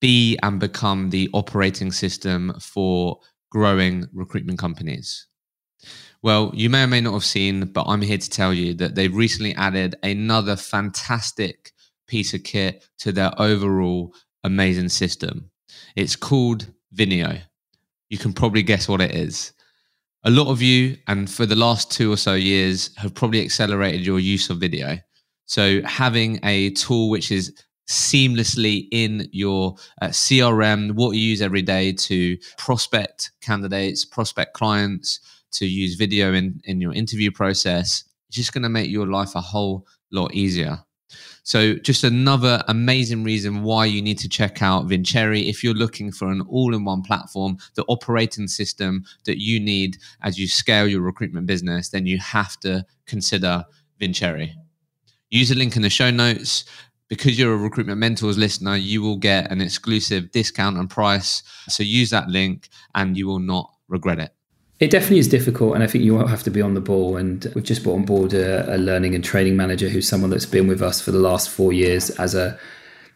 be 0.00 0.36
and 0.42 0.60
become 0.60 1.10
the 1.10 1.30
operating 1.32 1.92
system 1.92 2.52
for 2.60 3.18
growing 3.50 4.06
recruitment 4.12 4.58
companies. 4.58 5.26
Well, 6.24 6.52
you 6.54 6.70
may 6.70 6.84
or 6.84 6.86
may 6.86 7.02
not 7.02 7.12
have 7.12 7.22
seen, 7.22 7.66
but 7.66 7.84
I'm 7.86 8.00
here 8.00 8.16
to 8.16 8.30
tell 8.30 8.54
you 8.54 8.72
that 8.76 8.94
they've 8.94 9.14
recently 9.14 9.54
added 9.56 9.96
another 10.02 10.56
fantastic 10.56 11.72
piece 12.06 12.32
of 12.32 12.44
kit 12.44 12.88
to 13.00 13.12
their 13.12 13.30
overall 13.38 14.14
amazing 14.42 14.88
system. 14.88 15.50
It's 15.96 16.16
called 16.16 16.72
Vinio. 16.96 17.42
You 18.08 18.16
can 18.16 18.32
probably 18.32 18.62
guess 18.62 18.88
what 18.88 19.02
it 19.02 19.14
is. 19.14 19.52
A 20.22 20.30
lot 20.30 20.50
of 20.50 20.62
you, 20.62 20.96
and 21.08 21.30
for 21.30 21.44
the 21.44 21.56
last 21.56 21.90
two 21.90 22.10
or 22.10 22.16
so 22.16 22.32
years, 22.32 22.88
have 22.96 23.14
probably 23.14 23.42
accelerated 23.44 24.06
your 24.06 24.18
use 24.18 24.48
of 24.48 24.56
video. 24.56 24.96
So, 25.44 25.82
having 25.82 26.40
a 26.42 26.70
tool 26.70 27.10
which 27.10 27.30
is 27.32 27.52
seamlessly 27.86 28.88
in 28.90 29.28
your 29.32 29.76
uh, 30.00 30.08
CRM, 30.08 30.92
what 30.92 31.12
you 31.12 31.20
use 31.20 31.42
every 31.42 31.62
day 31.62 31.92
to 31.92 32.36
prospect 32.58 33.32
candidates, 33.40 34.04
prospect 34.04 34.54
clients, 34.54 35.20
to 35.54 35.66
use 35.66 35.94
video 35.94 36.32
in, 36.32 36.60
in 36.64 36.80
your 36.80 36.92
interview 36.92 37.30
process, 37.30 38.04
it's 38.28 38.36
just 38.36 38.52
going 38.52 38.62
to 38.62 38.68
make 38.68 38.90
your 38.90 39.06
life 39.06 39.34
a 39.34 39.40
whole 39.40 39.86
lot 40.10 40.34
easier. 40.34 40.78
So, 41.44 41.74
just 41.74 42.04
another 42.04 42.64
amazing 42.68 43.22
reason 43.22 43.62
why 43.62 43.84
you 43.84 44.00
need 44.00 44.18
to 44.20 44.28
check 44.28 44.62
out 44.62 44.86
Vincere 44.86 45.34
if 45.34 45.62
you're 45.62 45.74
looking 45.74 46.10
for 46.10 46.30
an 46.30 46.40
all 46.48 46.74
in 46.74 46.84
one 46.84 47.02
platform, 47.02 47.58
the 47.74 47.84
operating 47.84 48.48
system 48.48 49.04
that 49.26 49.38
you 49.38 49.60
need 49.60 49.98
as 50.22 50.38
you 50.38 50.48
scale 50.48 50.88
your 50.88 51.02
recruitment 51.02 51.46
business, 51.46 51.90
then 51.90 52.06
you 52.06 52.18
have 52.18 52.58
to 52.60 52.84
consider 53.06 53.64
Vincere. 54.00 54.48
Use 55.30 55.50
the 55.50 55.54
link 55.54 55.76
in 55.76 55.82
the 55.82 55.90
show 55.90 56.10
notes. 56.10 56.64
Because 57.16 57.38
you're 57.38 57.54
a 57.54 57.56
recruitment 57.56 57.98
mentors 57.98 58.36
listener, 58.36 58.76
you 58.76 59.02
will 59.02 59.16
get 59.16 59.50
an 59.50 59.60
exclusive 59.60 60.30
discount 60.32 60.76
and 60.76 60.90
price. 60.90 61.42
So, 61.68 61.82
use 61.82 62.10
that 62.10 62.28
link 62.28 62.68
and 62.94 63.16
you 63.16 63.26
will 63.26 63.38
not 63.38 63.70
regret 63.88 64.18
it. 64.18 64.32
It 64.80 64.90
definitely 64.90 65.20
is 65.20 65.28
difficult, 65.28 65.74
and 65.74 65.84
I 65.84 65.86
think 65.86 66.04
you 66.04 66.14
will 66.14 66.26
have 66.26 66.42
to 66.42 66.50
be 66.50 66.60
on 66.60 66.74
the 66.74 66.80
ball. 66.80 67.16
And 67.16 67.50
we've 67.54 67.64
just 67.64 67.84
brought 67.84 67.94
on 67.94 68.04
board 68.04 68.34
a, 68.34 68.74
a, 68.74 68.76
learning 68.76 69.14
and 69.14 69.22
training 69.22 69.56
manager 69.56 69.88
who's 69.88 70.08
someone 70.08 70.30
that's 70.30 70.46
been 70.46 70.66
with 70.66 70.82
us 70.82 71.00
for 71.00 71.12
the 71.12 71.18
last 71.18 71.48
four 71.48 71.72
years 71.72 72.10
as 72.10 72.34
a 72.34 72.58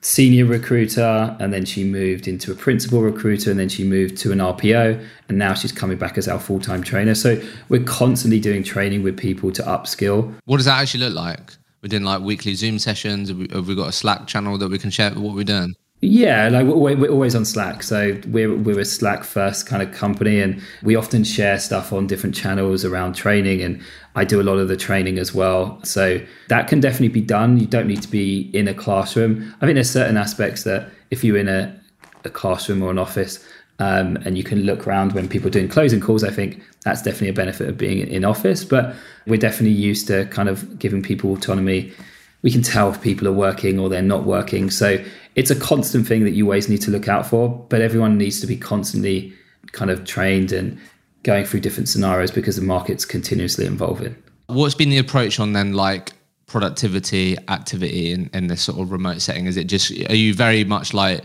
senior 0.01 0.45
recruiter 0.45 1.37
and 1.41 1.53
then 1.53 1.65
she 1.65 1.83
moved 1.83 2.29
into 2.29 2.53
a 2.53 2.55
principal 2.55 3.03
recruiter 3.03 3.51
and 3.51 3.59
then 3.59 3.69
she 3.69 3.83
moved 3.83 4.17
to 4.17 4.31
an 4.31 4.39
RPO 4.39 5.05
and 5.29 5.39
now 5.39 5.55
she's 5.55 5.73
coming 5.73 5.99
back 5.99 6.17
as 6.17 6.29
our 6.29 6.39
full-time 6.39 6.83
trainer. 6.83 7.15
So 7.15 7.43
we're 7.69 7.83
constantly 7.83 8.39
doing 8.39 8.63
training 8.63 9.03
with 9.03 9.19
people 9.19 9.51
to 9.53 9.63
upskill. 9.63 10.33
What 10.45 10.59
does 10.59 10.67
that 10.67 10.81
actually 10.81 11.01
look 11.01 11.15
like? 11.15 11.58
We're 11.83 11.89
doing 11.89 12.05
like 12.05 12.23
weekly 12.23 12.55
Zoom 12.55 12.79
sessions. 12.79 13.29
Have 13.29 13.39
we, 13.39 13.49
have 13.53 13.69
we 13.69 13.75
got 13.75 13.89
a 13.89 13.93
Slack 13.93 14.27
channel 14.27 14.59
that 14.59 14.71
we 14.71 14.79
can 14.79 14.91
share 14.91 15.13
what 15.13 15.35
we're 15.35 15.45
doing? 15.45 15.75
Yeah, 16.01 16.49
like 16.49 16.65
we're, 16.67 17.11
always 17.11 17.35
on 17.35 17.45
Slack, 17.45 17.83
so 17.83 18.17
we're 18.29 18.55
we're 18.55 18.79
a 18.79 18.85
Slack 18.85 19.25
first 19.25 19.67
kind 19.67 19.83
of 19.83 19.93
company, 19.93 20.41
and 20.41 20.63
we 20.85 20.95
often 20.95 21.25
share 21.25 21.59
stuff 21.59 21.93
on 21.93 22.07
different 22.07 22.37
channels 22.37 22.85
around 22.85 23.15
training, 23.15 23.63
and 23.63 23.83
I 24.15 24.25
do 24.25 24.41
a 24.41 24.45
lot 24.45 24.59
of 24.59 24.69
the 24.69 24.77
training 24.77 25.19
as 25.19 25.35
well. 25.35 25.81
So 25.85 26.21
that 26.51 26.69
can 26.69 26.79
definitely 26.79 27.09
be 27.09 27.21
done. 27.21 27.59
You 27.59 27.67
don't 27.67 27.89
need 27.89 28.03
to 28.03 28.09
be 28.09 28.49
in 28.55 28.69
a 28.69 28.75
classroom. 28.75 29.53
I 29.61 29.67
think 29.67 29.75
there's 29.75 29.91
certain 29.91 30.17
aspects 30.17 30.63
that 30.63 30.89
if 31.11 31.25
you're 31.25 31.37
in 31.37 31.49
a, 31.49 31.77
a 32.25 32.31
classroom 32.31 32.81
or 32.81 32.93
an 32.93 32.99
office, 32.99 33.45
um, 33.81 34.17
and 34.25 34.39
you 34.39 34.45
can 34.45 34.63
look 34.63 34.87
around 34.87 35.15
when 35.15 35.29
people 35.29 35.49
are 35.49 35.53
doing 35.53 35.69
closing 35.69 36.01
calls. 36.01 36.23
I 36.23 36.31
think 36.31 36.63
that's 36.89 37.03
definitely 37.03 37.29
a 37.29 37.35
benefit 37.35 37.69
of 37.69 37.77
being 37.77 38.09
in 38.09 38.25
office, 38.25 38.65
but 38.65 38.95
we're 39.27 39.37
definitely 39.37 39.77
used 39.77 40.07
to 40.07 40.25
kind 40.27 40.49
of 40.49 40.79
giving 40.79 41.03
people 41.03 41.31
autonomy. 41.33 41.93
We 42.41 42.51
can 42.51 42.63
tell 42.63 42.91
if 42.91 43.03
people 43.03 43.29
are 43.29 43.33
working 43.33 43.79
or 43.79 43.91
they're 43.91 44.01
not 44.01 44.25
working. 44.25 44.71
So 44.71 45.05
it's 45.35 45.51
a 45.51 45.57
constant 45.57 46.07
thing 46.07 46.25
that 46.25 46.31
you 46.31 46.45
always 46.47 46.69
need 46.69 46.81
to 46.83 46.91
look 46.91 47.07
out 47.07 47.27
for, 47.27 47.51
but 47.69 47.83
everyone 47.83 48.17
needs 48.17 48.41
to 48.41 48.47
be 48.47 48.57
constantly 48.57 49.35
kind 49.73 49.91
of 49.91 50.05
trained 50.05 50.51
and 50.51 50.81
going 51.25 51.45
through 51.45 51.61
different 51.61 51.89
scenarios 51.91 52.31
because 52.31 52.57
the 52.57 52.63
market's 52.63 53.05
continuously 53.05 53.67
evolving. 53.67 54.17
What's 54.47 54.75
been 54.75 54.89
the 54.89 54.99
approach 54.99 55.39
on 55.39 55.53
then 55.53 55.75
like 55.75 56.13
productivity, 56.47 57.37
activity 57.49 58.13
in, 58.13 58.31
in 58.33 58.47
this 58.47 58.63
sort 58.63 58.81
of 58.81 58.91
remote 58.91 59.21
setting? 59.21 59.45
Is 59.45 59.59
it 59.59 59.65
just, 59.65 59.91
are 60.09 60.17
you 60.17 60.33
very 60.33 60.65
much 60.65 60.95
like, 60.95 61.23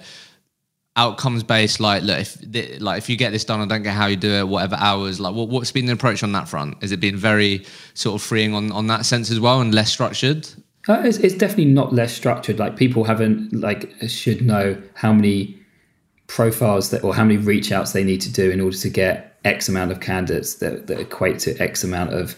outcomes 0.96 1.42
based 1.42 1.80
like 1.80 2.04
look 2.04 2.20
if 2.20 2.38
like 2.80 3.00
if 3.00 3.10
you 3.10 3.18
get 3.18 3.32
this 3.32 3.44
done 3.44 3.60
i 3.60 3.66
don't 3.66 3.82
get 3.82 3.94
how 3.94 4.06
you 4.06 4.16
do 4.16 4.30
it 4.32 4.48
whatever 4.48 4.76
hours 4.76 5.20
like 5.20 5.34
what, 5.34 5.50
what's 5.50 5.72
been 5.72 5.88
the 5.88 5.94
approach 5.94 6.22
on 6.22 6.34
that 6.34 6.48
front 6.48 6.78
is 6.84 6.92
it 6.92 7.00
been 7.00 7.18
very 7.18 7.66
sort 7.96 8.14
of 8.14 8.22
freeing 8.22 8.54
on 8.54 8.72
on 8.72 8.86
that 8.86 9.04
sense 9.04 9.32
as 9.32 9.40
well 9.40 9.60
and 9.60 9.74
less 9.74 9.92
structured 9.92 10.48
uh, 10.90 11.02
it's, 11.06 11.18
it's 11.18 11.36
definitely 11.36 11.66
not 11.66 11.94
less 11.94 12.14
structured. 12.14 12.60
Like 12.60 12.76
people 12.76 13.06
haven't 13.06 13.54
like 13.54 13.94
should 14.08 14.42
know 14.42 14.82
how 14.96 15.14
many 15.14 15.58
profiles 16.28 16.90
that 16.90 17.04
or 17.04 17.16
how 17.16 17.24
many 17.24 17.38
reach 17.38 17.72
outs 17.72 17.94
they 17.94 18.04
need 18.04 18.22
to 18.22 18.32
do 18.32 18.52
in 18.52 18.60
order 18.60 18.76
to 18.78 18.90
get 18.90 19.40
X 19.46 19.70
amount 19.70 19.92
of 19.92 20.00
candidates 20.00 20.56
that, 20.56 20.88
that 20.88 21.00
equate 21.00 21.40
to 21.40 21.58
X 21.62 21.84
amount 21.84 22.14
of 22.14 22.36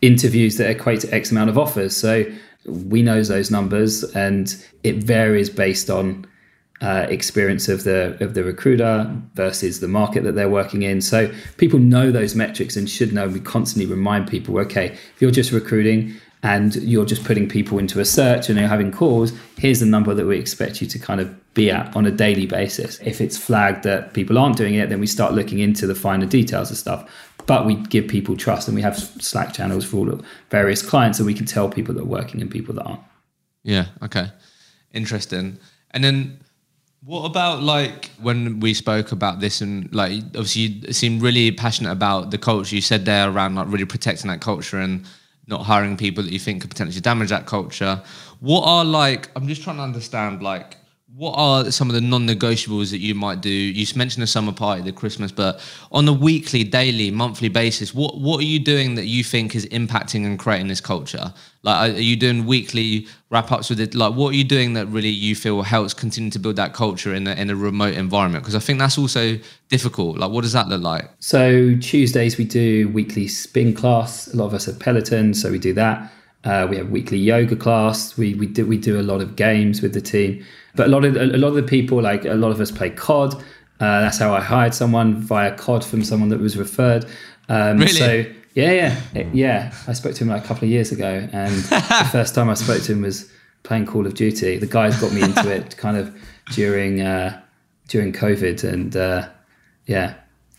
interviews 0.00 0.56
that 0.58 0.70
equate 0.70 1.00
to 1.00 1.12
X 1.14 1.30
amount 1.30 1.50
of 1.50 1.58
offers. 1.58 1.96
So 1.96 2.24
we 2.66 3.02
know 3.02 3.22
those 3.22 3.50
numbers, 3.50 4.04
and 4.14 4.54
it 4.84 4.96
varies 4.96 5.50
based 5.50 5.90
on 5.90 6.26
uh, 6.82 7.06
experience 7.08 7.68
of 7.68 7.84
the 7.84 8.16
of 8.20 8.34
the 8.34 8.44
recruiter 8.44 9.10
versus 9.34 9.80
the 9.80 9.88
market 9.88 10.24
that 10.24 10.34
they're 10.34 10.50
working 10.50 10.82
in. 10.82 11.00
So 11.00 11.32
people 11.56 11.78
know 11.78 12.10
those 12.10 12.34
metrics 12.34 12.76
and 12.76 12.90
should 12.90 13.12
know. 13.12 13.28
We 13.28 13.40
constantly 13.40 13.90
remind 13.90 14.28
people, 14.28 14.58
okay, 14.58 14.86
if 14.86 15.22
you're 15.22 15.30
just 15.30 15.52
recruiting, 15.52 16.14
and 16.42 16.74
you're 16.76 17.06
just 17.06 17.24
putting 17.24 17.48
people 17.48 17.78
into 17.78 18.00
a 18.00 18.04
search 18.04 18.48
and 18.48 18.58
you're 18.58 18.68
having 18.68 18.90
calls, 18.90 19.32
here's 19.58 19.78
the 19.78 19.86
number 19.86 20.12
that 20.12 20.26
we 20.26 20.38
expect 20.38 20.80
you 20.80 20.88
to 20.88 20.98
kind 20.98 21.20
of 21.20 21.54
be 21.54 21.70
at 21.70 21.94
on 21.94 22.04
a 22.04 22.10
daily 22.10 22.46
basis. 22.46 22.98
If 23.00 23.20
it's 23.20 23.38
flagged 23.38 23.84
that 23.84 24.12
people 24.12 24.36
aren't 24.36 24.56
doing 24.56 24.74
it, 24.74 24.88
then 24.88 24.98
we 24.98 25.06
start 25.06 25.34
looking 25.34 25.60
into 25.60 25.86
the 25.86 25.94
finer 25.94 26.26
details 26.26 26.70
of 26.70 26.76
stuff. 26.76 27.08
But 27.46 27.64
we 27.64 27.76
give 27.76 28.08
people 28.08 28.36
trust 28.36 28.66
and 28.66 28.74
we 28.74 28.82
have 28.82 28.98
Slack 28.98 29.52
channels 29.52 29.84
for 29.84 29.98
all 29.98 30.10
of 30.10 30.26
various 30.50 30.82
clients 30.82 31.18
so 31.18 31.24
we 31.24 31.34
can 31.34 31.46
tell 31.46 31.68
people 31.68 31.94
that 31.94 32.02
are 32.02 32.06
working 32.06 32.40
and 32.40 32.50
people 32.50 32.74
that 32.74 32.82
aren't. 32.82 33.00
Yeah, 33.62 33.86
okay. 34.02 34.30
Interesting. 34.92 35.58
And 35.92 36.02
then 36.02 36.40
what 37.04 37.24
about 37.24 37.62
like 37.62 38.10
when 38.20 38.60
we 38.60 38.72
spoke 38.74 39.10
about 39.12 39.40
this 39.40 39.60
and 39.60 39.92
like 39.92 40.22
obviously 40.36 40.62
you 40.62 40.92
seem 40.92 41.18
really 41.18 41.50
passionate 41.50 41.90
about 41.90 42.30
the 42.30 42.38
culture 42.38 42.74
you 42.76 42.80
said 42.80 43.04
there 43.04 43.28
around 43.28 43.56
like 43.56 43.66
really 43.68 43.84
protecting 43.84 44.30
that 44.30 44.40
culture 44.40 44.78
and 44.78 45.04
not 45.46 45.64
hiring 45.64 45.96
people 45.96 46.22
that 46.22 46.32
you 46.32 46.38
think 46.38 46.60
could 46.60 46.70
potentially 46.70 47.00
damage 47.00 47.30
that 47.30 47.46
culture. 47.46 48.00
What 48.40 48.62
are 48.62 48.84
like? 48.84 49.30
I'm 49.36 49.48
just 49.48 49.62
trying 49.62 49.76
to 49.76 49.82
understand 49.82 50.42
like 50.42 50.76
what 51.14 51.34
are 51.36 51.70
some 51.70 51.90
of 51.90 51.94
the 51.94 52.00
non-negotiables 52.00 52.90
that 52.90 52.98
you 52.98 53.14
might 53.14 53.42
do? 53.42 53.50
You 53.50 53.86
mentioned 53.96 54.22
the 54.22 54.26
summer 54.26 54.52
party, 54.52 54.80
the 54.80 54.92
Christmas, 54.92 55.30
but 55.30 55.60
on 55.90 56.08
a 56.08 56.12
weekly, 56.12 56.64
daily, 56.64 57.10
monthly 57.10 57.50
basis, 57.50 57.92
what 57.92 58.18
what 58.18 58.40
are 58.40 58.46
you 58.46 58.58
doing 58.58 58.94
that 58.94 59.04
you 59.04 59.22
think 59.22 59.54
is 59.54 59.66
impacting 59.66 60.24
and 60.24 60.38
creating 60.38 60.68
this 60.68 60.80
culture? 60.80 61.34
Like, 61.62 61.90
are 61.90 62.00
you 62.00 62.16
doing 62.16 62.46
weekly 62.46 63.06
wrap 63.30 63.52
ups 63.52 63.68
with 63.68 63.78
it? 63.78 63.94
Like, 63.94 64.14
what 64.14 64.30
are 64.30 64.36
you 64.36 64.44
doing 64.44 64.72
that 64.72 64.86
really 64.86 65.10
you 65.10 65.36
feel 65.36 65.60
helps 65.62 65.92
continue 65.92 66.30
to 66.30 66.38
build 66.38 66.56
that 66.56 66.72
culture 66.72 67.14
in 67.14 67.26
a, 67.26 67.34
in 67.34 67.50
a 67.50 67.56
remote 67.56 67.94
environment? 67.94 68.42
Because 68.42 68.56
I 68.56 68.60
think 68.60 68.78
that's 68.78 68.96
also 68.96 69.38
difficult. 69.68 70.16
Like, 70.16 70.30
what 70.30 70.42
does 70.42 70.54
that 70.54 70.68
look 70.68 70.82
like? 70.82 71.10
So 71.20 71.76
Tuesdays 71.76 72.38
we 72.38 72.44
do 72.44 72.88
weekly 72.88 73.28
spin 73.28 73.74
class. 73.74 74.32
A 74.32 74.36
lot 74.36 74.46
of 74.46 74.54
us 74.54 74.64
have 74.64 74.78
Peloton, 74.78 75.34
so 75.34 75.50
we 75.50 75.58
do 75.58 75.74
that. 75.74 76.10
Uh, 76.44 76.66
we 76.68 76.76
have 76.76 76.90
weekly 76.90 77.18
yoga 77.18 77.54
class. 77.54 78.16
We 78.16 78.34
we 78.34 78.46
do 78.46 78.66
we 78.66 78.76
do 78.76 79.00
a 79.00 79.02
lot 79.02 79.20
of 79.20 79.36
games 79.36 79.80
with 79.80 79.94
the 79.94 80.00
team. 80.00 80.44
But 80.74 80.88
a 80.88 80.90
lot 80.90 81.04
of 81.04 81.16
a 81.16 81.36
lot 81.36 81.48
of 81.48 81.54
the 81.54 81.62
people, 81.62 82.00
like 82.02 82.24
a 82.24 82.34
lot 82.34 82.50
of 82.50 82.60
us, 82.60 82.70
play 82.70 82.90
COD. 82.90 83.34
Uh, 83.34 84.00
that's 84.00 84.18
how 84.18 84.34
I 84.34 84.40
hired 84.40 84.74
someone 84.74 85.16
via 85.16 85.54
COD 85.56 85.84
from 85.84 86.04
someone 86.04 86.28
that 86.30 86.40
was 86.40 86.56
referred. 86.56 87.04
Um, 87.48 87.78
really? 87.78 87.92
So 87.92 88.24
yeah, 88.54 89.00
yeah, 89.14 89.28
yeah. 89.32 89.74
I 89.86 89.92
spoke 89.92 90.14
to 90.14 90.24
him 90.24 90.30
like 90.30 90.44
a 90.44 90.46
couple 90.46 90.64
of 90.64 90.70
years 90.70 90.92
ago, 90.92 91.28
and 91.32 91.54
the 91.64 92.08
first 92.10 92.34
time 92.34 92.50
I 92.50 92.54
spoke 92.54 92.82
to 92.82 92.92
him 92.92 93.02
was 93.02 93.30
playing 93.62 93.86
Call 93.86 94.06
of 94.06 94.14
Duty. 94.14 94.58
The 94.58 94.66
guys 94.66 95.00
got 95.00 95.12
me 95.12 95.22
into 95.22 95.50
it 95.50 95.76
kind 95.78 95.96
of 95.96 96.14
during 96.52 97.00
uh, 97.00 97.40
during 97.88 98.12
COVID, 98.12 98.64
and 98.64 98.96
uh, 98.96 99.28
yeah, 99.86 100.14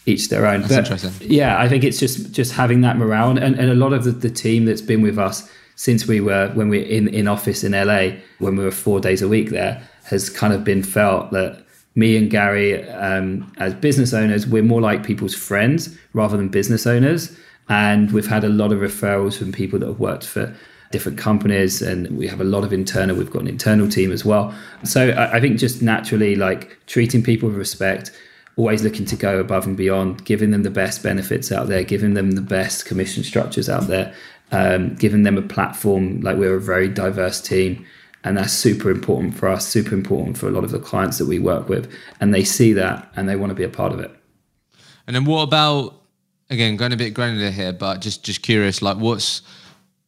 each 0.06 0.30
their 0.30 0.46
own. 0.46 0.62
That's 0.62 0.74
but, 0.74 0.92
interesting. 0.92 1.32
Yeah, 1.32 1.60
I 1.60 1.68
think 1.68 1.84
it's 1.84 2.00
just 2.00 2.32
just 2.32 2.54
having 2.54 2.82
that 2.82 2.98
morale, 2.98 3.32
and, 3.32 3.40
and 3.40 3.70
a 3.70 3.76
lot 3.76 3.94
of 3.94 4.06
the, 4.06 4.12
the 4.12 4.30
team 4.30 4.66
that's 4.66 4.82
been 4.82 5.02
with 5.02 5.20
us 5.20 5.50
since 5.76 6.08
we 6.08 6.22
were 6.22 6.50
when 6.54 6.70
we 6.70 6.80
were 6.80 6.86
in 6.86 7.08
in 7.08 7.28
office 7.28 7.64
in 7.64 7.72
LA 7.72 8.18
when 8.40 8.56
we 8.56 8.64
were 8.64 8.72
four 8.72 9.00
days 9.00 9.22
a 9.22 9.28
week 9.28 9.50
there 9.50 9.82
has 10.06 10.30
kind 10.30 10.54
of 10.54 10.64
been 10.64 10.84
felt 10.84 11.32
that 11.32 11.64
me 11.96 12.18
and 12.18 12.30
Gary, 12.30 12.88
um, 12.90 13.52
as 13.58 13.74
business 13.76 14.14
owners, 14.14 14.48
we're 14.48 14.64
more 14.64 14.82
like 14.82 15.04
people's 15.04 15.36
friends 15.36 15.96
rather 16.14 16.38
than 16.38 16.50
business 16.50 16.88
owners. 16.88 17.36
And 17.70 18.12
we've 18.12 18.28
had 18.28 18.44
a 18.44 18.50
lot 18.50 18.72
of 18.72 18.80
referrals 18.80 19.38
from 19.38 19.52
people 19.52 19.80
that 19.80 19.88
have 19.88 20.00
worked 20.00 20.26
for 20.26 20.54
different 20.92 21.18
companies, 21.18 21.82
and 21.82 22.18
we 22.18 22.28
have 22.28 22.42
a 22.42 22.44
lot 22.44 22.64
of 22.64 22.74
internal. 22.74 23.16
We've 23.16 23.32
got 23.32 23.44
an 23.44 23.48
internal 23.48 23.88
team 23.88 24.12
as 24.12 24.26
well. 24.26 24.54
So 24.84 25.10
I, 25.10 25.38
I 25.38 25.40
think 25.40 25.60
just 25.60 25.82
naturally, 25.82 26.36
like 26.36 26.78
treating 26.88 27.24
people 27.24 27.50
with 27.50 27.58
respect, 27.58 28.12
always 28.58 28.84
looking 28.84 29.06
to 29.06 29.16
go 29.16 29.40
above 29.40 29.66
and 29.66 29.78
beyond, 29.78 30.26
giving 30.26 30.52
them 30.52 30.64
the 30.64 30.70
best 30.70 31.02
benefits 31.02 31.52
out 31.52 31.68
there, 31.68 31.84
giving 31.84 32.16
them 32.16 32.32
the 32.32 32.42
best 32.42 32.86
commission 32.86 33.24
structures 33.24 33.70
out 33.70 33.88
there, 33.88 34.14
um, 34.52 34.96
giving 34.96 35.24
them 35.24 35.38
a 35.38 35.42
platform. 35.42 36.22
Like 36.22 36.38
we're 36.38 36.56
a 36.56 36.62
very 36.62 36.88
diverse 36.88 37.42
team 37.42 37.86
and 38.24 38.38
that's 38.38 38.54
super 38.54 38.90
important 38.90 39.36
for 39.36 39.50
us 39.50 39.68
super 39.68 39.94
important 39.94 40.38
for 40.38 40.48
a 40.48 40.52
lot 40.52 40.64
of 40.64 40.72
the 40.72 40.80
clients 40.80 41.18
that 41.18 41.26
we 41.26 41.40
work 41.40 41.68
with 41.70 41.92
and 42.20 42.34
they 42.34 42.44
see 42.44 42.74
that 42.74 43.12
and 43.16 43.28
they 43.28 43.36
want 43.36 43.50
to 43.50 43.56
be 43.56 43.64
a 43.64 43.70
part 43.70 43.92
of 43.92 44.00
it. 44.00 44.12
And 45.08 45.16
then 45.16 45.26
what 45.26 45.42
about 45.42 46.02
again 46.50 46.78
going 46.78 46.94
a 46.94 46.98
bit 46.98 47.14
granular 47.14 47.52
here 47.52 47.74
but 47.74 48.00
just 48.00 48.24
just 48.24 48.42
curious 48.42 48.82
like 48.82 48.98
what's 48.98 49.42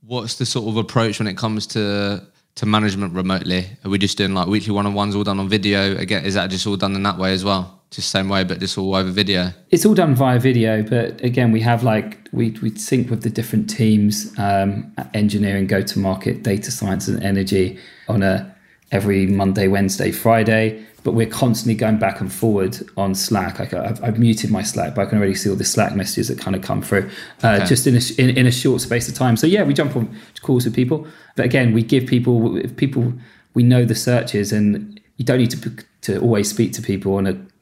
what's 0.02 0.36
the 0.36 0.46
sort 0.46 0.68
of 0.68 0.78
approach 0.78 1.20
when 1.20 1.28
it 1.28 1.38
comes 1.38 1.68
to 1.68 2.24
to 2.56 2.66
management 2.66 3.14
remotely? 3.14 3.68
Are 3.84 3.90
we 3.90 3.98
just 3.98 4.18
doing 4.18 4.34
like 4.34 4.48
weekly 4.48 4.72
one-on-ones 4.72 5.16
all 5.16 5.26
done 5.26 5.40
on 5.40 5.50
video? 5.50 5.98
Again 5.98 6.24
is 6.24 6.36
that 6.36 6.50
just 6.50 6.66
all 6.66 6.78
done 6.78 6.96
in 6.96 7.04
that 7.04 7.18
way 7.18 7.34
as 7.34 7.44
well 7.44 7.75
just 7.96 8.10
same 8.10 8.28
way, 8.28 8.43
but 8.43 8.60
just 8.60 8.78
all 8.78 8.93
over 8.93 9.10
video. 9.10 9.52
It's 9.72 9.86
all 9.86 9.93
done 9.93 10.16
via 10.16 10.38
video, 10.38 10.84
but 10.84 11.24
again, 11.24 11.52
we 11.52 11.62
have 11.62 11.84
like 11.84 12.28
we 12.34 12.52
we 12.62 12.76
sync 12.76 13.10
with 13.10 13.24
the 13.24 13.30
different 13.30 13.70
teams, 13.70 14.38
um, 14.38 14.93
engineering, 15.14 15.66
go 15.68 15.82
to 15.82 16.00
market, 16.00 16.43
data 16.43 16.72
science, 16.72 17.08
and 17.08 17.24
energy 17.24 17.80
on 18.10 18.22
a 18.22 18.54
every 18.91 19.26
Monday, 19.26 19.68
Wednesday, 19.68 20.12
Friday. 20.12 20.86
But 21.04 21.14
we're 21.14 21.28
constantly 21.28 21.76
going 21.76 22.00
back 22.00 22.20
and 22.20 22.34
forward 22.34 22.78
on 22.98 23.14
Slack. 23.14 23.60
Like 23.60 23.74
I've, 23.74 24.04
I've 24.04 24.20
muted 24.20 24.52
my 24.52 24.64
Slack, 24.64 24.96
but 24.96 25.04
I 25.04 25.10
can 25.10 25.20
already 25.20 25.36
see 25.36 25.50
all 25.50 25.56
the 25.56 25.64
Slack 25.64 25.96
messages 25.96 26.28
that 26.28 26.39
kind 26.39 26.56
of 26.56 26.64
come 26.64 26.82
through 26.82 27.10
uh, 27.43 27.60
okay. 27.60 27.66
just 27.66 27.88
in 27.88 27.96
a, 27.96 28.02
in, 28.22 28.36
in 28.36 28.48
a 28.48 28.52
short 28.52 28.82
space 28.82 29.08
of 29.08 29.14
time. 29.14 29.38
So 29.38 29.48
yeah, 29.48 29.64
we 29.64 29.74
jump 29.74 29.96
on 29.96 30.14
calls 30.41 30.66
with 30.66 30.76
people, 30.76 31.08
but 31.36 31.46
again, 31.46 31.74
we 31.74 31.84
give 31.84 32.08
people 32.08 32.58
if 32.58 32.76
people 32.76 33.14
we 33.54 33.64
know 33.64 33.86
the 33.86 33.96
searches, 33.96 34.52
and 34.52 35.00
you 35.16 35.24
don't 35.24 35.38
need 35.38 35.52
to 35.52 35.72
to 36.02 36.20
always 36.20 36.50
speak 36.50 36.74
to 36.74 36.82
people 36.82 37.16
on 37.16 37.28
a 37.28 37.55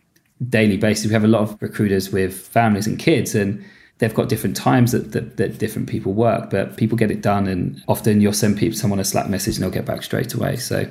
daily 0.50 0.78
basis. 0.78 1.08
We 1.08 1.14
have 1.14 1.24
a 1.24 1.28
lot 1.28 1.42
of 1.42 1.62
recruiters 1.62 2.12
with 2.12 2.34
families 2.34 2.88
and 2.88 2.98
kids, 3.00 3.36
and 3.36 3.64
they've 4.00 4.14
got 4.14 4.30
different 4.30 4.56
times 4.56 4.92
that, 4.92 5.12
that, 5.12 5.38
that, 5.38 5.58
different 5.58 5.90
people 5.90 6.14
work, 6.14 6.50
but 6.50 6.78
people 6.78 6.98
get 6.98 7.12
it 7.12 7.22
done. 7.22 7.48
And 7.48 7.82
often 7.88 8.22
you'll 8.22 8.34
send 8.34 8.58
people 8.58 8.78
someone 8.78 9.00
a 9.00 9.04
Slack 9.04 9.30
message 9.30 9.56
and 9.56 9.64
they'll 9.64 9.72
get 9.72 9.86
back 9.86 10.04
straight 10.04 10.34
away. 10.34 10.58
So 10.58 10.88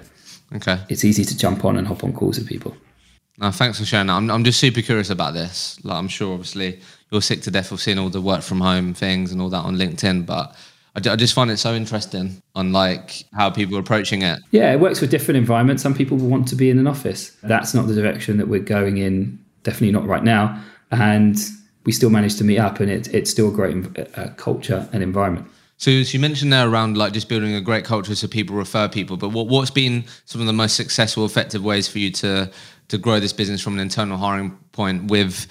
okay, 0.54 0.78
it's 0.88 1.04
easy 1.04 1.24
to 1.24 1.36
jump 1.36 1.64
on 1.64 1.76
and 1.76 1.86
hop 1.86 2.04
on 2.04 2.12
calls 2.12 2.38
with 2.38 2.48
people. 2.48 2.76
No, 3.38 3.50
thanks 3.50 3.78
for 3.78 3.84
sharing 3.84 4.08
that. 4.08 4.14
I'm, 4.14 4.30
I'm 4.30 4.44
just 4.44 4.60
super 4.60 4.82
curious 4.82 5.10
about 5.10 5.34
this. 5.34 5.82
Like, 5.84 5.96
I'm 5.96 6.08
sure, 6.08 6.34
obviously, 6.34 6.80
you're 7.10 7.22
sick 7.22 7.42
to 7.42 7.50
death 7.50 7.72
of 7.72 7.80
seeing 7.80 7.98
all 7.98 8.10
the 8.10 8.20
work 8.20 8.42
from 8.42 8.60
home 8.60 8.94
things 8.94 9.32
and 9.32 9.40
all 9.40 9.48
that 9.48 9.64
on 9.64 9.76
LinkedIn, 9.76 10.26
but 10.26 10.54
I, 10.94 11.10
I 11.10 11.16
just 11.16 11.34
find 11.34 11.50
it 11.50 11.56
so 11.56 11.74
interesting 11.74 12.42
on 12.54 12.72
like 12.72 13.24
how 13.32 13.50
people 13.50 13.76
are 13.76 13.80
approaching 13.80 14.22
it. 14.22 14.40
Yeah, 14.50 14.72
it 14.72 14.80
works 14.80 14.98
for 14.98 15.06
different 15.06 15.38
environments. 15.38 15.82
Some 15.82 15.94
people 15.94 16.16
want 16.16 16.48
to 16.48 16.56
be 16.56 16.70
in 16.70 16.78
an 16.78 16.86
office. 16.86 17.36
That's 17.42 17.74
not 17.74 17.86
the 17.86 17.94
direction 17.94 18.36
that 18.36 18.48
we're 18.48 18.60
going 18.60 18.98
in. 18.98 19.41
Definitely 19.62 19.92
not 19.92 20.06
right 20.06 20.24
now. 20.24 20.62
And 20.90 21.38
we 21.84 21.92
still 21.92 22.10
manage 22.10 22.36
to 22.36 22.44
meet 22.44 22.58
up, 22.58 22.80
and 22.80 22.90
it, 22.90 23.12
it's 23.12 23.30
still 23.30 23.48
a 23.48 23.52
great 23.52 23.76
uh, 24.16 24.28
culture 24.36 24.88
and 24.92 25.02
environment. 25.02 25.46
So, 25.82 25.90
as 25.90 26.14
you 26.14 26.20
mentioned 26.20 26.52
there 26.52 26.68
around 26.68 26.96
like 26.96 27.12
just 27.12 27.28
building 27.28 27.54
a 27.54 27.60
great 27.60 27.84
culture 27.84 28.14
so 28.14 28.28
people 28.28 28.54
refer 28.54 28.86
people, 28.86 29.16
but 29.16 29.30
what, 29.30 29.48
what's 29.48 29.70
been 29.70 30.04
some 30.26 30.40
of 30.40 30.46
the 30.46 30.52
most 30.52 30.76
successful, 30.76 31.24
effective 31.24 31.64
ways 31.64 31.88
for 31.88 31.98
you 31.98 32.10
to 32.12 32.50
to 32.88 32.98
grow 32.98 33.18
this 33.18 33.32
business 33.32 33.60
from 33.60 33.74
an 33.74 33.80
internal 33.80 34.16
hiring 34.16 34.52
point 34.70 35.10
with 35.10 35.48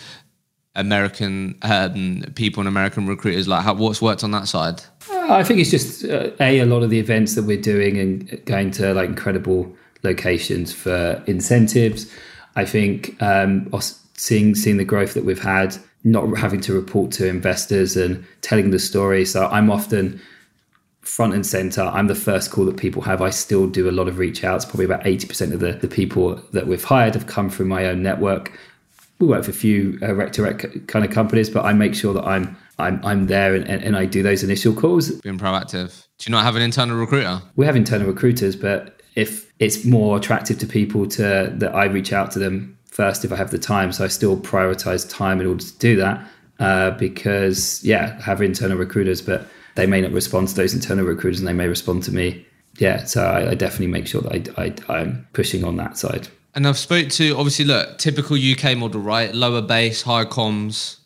American 0.76 1.58
um, 1.64 2.24
people 2.36 2.62
and 2.62 2.70
American 2.70 3.08
recruiters? 3.08 3.48
Like, 3.48 3.64
how, 3.64 3.74
what's 3.74 4.02
worked 4.02 4.24
on 4.24 4.32
that 4.32 4.48
side? 4.48 4.82
Uh, 5.12 5.34
I 5.34 5.44
think 5.44 5.60
it's 5.60 5.72
just 5.72 6.06
uh, 6.06 6.32
a 6.40 6.60
a 6.60 6.66
lot 6.66 6.82
of 6.82 6.90
the 6.90 7.00
events 7.00 7.36
that 7.36 7.44
we're 7.44 7.62
doing 7.62 7.98
and 7.98 8.46
going 8.46 8.72
to 8.72 8.94
like 8.94 9.10
incredible 9.10 9.76
locations 10.04 10.72
for 10.72 11.22
incentives. 11.28 12.10
I 12.56 12.64
think 12.64 13.22
um, 13.22 13.68
seeing 14.22 14.56
seeing 14.56 14.78
the 14.78 14.86
growth 14.86 15.14
that 15.16 15.26
we've 15.26 15.42
had, 15.42 15.76
not 16.04 16.38
having 16.38 16.62
to 16.62 16.74
report 16.74 17.12
to 17.14 17.28
investors 17.28 17.98
and 17.98 18.26
telling 18.42 18.72
the 18.72 18.80
story. 18.80 19.26
So 19.26 19.48
I'm 19.48 19.72
often 19.72 20.22
front 21.02 21.34
and 21.34 21.46
center. 21.46 21.82
I'm 21.82 22.08
the 22.08 22.16
first 22.16 22.52
call 22.52 22.66
that 22.66 22.78
people 22.78 23.02
have. 23.02 23.22
I 23.22 23.32
still 23.32 23.68
do 23.68 23.90
a 23.90 23.92
lot 23.92 24.08
of 24.08 24.20
reach 24.20 24.44
outs. 24.44 24.66
Probably 24.66 24.86
about 24.86 25.04
80% 25.04 25.54
of 25.54 25.60
the, 25.60 25.74
the 25.74 25.88
people 25.88 26.36
that 26.54 26.68
we've 26.68 26.84
hired 26.84 27.16
have 27.16 27.26
come 27.26 27.50
through 27.50 27.66
my 27.66 27.86
own 27.86 28.04
network 28.04 28.52
we 29.22 29.28
work 29.28 29.44
for 29.44 29.52
a 29.52 29.54
few 29.54 30.00
uh, 30.02 30.14
rec 30.16 30.34
to 30.34 30.42
rec 30.42 30.88
kind 30.88 31.06
of 31.06 31.12
companies, 31.12 31.50
but 31.50 31.64
I 31.64 31.74
make 31.74 31.94
sure 31.96 32.14
that 32.14 32.26
I'm 32.26 32.58
I'm 32.80 33.00
I'm 33.06 33.28
there 33.28 33.54
and, 33.54 33.68
and, 33.68 33.84
and 33.84 33.96
I 33.96 34.06
do 34.06 34.24
those 34.24 34.44
initial 34.44 34.74
calls. 34.74 35.12
Being 35.22 35.38
proactive. 35.38 36.08
Do 36.18 36.30
you 36.30 36.32
not 36.32 36.44
have 36.44 36.56
an 36.56 36.64
internal 36.64 36.98
recruiter? 36.98 37.42
We 37.56 37.66
have 37.66 37.76
internal 37.76 38.08
recruiters, 38.08 38.56
but 38.56 39.02
if 39.16 39.54
it's 39.60 39.86
more 39.86 40.18
attractive 40.18 40.58
to 40.60 40.66
people 40.66 41.06
to 41.10 41.54
that 41.56 41.76
I 41.76 41.86
reach 41.86 42.12
out 42.12 42.32
to 42.32 42.40
them 42.40 42.78
first 42.92 43.26
if 43.26 43.32
I 43.32 43.36
have 43.38 43.50
the 43.50 43.58
time. 43.58 43.92
So 43.92 44.04
I 44.04 44.08
still 44.08 44.38
prioritize 44.38 45.10
time 45.10 45.42
in 45.42 45.48
order 45.48 45.64
to 45.64 45.78
do 45.80 45.96
that. 45.96 46.28
Uh, 46.60 46.92
because 46.92 47.84
yeah, 47.84 48.16
I 48.20 48.22
have 48.22 48.42
internal 48.42 48.78
recruiters, 48.78 49.20
but 49.20 49.48
they 49.74 49.88
may 49.88 50.00
not 50.00 50.12
respond 50.12 50.50
to 50.50 50.56
those 50.56 50.76
internal 50.76 51.06
recruiters 51.06 51.40
and 51.40 51.48
they 51.48 51.54
may 51.54 51.68
respond 51.68 52.04
to 52.04 52.12
me. 52.14 52.46
Yeah, 52.78 53.04
so 53.06 53.26
I, 53.26 53.52
I 53.52 53.56
definitely 53.56 53.88
make 53.88 54.06
sure 54.06 54.22
that 54.22 54.60
I, 54.60 54.64
I, 54.94 55.00
I'm 55.00 55.28
pushing 55.34 55.64
on 55.64 55.78
that 55.78 55.98
side. 55.98 56.28
And 56.54 56.68
I've 56.68 56.78
spoke 56.78 57.10
to 57.10 57.36
obviously 57.36 57.66
look 57.66 57.98
typical 57.98 58.38
UK 58.38 58.78
model, 58.78 59.02
right? 59.02 59.34
Lower 59.34 59.62
base, 59.62 60.04
higher 60.04 60.26
comms. 60.26 60.98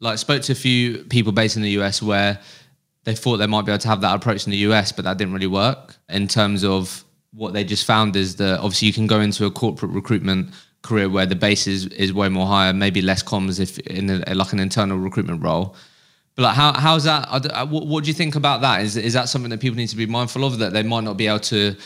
Like 0.00 0.18
spoke 0.18 0.42
to 0.42 0.52
a 0.52 0.56
few 0.56 0.98
people 1.04 1.32
based 1.32 1.56
in 1.56 1.62
the 1.62 1.70
US 1.80 2.02
where 2.02 2.38
they 3.04 3.14
thought 3.14 3.38
they 3.38 3.46
might 3.46 3.64
be 3.64 3.72
able 3.72 3.80
to 3.80 3.88
have 3.88 4.02
that 4.02 4.14
approach 4.14 4.46
in 4.46 4.50
the 4.50 4.58
US, 4.58 4.92
but 4.92 5.04
that 5.04 5.16
didn't 5.16 5.32
really 5.32 5.46
work. 5.46 5.96
In 6.08 6.28
terms 6.28 6.64
of 6.64 7.04
what 7.32 7.54
they 7.54 7.64
just 7.64 7.86
found 7.86 8.16
is 8.16 8.36
that 8.36 8.58
obviously 8.58 8.88
you 8.88 8.94
can 8.94 9.06
go 9.06 9.20
into 9.20 9.46
a 9.46 9.50
corporate 9.50 9.92
recruitment 9.92 10.52
career 10.82 11.08
where 11.08 11.26
the 11.26 11.36
base 11.36 11.66
is, 11.66 11.86
is 11.86 12.12
way 12.12 12.28
more 12.28 12.46
higher, 12.46 12.72
maybe 12.72 13.02
less 13.02 13.22
comms 13.22 13.60
if 13.60 13.78
in 13.80 14.22
a, 14.26 14.34
like 14.34 14.52
an 14.52 14.60
internal 14.60 14.98
recruitment 14.98 15.42
role. 15.42 15.76
But 16.36 16.42
like, 16.42 16.56
how 16.56 16.72
how's 16.72 17.04
that? 17.04 17.28
Uh, 17.28 17.66
what, 17.66 17.86
what 17.86 18.04
do 18.04 18.08
you 18.08 18.14
think 18.14 18.34
about 18.34 18.60
that? 18.62 18.82
Is 18.82 18.96
is 18.96 19.12
that 19.12 19.28
something 19.28 19.50
that 19.50 19.60
people 19.60 19.76
need 19.76 19.88
to 19.88 19.96
be 19.96 20.06
mindful 20.06 20.44
of 20.44 20.58
that 20.58 20.72
they 20.72 20.82
might 20.82 21.04
not 21.04 21.16
be 21.16 21.26
able 21.26 21.40
to 21.40 21.76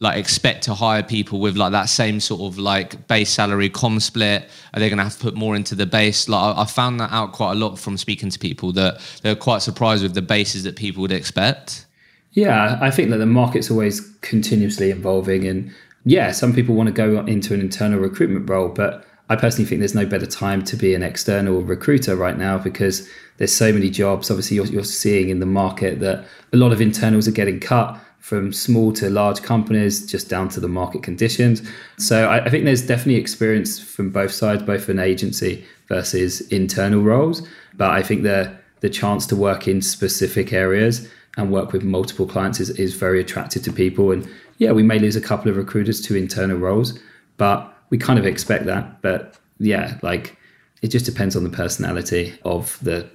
like 0.00 0.16
expect 0.16 0.62
to 0.64 0.74
hire 0.74 1.02
people 1.02 1.40
with 1.40 1.56
like 1.56 1.72
that 1.72 1.88
same 1.88 2.20
sort 2.20 2.40
of 2.40 2.58
like 2.58 3.08
base 3.08 3.30
salary 3.30 3.68
com 3.68 3.98
split 3.98 4.48
are 4.72 4.80
they 4.80 4.88
going 4.88 4.98
to 4.98 5.02
have 5.02 5.16
to 5.16 5.18
put 5.18 5.34
more 5.34 5.56
into 5.56 5.74
the 5.74 5.86
base 5.86 6.28
like 6.28 6.56
I, 6.56 6.62
I, 6.62 6.64
found 6.66 7.00
that 7.00 7.10
out 7.10 7.32
quite 7.32 7.52
a 7.52 7.54
lot 7.56 7.78
from 7.78 7.96
speaking 7.96 8.30
to 8.30 8.38
people 8.38 8.72
that 8.74 9.00
they're 9.22 9.34
quite 9.34 9.60
surprised 9.60 10.04
with 10.04 10.14
the 10.14 10.22
bases 10.22 10.62
that 10.62 10.76
people 10.76 11.00
would 11.02 11.10
expect 11.10 11.86
yeah 12.32 12.78
i 12.80 12.90
think 12.92 13.10
that 13.10 13.18
the 13.18 13.26
market's 13.26 13.70
always 13.70 14.00
continuously 14.20 14.90
evolving 14.90 15.48
and 15.48 15.74
yeah 16.08 16.32
some 16.32 16.54
people 16.54 16.74
want 16.74 16.86
to 16.86 16.92
go 16.92 17.20
into 17.26 17.52
an 17.54 17.60
internal 17.60 17.98
recruitment 17.98 18.48
role 18.48 18.68
but 18.68 19.04
i 19.28 19.36
personally 19.36 19.68
think 19.68 19.78
there's 19.78 19.94
no 19.94 20.06
better 20.06 20.26
time 20.26 20.62
to 20.64 20.76
be 20.76 20.94
an 20.94 21.02
external 21.02 21.62
recruiter 21.62 22.16
right 22.16 22.38
now 22.38 22.56
because 22.56 23.08
there's 23.36 23.52
so 23.52 23.72
many 23.72 23.90
jobs 23.90 24.30
obviously 24.30 24.56
you're, 24.56 24.66
you're 24.66 24.84
seeing 24.84 25.28
in 25.28 25.38
the 25.38 25.46
market 25.46 26.00
that 26.00 26.24
a 26.52 26.56
lot 26.56 26.72
of 26.72 26.80
internals 26.80 27.28
are 27.28 27.32
getting 27.32 27.60
cut 27.60 28.00
from 28.20 28.52
small 28.52 28.92
to 28.92 29.08
large 29.08 29.40
companies, 29.42 30.04
just 30.04 30.28
down 30.28 30.50
to 30.50 30.60
the 30.60 30.68
market 30.68 31.02
conditions. 31.02 31.62
So 31.96 32.28
I, 32.28 32.44
I, 32.44 32.50
think 32.50 32.64
there's 32.66 32.86
definitely 32.86 33.14
experience 33.14 33.78
from 33.78 34.10
both 34.10 34.32
sides, 34.32 34.62
both 34.62 34.90
an 34.90 34.98
agency 34.98 35.64
versus 35.86 36.42
internal 36.48 37.00
roles. 37.00 37.46
But 37.74 37.92
I 37.92 38.02
think 38.02 38.24
the 38.24 38.54
the 38.80 38.90
chance 38.90 39.26
to 39.26 39.36
work 39.36 39.66
in 39.66 39.82
specific 39.82 40.52
areas 40.52 41.08
and 41.36 41.52
work 41.52 41.72
with 41.72 41.82
multiple 41.84 42.26
clients 42.26 42.60
is, 42.60 42.70
is 42.70 42.94
very 42.94 43.20
attractive 43.20 43.62
to 43.62 43.72
people. 43.72 44.10
And 44.10 44.28
yeah, 44.58 44.72
we 44.72 44.82
may 44.82 44.98
lose 44.98 45.16
a 45.16 45.20
couple 45.20 45.50
of 45.50 45.56
recruiters 45.56 46.00
to 46.02 46.16
internal 46.16 46.56
roles, 46.56 46.98
but 47.36 47.72
we 47.90 47.98
kind 47.98 48.18
of 48.18 48.26
expect 48.26 48.66
that. 48.66 49.00
But 49.02 49.36
yeah, 49.58 49.98
like 50.02 50.36
it 50.82 50.88
just 50.88 51.04
depends 51.04 51.36
on 51.36 51.44
the 51.44 51.50
personality 51.50 52.38
of 52.44 52.78
the 52.82 53.08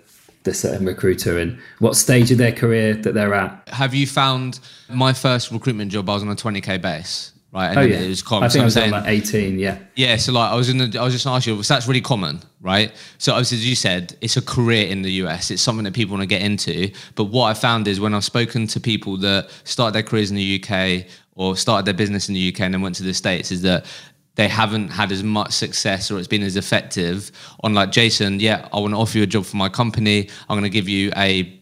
the 0.43 0.53
certain 0.53 0.85
recruiter 0.85 1.37
and 1.37 1.57
what 1.79 1.95
stage 1.95 2.29
of 2.31 2.37
their 2.37 2.51
career 2.51 2.93
that 2.95 3.13
they're 3.13 3.33
at. 3.33 3.69
Have 3.69 3.93
you 3.93 4.05
found 4.05 4.59
my 4.89 5.13
first 5.13 5.51
recruitment 5.51 5.91
job? 5.91 6.09
I 6.09 6.15
was 6.15 6.23
on 6.23 6.29
a 6.29 6.35
20k 6.35 6.81
base. 6.81 7.32
Right, 7.53 7.67
and 7.69 7.77
oh 7.77 7.81
yeah, 7.81 7.99
it 7.99 8.09
was 8.09 8.23
common. 8.23 8.45
I 8.45 8.47
think 8.47 8.53
so 8.53 8.61
I 8.61 8.65
was 8.65 8.73
saying, 8.73 8.91
like 8.91 9.07
eighteen. 9.07 9.59
Yeah, 9.59 9.77
yeah. 9.93 10.15
So 10.15 10.33
like, 10.33 10.51
I 10.51 10.55
was 10.55 10.69
in 10.69 10.79
the, 10.79 10.99
I 10.99 11.03
was 11.03 11.13
just 11.13 11.27
asking 11.27 11.55
you, 11.55 11.61
so 11.61 11.75
that's 11.75 11.87
really 11.87 12.01
common, 12.01 12.41
right? 12.61 12.91
So 13.19 13.35
as 13.35 13.51
you 13.53 13.75
said, 13.75 14.17
it's 14.21 14.37
a 14.37 14.41
career 14.41 14.87
in 14.87 15.03
the 15.03 15.11
US. 15.23 15.51
It's 15.51 15.61
something 15.61 15.83
that 15.83 15.93
people 15.93 16.13
want 16.13 16.23
to 16.23 16.27
get 16.27 16.41
into. 16.41 16.91
But 17.13 17.25
what 17.25 17.45
I 17.45 17.53
found 17.53 17.87
is 17.87 17.99
when 17.99 18.15
I've 18.15 18.25
spoken 18.25 18.65
to 18.67 18.79
people 18.79 19.17
that 19.17 19.51
started 19.65 19.93
their 19.93 20.01
careers 20.01 20.31
in 20.31 20.37
the 20.37 20.63
UK 20.63 21.05
or 21.35 21.55
started 21.55 21.85
their 21.85 21.93
business 21.93 22.27
in 22.27 22.33
the 22.33 22.49
UK 22.51 22.61
and 22.61 22.73
then 22.73 22.81
went 22.81 22.95
to 22.95 23.03
the 23.03 23.13
States, 23.13 23.51
is 23.51 23.61
that 23.61 23.85
they 24.33 24.47
haven't 24.47 24.89
had 24.89 25.11
as 25.11 25.21
much 25.21 25.51
success 25.51 26.09
or 26.09 26.17
it's 26.17 26.27
been 26.27 26.41
as 26.41 26.55
effective 26.55 27.31
on 27.63 27.75
like 27.75 27.91
Jason, 27.91 28.39
yeah, 28.39 28.67
I 28.73 28.79
want 28.79 28.95
to 28.95 28.97
offer 28.97 29.17
you 29.19 29.23
a 29.25 29.27
job 29.27 29.45
for 29.45 29.57
my 29.57 29.69
company. 29.69 30.27
I'm 30.49 30.57
going 30.57 30.63
to 30.63 30.69
give 30.69 30.89
you 30.89 31.11
a, 31.15 31.61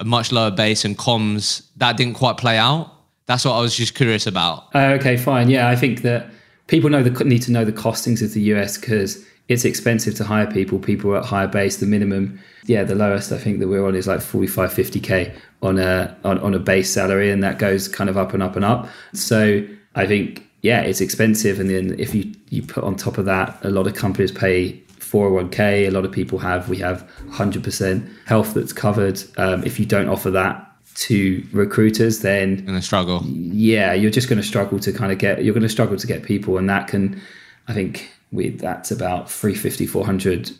a 0.00 0.04
much 0.04 0.32
lower 0.32 0.50
base 0.50 0.84
and 0.84 0.98
comms. 0.98 1.68
That 1.76 1.96
didn't 1.96 2.14
quite 2.14 2.38
play 2.38 2.58
out. 2.58 2.97
That's 3.28 3.44
what 3.44 3.52
I 3.52 3.60
was 3.60 3.76
just 3.76 3.94
curious 3.94 4.26
about. 4.26 4.74
Uh, 4.74 4.96
okay, 4.98 5.16
fine. 5.16 5.48
Yeah, 5.48 5.68
I 5.68 5.76
think 5.76 6.02
that 6.02 6.30
people 6.66 6.90
know 6.90 7.02
the 7.02 7.24
need 7.24 7.42
to 7.42 7.52
know 7.52 7.64
the 7.64 7.72
costings 7.72 8.22
of 8.22 8.34
the 8.34 8.40
US 8.54 8.76
because 8.76 9.24
it's 9.46 9.64
expensive 9.64 10.14
to 10.16 10.24
hire 10.24 10.50
people. 10.50 10.78
People 10.78 11.14
at 11.14 11.24
higher 11.24 11.46
base. 11.46 11.76
The 11.76 11.86
minimum, 11.86 12.40
yeah, 12.64 12.82
the 12.84 12.96
lowest 12.96 13.30
I 13.30 13.38
think 13.38 13.60
that 13.60 13.68
we're 13.68 13.86
on 13.86 13.94
is 13.94 14.06
like 14.08 14.20
45, 14.20 14.72
50k 14.72 15.34
on 15.62 15.78
a 15.78 16.16
on, 16.24 16.38
on 16.40 16.54
a 16.54 16.58
base 16.58 16.90
salary, 16.90 17.30
and 17.30 17.42
that 17.44 17.58
goes 17.58 17.86
kind 17.86 18.10
of 18.10 18.16
up 18.16 18.34
and 18.34 18.42
up 18.42 18.56
and 18.56 18.64
up. 18.64 18.88
So 19.12 19.64
I 19.94 20.06
think 20.06 20.48
yeah, 20.62 20.80
it's 20.80 21.00
expensive. 21.00 21.60
And 21.60 21.70
then 21.70 21.98
if 21.98 22.14
you, 22.14 22.32
you 22.50 22.62
put 22.62 22.84
on 22.84 22.96
top 22.96 23.18
of 23.18 23.24
that, 23.26 23.58
a 23.62 23.70
lot 23.70 23.86
of 23.86 23.94
companies 23.94 24.32
pay 24.32 24.72
401k. 24.98 25.86
A 25.86 25.90
lot 25.90 26.04
of 26.04 26.12
people 26.12 26.38
have, 26.38 26.68
we 26.68 26.78
have 26.78 27.08
100% 27.30 28.26
health 28.26 28.54
that's 28.54 28.72
covered. 28.72 29.22
Um, 29.36 29.62
if 29.64 29.78
you 29.78 29.86
don't 29.86 30.08
offer 30.08 30.30
that 30.30 30.67
to 30.98 31.46
recruiters, 31.52 32.20
then 32.20 32.56
going 32.64 32.78
to 32.78 32.82
struggle. 32.82 33.22
Yeah, 33.24 33.92
you're 33.92 34.10
just 34.10 34.28
going 34.28 34.40
to 34.40 34.46
struggle 34.46 34.78
to 34.80 34.92
kind 34.92 35.12
of 35.12 35.18
get, 35.18 35.44
you're 35.44 35.54
going 35.54 35.62
to 35.62 35.68
struggle 35.68 35.96
to 35.96 36.06
get 36.06 36.24
people. 36.24 36.58
And 36.58 36.68
that 36.68 36.88
can, 36.88 37.20
I 37.68 37.74
think 37.74 38.10
we, 38.32 38.50
that's 38.50 38.90
about 38.90 39.30
350, 39.30 39.86
400 39.86 40.50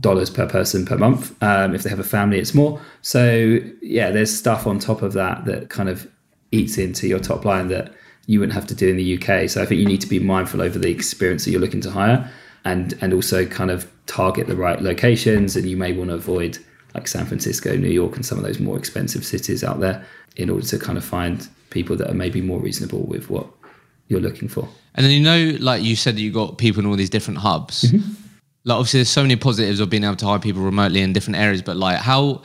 dollars 0.00 0.28
per 0.28 0.46
person 0.46 0.84
per 0.84 0.98
month. 0.98 1.40
Um, 1.42 1.74
if 1.74 1.82
they 1.82 1.90
have 1.90 2.00
a 2.00 2.04
family, 2.04 2.38
it's 2.38 2.54
more. 2.54 2.80
So 3.02 3.60
yeah, 3.80 4.10
there's 4.10 4.36
stuff 4.36 4.66
on 4.66 4.78
top 4.78 5.02
of 5.02 5.12
that 5.14 5.44
that 5.46 5.70
kind 5.70 5.88
of 5.88 6.10
eats 6.50 6.76
into 6.76 7.06
your 7.06 7.20
top 7.20 7.44
line 7.44 7.68
that 7.68 7.92
you 8.26 8.40
wouldn't 8.40 8.54
have 8.54 8.66
to 8.66 8.74
do 8.74 8.88
in 8.88 8.96
the 8.96 9.16
UK. 9.16 9.48
So 9.48 9.62
I 9.62 9.66
think 9.66 9.80
you 9.80 9.86
need 9.86 10.00
to 10.00 10.08
be 10.08 10.18
mindful 10.18 10.60
over 10.60 10.78
the 10.78 10.90
experience 10.90 11.44
that 11.44 11.52
you're 11.52 11.60
looking 11.60 11.80
to 11.82 11.90
hire 11.90 12.30
and 12.64 12.98
and 13.00 13.14
also 13.14 13.46
kind 13.46 13.70
of 13.70 13.90
target 14.06 14.48
the 14.48 14.56
right 14.56 14.82
locations 14.82 15.56
and 15.56 15.68
you 15.68 15.76
may 15.76 15.92
want 15.92 16.10
to 16.10 16.16
avoid 16.16 16.58
like 16.96 17.06
San 17.06 17.26
Francisco, 17.26 17.76
New 17.76 17.90
York 17.90 18.16
and 18.16 18.24
some 18.24 18.38
of 18.38 18.44
those 18.44 18.58
more 18.58 18.78
expensive 18.78 19.24
cities 19.24 19.62
out 19.62 19.80
there 19.80 20.04
in 20.36 20.48
order 20.48 20.66
to 20.66 20.78
kind 20.78 20.96
of 20.96 21.04
find 21.04 21.46
people 21.68 21.94
that 21.96 22.10
are 22.10 22.14
maybe 22.14 22.40
more 22.40 22.58
reasonable 22.58 23.02
with 23.06 23.28
what 23.28 23.46
you're 24.08 24.20
looking 24.20 24.48
for. 24.48 24.66
And 24.94 25.04
then 25.04 25.12
you 25.12 25.20
know 25.20 25.58
like 25.60 25.82
you 25.82 25.94
said 25.94 26.16
that 26.16 26.22
you 26.22 26.32
got 26.32 26.56
people 26.56 26.80
in 26.80 26.86
all 26.88 26.96
these 26.96 27.10
different 27.10 27.38
hubs. 27.38 27.82
Mm-hmm. 27.82 28.12
Like 28.64 28.78
obviously 28.78 29.00
there's 29.00 29.10
so 29.10 29.22
many 29.22 29.36
positives 29.36 29.78
of 29.78 29.90
being 29.90 30.04
able 30.04 30.16
to 30.16 30.26
hire 30.26 30.38
people 30.38 30.62
remotely 30.62 31.02
in 31.02 31.12
different 31.12 31.36
areas 31.36 31.60
but 31.62 31.76
like 31.76 31.98
how 31.98 32.42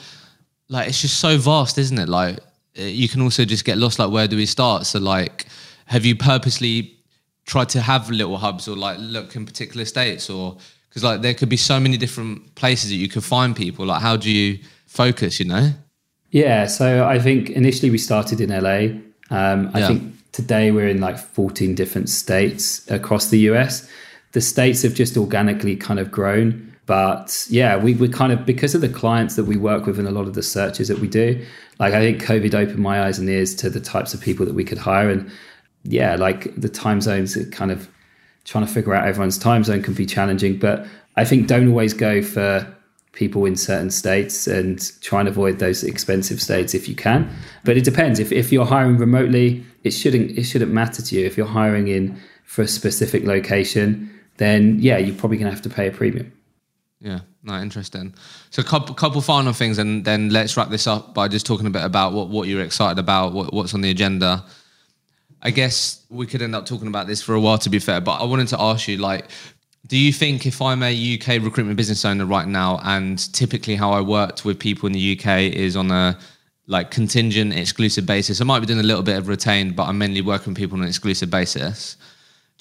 like 0.67 0.89
it's 0.89 1.01
just 1.01 1.19
so 1.19 1.37
vast, 1.37 1.77
isn't 1.77 1.97
it? 1.97 2.09
Like 2.09 2.39
you 2.75 3.07
can 3.07 3.21
also 3.21 3.45
just 3.45 3.63
get 3.63 3.77
lost 3.77 3.99
like 3.99 4.11
where 4.11 4.27
do 4.27 4.35
we 4.35 4.45
start? 4.45 4.85
So 4.85 4.99
like 4.99 5.45
have 5.85 6.05
you 6.05 6.15
purposely 6.15 6.97
tried 7.45 7.69
to 7.69 7.81
have 7.81 8.09
little 8.09 8.37
hubs 8.37 8.67
or 8.67 8.75
like 8.75 8.97
look 8.99 9.35
in 9.35 9.45
particular 9.45 9.85
states 9.85 10.29
or 10.29 10.57
because 10.91 11.03
like 11.03 11.21
there 11.21 11.33
could 11.33 11.49
be 11.49 11.57
so 11.57 11.79
many 11.79 11.97
different 11.97 12.53
places 12.55 12.89
that 12.89 12.97
you 12.97 13.07
could 13.07 13.23
find 13.23 13.55
people 13.55 13.85
like 13.85 14.01
how 14.01 14.15
do 14.15 14.29
you 14.29 14.59
focus 14.85 15.39
you 15.39 15.45
know 15.45 15.71
yeah 16.31 16.67
so 16.67 17.07
i 17.07 17.17
think 17.17 17.49
initially 17.49 17.89
we 17.89 17.97
started 17.97 18.39
in 18.39 18.49
la 18.49 18.77
um, 19.35 19.71
i 19.73 19.79
yeah. 19.79 19.87
think 19.87 20.13
today 20.31 20.71
we're 20.71 20.87
in 20.87 21.01
like 21.01 21.17
14 21.17 21.75
different 21.75 22.09
states 22.09 22.89
across 22.91 23.29
the 23.29 23.39
us 23.39 23.89
the 24.33 24.41
states 24.41 24.81
have 24.83 24.93
just 24.93 25.17
organically 25.17 25.75
kind 25.75 25.99
of 25.99 26.11
grown 26.11 26.71
but 26.91 27.47
yeah, 27.49 27.77
we 27.77 27.93
we 27.93 28.09
kind 28.09 28.33
of 28.33 28.45
because 28.45 28.75
of 28.75 28.81
the 28.81 28.89
clients 28.89 29.37
that 29.37 29.45
we 29.45 29.55
work 29.55 29.85
with 29.85 29.97
and 29.97 30.09
a 30.09 30.11
lot 30.11 30.27
of 30.27 30.33
the 30.33 30.43
searches 30.43 30.89
that 30.89 30.99
we 30.99 31.07
do. 31.07 31.41
Like 31.79 31.93
I 31.93 32.01
think 32.01 32.21
COVID 32.21 32.53
opened 32.53 32.79
my 32.79 33.03
eyes 33.03 33.17
and 33.17 33.29
ears 33.29 33.55
to 33.55 33.69
the 33.69 33.79
types 33.79 34.13
of 34.13 34.19
people 34.19 34.45
that 34.45 34.55
we 34.55 34.65
could 34.65 34.77
hire, 34.77 35.09
and 35.09 35.31
yeah, 35.83 36.17
like 36.17 36.53
the 36.59 36.67
time 36.67 36.99
zones, 36.99 37.37
kind 37.51 37.71
of 37.71 37.87
trying 38.45 38.65
to 38.65 38.71
figure 38.71 38.93
out 38.93 39.07
everyone's 39.07 39.37
time 39.37 39.63
zone 39.63 39.81
can 39.81 39.93
be 39.93 40.05
challenging. 40.05 40.57
But 40.57 40.85
I 41.15 41.25
think 41.25 41.47
don't 41.47 41.69
always 41.69 41.93
go 41.93 42.21
for 42.21 42.67
people 43.13 43.45
in 43.45 43.55
certain 43.55 43.91
states 43.91 44.47
and 44.47 44.91
try 45.01 45.19
and 45.19 45.27
avoid 45.27 45.59
those 45.59 45.83
expensive 45.83 46.41
states 46.41 46.73
if 46.73 46.87
you 46.87 46.95
can. 46.95 47.29
But 47.63 47.77
it 47.77 47.83
depends. 47.83 48.19
If 48.19 48.31
if 48.31 48.51
you're 48.51 48.65
hiring 48.65 48.97
remotely, 48.97 49.65
it 49.83 49.91
shouldn't 49.91 50.37
it 50.37 50.43
shouldn't 50.43 50.71
matter 50.71 51.01
to 51.01 51.15
you. 51.15 51.25
If 51.25 51.37
you're 51.37 51.47
hiring 51.47 51.87
in 51.87 52.19
for 52.45 52.61
a 52.63 52.67
specific 52.67 53.25
location, 53.25 54.09
then 54.37 54.79
yeah, 54.79 54.97
you're 54.97 55.15
probably 55.15 55.37
gonna 55.37 55.51
have 55.51 55.61
to 55.63 55.69
pay 55.69 55.87
a 55.87 55.91
premium. 55.91 56.31
Yeah, 56.99 57.21
no, 57.43 57.59
interesting. 57.59 58.13
So, 58.51 58.61
a 58.61 58.65
couple 58.65 58.93
couple 58.93 59.21
final 59.21 59.53
things, 59.53 59.79
and 59.79 60.05
then 60.05 60.29
let's 60.29 60.55
wrap 60.55 60.69
this 60.69 60.85
up 60.85 61.15
by 61.15 61.27
just 61.27 61.47
talking 61.47 61.65
a 61.65 61.71
bit 61.71 61.83
about 61.83 62.13
what, 62.13 62.29
what 62.29 62.47
you're 62.47 62.61
excited 62.61 62.99
about, 62.99 63.33
what, 63.33 63.53
what's 63.53 63.73
on 63.73 63.81
the 63.81 63.89
agenda. 63.89 64.43
I 65.41 65.51
guess 65.51 66.03
we 66.09 66.27
could 66.27 66.41
end 66.41 66.55
up 66.55 66.65
talking 66.65 66.87
about 66.87 67.07
this 67.07 67.21
for 67.21 67.35
a 67.35 67.39
while, 67.39 67.57
to 67.59 67.69
be 67.69 67.79
fair. 67.79 68.01
But 68.01 68.21
I 68.21 68.25
wanted 68.25 68.47
to 68.49 68.61
ask 68.61 68.87
you, 68.87 68.97
like, 68.97 69.27
do 69.87 69.97
you 69.97 70.13
think 70.13 70.45
if 70.45 70.61
I'm 70.61 70.83
a 70.83 71.15
UK 71.15 71.41
recruitment 71.41 71.77
business 71.77 72.05
owner 72.05 72.25
right 72.25 72.47
now, 72.47 72.79
and 72.83 73.33
typically 73.33 73.75
how 73.75 73.91
I 73.91 74.01
worked 74.01 74.45
with 74.45 74.59
people 74.59 74.87
in 74.87 74.93
the 74.93 75.19
UK 75.19 75.53
is 75.53 75.75
on 75.75 75.91
a 75.91 76.17
like 76.67 76.91
contingent 76.91 77.53
exclusive 77.53 78.05
basis, 78.05 78.39
I 78.39 78.43
might 78.43 78.59
be 78.59 78.65
doing 78.67 78.79
a 78.79 78.83
little 78.83 79.03
bit 79.03 79.17
of 79.17 79.27
retained, 79.27 79.75
but 79.75 79.87
I'm 79.87 79.97
mainly 79.97 80.21
working 80.21 80.53
with 80.53 80.57
people 80.57 80.77
on 80.77 80.83
an 80.83 80.89
exclusive 80.89 81.29
basis 81.29 81.97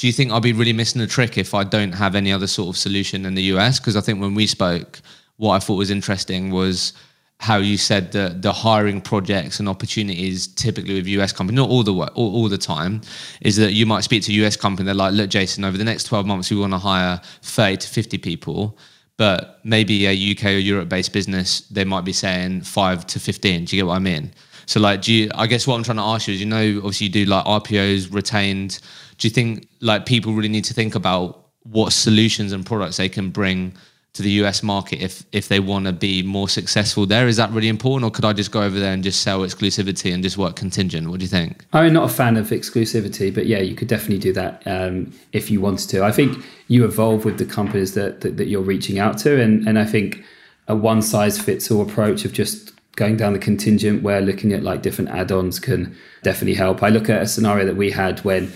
do 0.00 0.06
you 0.06 0.14
think 0.14 0.32
I'll 0.32 0.40
be 0.40 0.54
really 0.54 0.72
missing 0.72 1.02
a 1.02 1.06
trick 1.06 1.36
if 1.36 1.52
I 1.52 1.62
don't 1.62 1.92
have 1.92 2.14
any 2.14 2.32
other 2.32 2.46
sort 2.46 2.70
of 2.70 2.78
solution 2.78 3.26
in 3.26 3.34
the 3.34 3.42
US? 3.54 3.78
Because 3.78 3.96
I 3.96 4.00
think 4.00 4.18
when 4.18 4.34
we 4.34 4.46
spoke, 4.46 4.98
what 5.36 5.52
I 5.52 5.58
thought 5.58 5.74
was 5.74 5.90
interesting 5.90 6.50
was 6.50 6.94
how 7.40 7.56
you 7.56 7.78
said 7.78 8.12
that 8.12 8.42
the 8.42 8.52
hiring 8.52 9.00
projects 9.00 9.60
and 9.60 9.68
opportunities 9.68 10.46
typically 10.46 10.94
with 10.94 11.06
US 11.06 11.32
companies, 11.32 11.56
not 11.56 11.70
all 11.70 11.82
the 11.82 11.94
all, 11.94 12.34
all 12.36 12.48
the 12.50 12.58
time, 12.58 13.00
is 13.40 13.56
that 13.56 13.72
you 13.72 13.86
might 13.86 14.04
speak 14.04 14.22
to 14.24 14.30
a 14.30 14.46
US 14.46 14.56
company, 14.56 14.84
they're 14.84 14.94
like, 14.94 15.14
look, 15.14 15.30
Jason, 15.30 15.64
over 15.64 15.78
the 15.78 15.84
next 15.84 16.04
12 16.04 16.26
months, 16.26 16.50
we 16.50 16.58
want 16.58 16.74
to 16.74 16.78
hire 16.78 17.18
30 17.40 17.78
to 17.78 17.88
50 17.88 18.18
people. 18.18 18.76
But 19.16 19.58
maybe 19.64 20.06
a 20.06 20.32
UK 20.32 20.44
or 20.44 20.58
Europe 20.58 20.90
based 20.90 21.14
business, 21.14 21.62
they 21.68 21.84
might 21.84 22.04
be 22.04 22.12
saying 22.12 22.60
five 22.62 23.06
to 23.06 23.18
15. 23.18 23.64
Do 23.64 23.74
you 23.74 23.82
get 23.82 23.86
what 23.86 23.96
I 23.96 24.00
mean? 24.00 24.32
So 24.66 24.78
like, 24.78 25.00
do 25.00 25.12
you, 25.12 25.30
I 25.34 25.46
guess 25.46 25.66
what 25.66 25.76
I'm 25.76 25.82
trying 25.82 25.96
to 25.96 26.02
ask 26.02 26.28
you 26.28 26.34
is, 26.34 26.40
you 26.40 26.46
know, 26.46 26.76
obviously 26.78 27.06
you 27.06 27.12
do 27.12 27.24
like 27.24 27.46
RPOs, 27.46 28.12
retained, 28.12 28.80
do 29.16 29.26
you 29.26 29.32
think 29.32 29.66
like 29.80 30.04
people 30.04 30.34
really 30.34 30.50
need 30.50 30.64
to 30.64 30.74
think 30.74 30.94
about 30.94 31.46
what 31.62 31.94
solutions 31.94 32.52
and 32.52 32.66
products 32.66 32.98
they 32.98 33.08
can 33.08 33.30
bring 33.30 33.72
to 34.12 34.22
the 34.22 34.30
US 34.42 34.62
market 34.62 35.00
if 35.00 35.24
if 35.32 35.48
they 35.48 35.60
want 35.60 35.86
to 35.86 35.92
be 35.92 36.22
more 36.22 36.48
successful 36.48 37.06
there? 37.06 37.28
Is 37.28 37.36
that 37.36 37.50
really 37.50 37.68
important, 37.68 38.10
or 38.10 38.10
could 38.10 38.24
I 38.24 38.32
just 38.32 38.50
go 38.50 38.62
over 38.62 38.78
there 38.78 38.92
and 38.92 39.02
just 39.02 39.22
sell 39.22 39.40
exclusivity 39.40 40.12
and 40.12 40.22
just 40.22 40.36
work 40.36 40.56
contingent? 40.56 41.08
What 41.08 41.20
do 41.20 41.24
you 41.24 41.28
think? 41.28 41.64
I'm 41.72 41.92
not 41.92 42.10
a 42.10 42.12
fan 42.12 42.36
of 42.36 42.48
exclusivity, 42.48 43.32
but 43.32 43.46
yeah, 43.46 43.58
you 43.58 43.74
could 43.74 43.88
definitely 43.88 44.18
do 44.18 44.32
that 44.32 44.62
um, 44.66 45.12
if 45.32 45.50
you 45.50 45.60
wanted 45.60 45.88
to. 45.90 46.04
I 46.04 46.12
think 46.12 46.44
you 46.68 46.84
evolve 46.84 47.24
with 47.24 47.38
the 47.38 47.44
companies 47.44 47.94
that, 47.94 48.20
that, 48.22 48.36
that 48.36 48.48
you're 48.48 48.62
reaching 48.62 48.98
out 48.98 49.18
to, 49.18 49.40
and 49.40 49.66
and 49.68 49.78
I 49.78 49.84
think 49.84 50.24
a 50.68 50.74
one 50.74 51.02
size 51.02 51.40
fits 51.40 51.70
all 51.70 51.82
approach 51.82 52.24
of 52.24 52.32
just 52.32 52.72
going 52.96 53.16
down 53.16 53.32
the 53.32 53.38
contingent 53.38 54.02
where 54.02 54.20
looking 54.20 54.52
at 54.52 54.62
like 54.62 54.82
different 54.82 55.10
add-ons 55.10 55.58
can 55.58 55.96
definitely 56.22 56.54
help. 56.54 56.82
I 56.82 56.88
look 56.88 57.08
at 57.08 57.22
a 57.22 57.26
scenario 57.26 57.64
that 57.64 57.76
we 57.76 57.90
had 57.90 58.20
when 58.20 58.52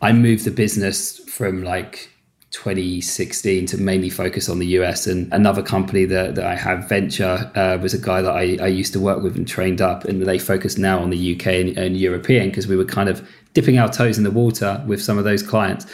I 0.00 0.12
moved 0.12 0.44
the 0.44 0.50
business 0.50 1.18
from 1.28 1.64
like 1.64 2.10
2016 2.50 3.66
to 3.66 3.78
mainly 3.78 4.08
focus 4.08 4.48
on 4.48 4.58
the 4.58 4.66
US. 4.78 5.06
And 5.06 5.30
another 5.32 5.62
company 5.62 6.04
that, 6.06 6.34
that 6.34 6.46
I 6.46 6.54
have, 6.54 6.88
Venture, 6.88 7.50
uh, 7.54 7.78
was 7.80 7.92
a 7.92 7.98
guy 7.98 8.22
that 8.22 8.30
I, 8.30 8.56
I, 8.62 8.68
used 8.68 8.94
to 8.94 9.00
work 9.00 9.22
with 9.22 9.36
and 9.36 9.46
trained 9.46 9.82
up. 9.82 10.04
And 10.04 10.22
they 10.22 10.38
focus 10.38 10.78
now 10.78 10.98
on 11.00 11.10
the 11.10 11.34
UK 11.34 11.46
and, 11.46 11.78
and 11.78 11.96
European 11.96 12.48
because 12.48 12.66
we 12.66 12.76
were 12.76 12.86
kind 12.86 13.08
of 13.08 13.28
dipping 13.52 13.78
our 13.78 13.90
toes 13.90 14.16
in 14.16 14.24
the 14.24 14.30
water 14.30 14.82
with 14.86 15.02
some 15.02 15.18
of 15.18 15.24
those 15.24 15.42
clients. 15.42 15.86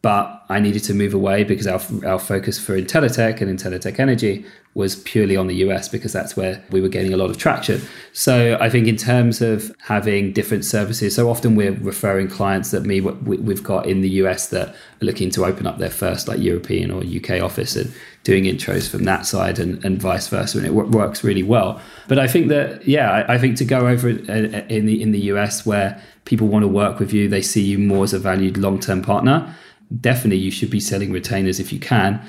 But 0.00 0.44
I 0.48 0.60
needed 0.60 0.84
to 0.84 0.94
move 0.94 1.12
away 1.12 1.42
because 1.42 1.66
our, 1.66 1.80
our 2.06 2.20
focus 2.20 2.58
for 2.58 2.80
Intelletec 2.80 3.40
and 3.40 3.58
Intelletec 3.58 3.98
Energy 3.98 4.46
was 4.74 4.94
purely 4.94 5.36
on 5.36 5.48
the 5.48 5.56
US 5.56 5.88
because 5.88 6.12
that's 6.12 6.36
where 6.36 6.62
we 6.70 6.80
were 6.80 6.88
getting 6.88 7.12
a 7.12 7.16
lot 7.16 7.30
of 7.30 7.36
traction. 7.36 7.82
So 8.12 8.56
I 8.60 8.70
think 8.70 8.86
in 8.86 8.96
terms 8.96 9.40
of 9.40 9.74
having 9.80 10.32
different 10.32 10.64
services, 10.64 11.16
so 11.16 11.28
often 11.28 11.56
we're 11.56 11.72
referring 11.72 12.28
clients 12.28 12.70
that 12.70 12.84
me 12.84 13.00
we've 13.00 13.62
got 13.64 13.86
in 13.86 14.02
the 14.02 14.10
US 14.22 14.50
that 14.50 14.68
are 14.68 14.74
looking 15.00 15.30
to 15.30 15.44
open 15.44 15.66
up 15.66 15.78
their 15.78 15.90
first 15.90 16.28
like 16.28 16.38
European 16.38 16.92
or 16.92 17.02
UK 17.02 17.42
office 17.42 17.74
and 17.74 17.92
doing 18.22 18.44
intros 18.44 18.88
from 18.88 19.02
that 19.02 19.26
side 19.26 19.58
and, 19.58 19.84
and 19.84 20.00
vice 20.00 20.28
versa, 20.28 20.58
and 20.58 20.66
it 20.66 20.74
works 20.74 21.24
really 21.24 21.42
well. 21.42 21.80
But 22.06 22.20
I 22.20 22.28
think 22.28 22.46
that 22.48 22.86
yeah, 22.86 23.10
I, 23.10 23.34
I 23.34 23.38
think 23.38 23.56
to 23.56 23.64
go 23.64 23.88
over 23.88 24.10
uh, 24.10 24.12
uh, 24.12 24.64
in 24.68 24.86
the 24.86 25.02
in 25.02 25.10
the 25.10 25.20
US 25.32 25.66
where 25.66 26.00
people 26.24 26.46
want 26.46 26.62
to 26.62 26.68
work 26.68 27.00
with 27.00 27.12
you, 27.12 27.28
they 27.28 27.42
see 27.42 27.62
you 27.62 27.78
more 27.80 28.04
as 28.04 28.12
a 28.12 28.18
valued 28.20 28.56
long 28.56 28.78
term 28.78 29.02
partner 29.02 29.56
definitely 30.00 30.38
you 30.38 30.50
should 30.50 30.70
be 30.70 30.80
selling 30.80 31.12
retainers 31.12 31.60
if 31.60 31.72
you 31.72 31.80
can. 31.80 32.20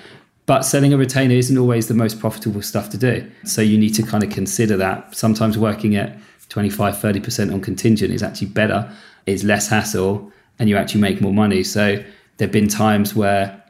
But 0.45 0.64
selling 0.64 0.93
a 0.93 0.97
retainer 0.97 1.36
isn't 1.36 1.57
always 1.57 1.88
the 1.88 1.93
most 1.93 2.20
profitable 2.20 2.62
stuff 2.62 2.89
to 2.89 2.97
do. 2.97 3.30
So 3.45 3.62
you 3.62 3.78
need 3.78 3.93
to 3.95 4.03
kind 4.03 4.24
of 4.24 4.32
consider 4.32 4.78
that. 4.78 5.16
Sometimes 5.16 5.57
working 5.57 5.95
at 5.95 6.18
25, 6.49 6.95
30% 6.95 7.53
on 7.53 7.62
contingent 7.62 8.12
is 8.12 8.24
actually 8.24 8.47
better, 8.47 8.91
it's 9.28 9.43
less 9.43 9.70
hassle, 9.70 10.32
and 10.57 10.68
you 10.68 10.76
actually 10.76 11.01
make 11.01 11.22
more 11.22 11.34
money. 11.34 11.64
So 11.64 12.03
there 12.38 12.47
have 12.47 12.51
been 12.51 12.68
times 12.68 13.14
where 13.14 13.64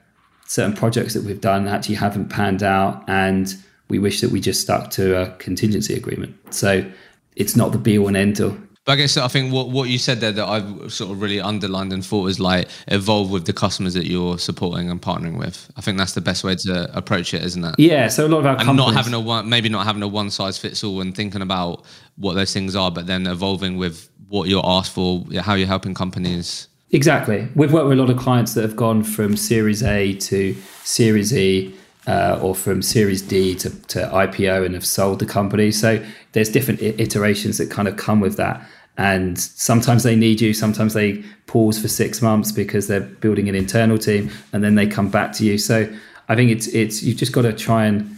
certain 0.46 0.74
projects 0.74 1.14
that 1.14 1.24
we've 1.24 1.42
done 1.42 1.68
actually 1.68 1.96
haven't 1.96 2.30
panned 2.30 2.64
out, 2.64 3.04
and 3.08 3.54
we 3.90 4.00
wish 4.00 4.22
that 4.22 4.32
we 4.32 4.40
just 4.40 4.62
stuck 4.62 4.90
to 4.92 5.22
a 5.22 5.36
contingency 5.36 5.96
agreement. 5.96 6.36
So 6.54 6.90
it's 7.36 7.56
not 7.56 7.74
the 7.74 7.78
be 7.78 7.98
all 7.98 8.08
and 8.08 8.16
end 8.18 8.40
all. 8.40 8.58
But 8.86 8.93
I 8.93 8.95
guess 8.95 9.17
I 9.17 9.27
think 9.27 9.53
what, 9.53 9.69
what 9.69 9.89
you 9.89 9.97
said 9.97 10.19
there 10.19 10.32
that 10.32 10.47
I've 10.47 10.91
sort 10.91 11.11
of 11.11 11.21
really 11.21 11.39
underlined 11.39 11.93
and 11.93 12.03
thought 12.03 12.23
was 12.23 12.39
like 12.39 12.67
evolve 12.88 13.30
with 13.30 13.45
the 13.45 13.53
customers 13.53 13.93
that 13.93 14.07
you're 14.07 14.39
supporting 14.39 14.89
and 14.89 15.01
partnering 15.01 15.38
with. 15.38 15.69
I 15.77 15.82
think 15.82 15.97
that's 15.97 16.13
the 16.13 16.21
best 16.21 16.43
way 16.43 16.55
to 16.55 16.97
approach 16.97 17.34
it, 17.34 17.43
isn't 17.43 17.63
it? 17.63 17.75
Yeah. 17.77 18.07
So 18.07 18.25
a 18.25 18.30
lot 18.30 18.39
of 18.39 18.45
our 18.45 18.57
and 18.57 18.77
not 18.77 18.93
having 18.93 19.13
a 19.13 19.19
one, 19.19 19.47
maybe 19.49 19.69
not 19.69 19.86
having 19.86 20.01
a 20.01 20.07
one 20.07 20.32
size 20.32 20.57
fits 20.57 20.84
all 20.84 21.01
and 21.01 21.15
thinking 21.15 21.41
about 21.41 21.86
what 22.15 22.34
those 22.34 22.53
things 22.53 22.75
are, 22.75 22.89
but 22.89 23.05
then 23.05 23.27
evolving 23.27 23.77
with 23.77 24.09
what 24.27 24.47
you're 24.47 24.65
asked 24.65 24.93
for, 24.93 25.25
how 25.39 25.55
you're 25.55 25.67
helping 25.67 25.93
companies. 25.93 26.67
Exactly. 26.91 27.47
We've 27.55 27.71
worked 27.71 27.88
with 27.88 27.99
a 27.99 28.01
lot 28.01 28.09
of 28.09 28.17
clients 28.17 28.53
that 28.55 28.61
have 28.61 28.75
gone 28.75 29.03
from 29.03 29.38
Series 29.38 29.84
A 29.84 30.13
to 30.13 30.55
Series 30.84 31.36
E. 31.36 31.75
Uh, 32.08 32.39
or 32.41 32.56
from 32.56 32.82
Series 32.82 33.22
D 33.22 33.54
to, 33.56 33.70
to 33.88 34.00
IPO 34.00 34.66
and 34.66 34.74
have 34.74 34.86
sold 34.86 35.20
the 35.20 35.26
company. 35.26 35.72
So 35.72 36.04
there's 36.32 36.50
different 36.50 36.82
iterations 36.82 37.58
that 37.60 37.70
kind 37.70 37.88
of 37.88 37.97
come 37.97 38.20
with 38.20 38.38
that. 38.38 38.66
And 39.00 39.39
sometimes 39.39 40.04
they 40.04 40.18
need 40.18 40.41
you 40.41 40.54
sometimes 40.54 40.93
they 40.93 41.24
pause 41.47 41.80
for 41.80 41.88
six 41.88 42.22
months 42.22 42.52
because 42.52 42.88
they're 42.88 43.00
building 43.00 43.47
an 43.47 43.56
internal 43.56 43.97
team 43.97 44.30
and 44.52 44.62
then 44.62 44.76
they 44.76 44.88
come 44.88 45.10
back 45.10 45.32
to 45.34 45.45
you. 45.45 45.58
So 45.58 45.89
i 46.28 46.36
think 46.36 46.52
it's 46.52 46.68
it's 46.68 47.02
you've 47.02 47.18
just 47.18 47.32
got 47.32 47.43
to 47.43 47.54
try 47.54 47.86
and 47.86 48.16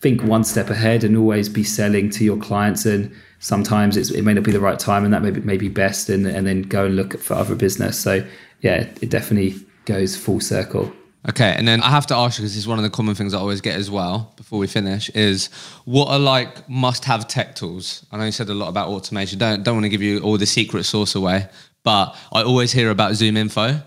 think 0.00 0.22
one 0.22 0.44
step 0.44 0.68
ahead 0.68 1.04
and 1.04 1.16
always 1.16 1.48
be 1.48 1.62
selling 1.62 2.10
to 2.10 2.24
your 2.24 2.36
clients. 2.36 2.84
And 2.86 3.14
sometimes 3.38 3.96
it 3.96 4.22
may 4.22 4.34
not 4.34 4.42
be 4.42 4.50
the 4.50 4.60
right 4.60 4.78
time 4.78 5.04
and 5.04 5.14
that 5.14 5.22
may 5.22 5.30
be, 5.30 5.40
may 5.42 5.56
be 5.56 5.68
best 5.68 6.08
and, 6.08 6.26
and 6.26 6.44
then 6.44 6.62
go 6.62 6.86
and 6.86 6.96
look 6.96 7.16
for 7.20 7.34
other 7.34 7.54
business. 7.54 7.96
So 7.98 8.26
yeah 8.62 8.88
it 9.00 9.10
definitely 9.10 9.54
goes 9.84 10.16
full 10.16 10.40
circle 10.40 10.92
Okay, 11.26 11.54
and 11.56 11.66
then 11.66 11.80
I 11.80 11.88
have 11.88 12.06
to 12.08 12.14
ask 12.14 12.38
you 12.38 12.42
because 12.42 12.54
this 12.54 12.60
is 12.60 12.68
one 12.68 12.78
of 12.78 12.82
the 12.82 12.90
common 12.90 13.14
things 13.14 13.32
I 13.32 13.38
always 13.38 13.62
get 13.62 13.76
as 13.76 13.90
well 13.90 14.32
before 14.36 14.58
we 14.58 14.66
finish 14.66 15.08
is 15.10 15.46
what 15.86 16.08
are 16.08 16.18
like 16.18 16.68
must-have 16.68 17.26
tech 17.28 17.54
tools? 17.54 18.04
I 18.12 18.18
know 18.18 18.24
you 18.26 18.32
said 18.32 18.50
a 18.50 18.54
lot 18.54 18.68
about 18.68 18.88
automation. 18.88 19.38
Don't 19.38 19.62
don't 19.62 19.74
want 19.74 19.84
to 19.84 19.88
give 19.88 20.02
you 20.02 20.20
all 20.20 20.36
the 20.36 20.46
secret 20.46 20.84
sauce 20.84 21.14
away, 21.14 21.48
but 21.82 22.14
I 22.30 22.42
always 22.42 22.72
hear 22.72 22.90
about 22.90 23.14
Zoom 23.14 23.38
Info. 23.38 23.80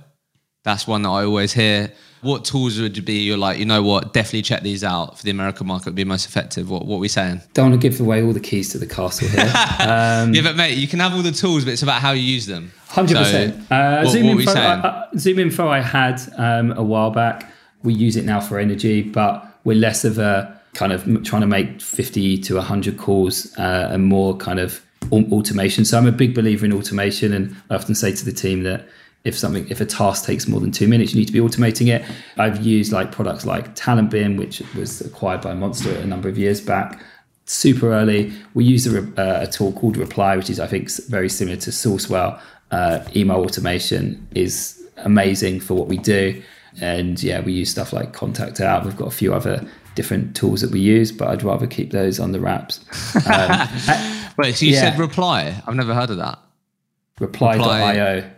That's 0.63 0.87
one 0.87 1.03
that 1.03 1.09
I 1.09 1.25
always 1.25 1.53
hear. 1.53 1.91
What 2.21 2.43
tools 2.43 2.79
would 2.79 3.05
be 3.05 3.19
you're 3.19 3.37
like, 3.37 3.59
you 3.59 3.65
know 3.65 3.83
what, 3.83 4.11
definitely 4.11 4.41
check 4.41 4.63
these 4.63 4.83
out 4.83 5.19
for 5.19 5.23
the 5.23 5.29
American 5.29 5.67
market 5.67 5.85
would 5.85 5.95
be 5.95 6.03
most 6.03 6.25
effective? 6.25 6.71
What 6.71 6.87
what 6.87 6.95
are 6.97 6.99
we 6.99 7.07
saying? 7.07 7.41
Don't 7.53 7.69
want 7.69 7.79
to 7.79 7.89
give 7.89 8.01
away 8.01 8.23
all 8.23 8.33
the 8.33 8.39
keys 8.39 8.69
to 8.69 8.79
the 8.79 8.87
castle 8.87 9.27
here. 9.27 9.41
um, 9.79 10.33
yeah, 10.33 10.41
but 10.41 10.55
mate, 10.55 10.75
you 10.75 10.87
can 10.87 10.99
have 10.99 11.13
all 11.13 11.21
the 11.21 11.31
tools, 11.31 11.65
but 11.65 11.73
it's 11.73 11.83
about 11.83 12.01
how 12.01 12.13
you 12.13 12.23
use 12.23 12.47
them. 12.47 12.71
Hundred 12.87 13.15
so, 13.15 13.23
percent. 13.23 13.71
Uh, 13.71 14.05
Zoom 14.05 14.25
info. 14.25 14.51
I, 14.51 14.63
uh, 14.63 15.11
ZoomInfo. 15.11 15.67
I 15.67 15.81
had 15.81 16.21
um, 16.37 16.71
a 16.71 16.83
while 16.83 17.11
back. 17.11 17.51
We 17.83 17.93
use 17.93 18.15
it 18.15 18.25
now 18.25 18.39
for 18.39 18.59
energy, 18.59 19.01
but 19.01 19.45
we're 19.63 19.77
less 19.77 20.05
of 20.05 20.17
a 20.17 20.59
kind 20.73 20.93
of 20.93 21.03
trying 21.23 21.41
to 21.41 21.47
make 21.47 21.81
fifty 21.81 22.37
to 22.39 22.61
hundred 22.61 22.97
calls 22.97 23.55
uh, 23.57 23.89
and 23.91 24.05
more 24.05 24.37
kind 24.37 24.59
of 24.59 24.81
automation. 25.11 25.85
So 25.85 25.97
I'm 25.97 26.07
a 26.07 26.11
big 26.11 26.33
believer 26.33 26.65
in 26.65 26.73
automation, 26.73 27.33
and 27.33 27.55
I 27.69 27.75
often 27.75 27.93
say 27.93 28.13
to 28.13 28.25
the 28.25 28.31
team 28.31 28.63
that 28.63 28.87
if 29.23 29.37
something 29.37 29.67
if 29.69 29.81
a 29.81 29.85
task 29.85 30.25
takes 30.25 30.47
more 30.47 30.61
than 30.61 30.71
two 30.71 30.87
minutes 30.87 31.13
you 31.13 31.19
need 31.19 31.25
to 31.25 31.33
be 31.33 31.39
automating 31.39 31.87
it 31.87 32.05
i've 32.37 32.65
used 32.65 32.93
like 32.93 33.11
products 33.11 33.45
like 33.45 33.75
talentbin 33.75 34.37
which 34.37 34.61
was 34.73 35.01
acquired 35.01 35.41
by 35.41 35.53
monster 35.53 35.93
a 35.97 36.05
number 36.05 36.29
of 36.29 36.37
years 36.37 36.61
back 36.61 37.01
super 37.45 37.91
early 37.91 38.31
we 38.53 38.63
use 38.63 38.87
a, 38.87 39.01
uh, 39.19 39.43
a 39.43 39.47
tool 39.47 39.73
called 39.73 39.97
reply 39.97 40.37
which 40.37 40.49
is 40.49 40.61
i 40.61 40.67
think 40.67 40.89
very 41.07 41.27
similar 41.27 41.57
to 41.57 41.71
SourceWhale 41.71 42.39
uh, 42.71 43.03
email 43.15 43.37
automation 43.37 44.27
is 44.35 44.81
amazing 44.97 45.59
for 45.59 45.73
what 45.75 45.87
we 45.87 45.97
do. 45.97 46.41
And 46.81 47.21
yeah, 47.23 47.39
we 47.41 47.53
use 47.53 47.71
stuff 47.71 47.91
like 47.93 48.13
Contact 48.13 48.59
Out. 48.61 48.85
We've 48.85 48.95
got 48.95 49.07
a 49.07 49.11
few 49.11 49.33
other 49.33 49.67
different 49.95 50.35
tools 50.35 50.61
that 50.61 50.69
we 50.71 50.79
use, 50.79 51.11
but 51.11 51.27
I'd 51.27 51.41
rather 51.43 51.65
keep 51.65 51.91
those 51.91 52.19
on 52.19 52.31
the 52.31 52.39
wraps. 52.39 52.79
Um, 53.27 53.67
Wait, 54.37 54.55
so 54.55 54.65
you 54.67 54.73
Yeah. 54.73 54.91
said 54.91 54.99
reply? 54.99 55.59
I've 55.65 55.73
never 55.73 55.95
heard 55.95 56.11
of 56.11 56.17
that. 56.17 56.37
reply.io. 57.19 58.29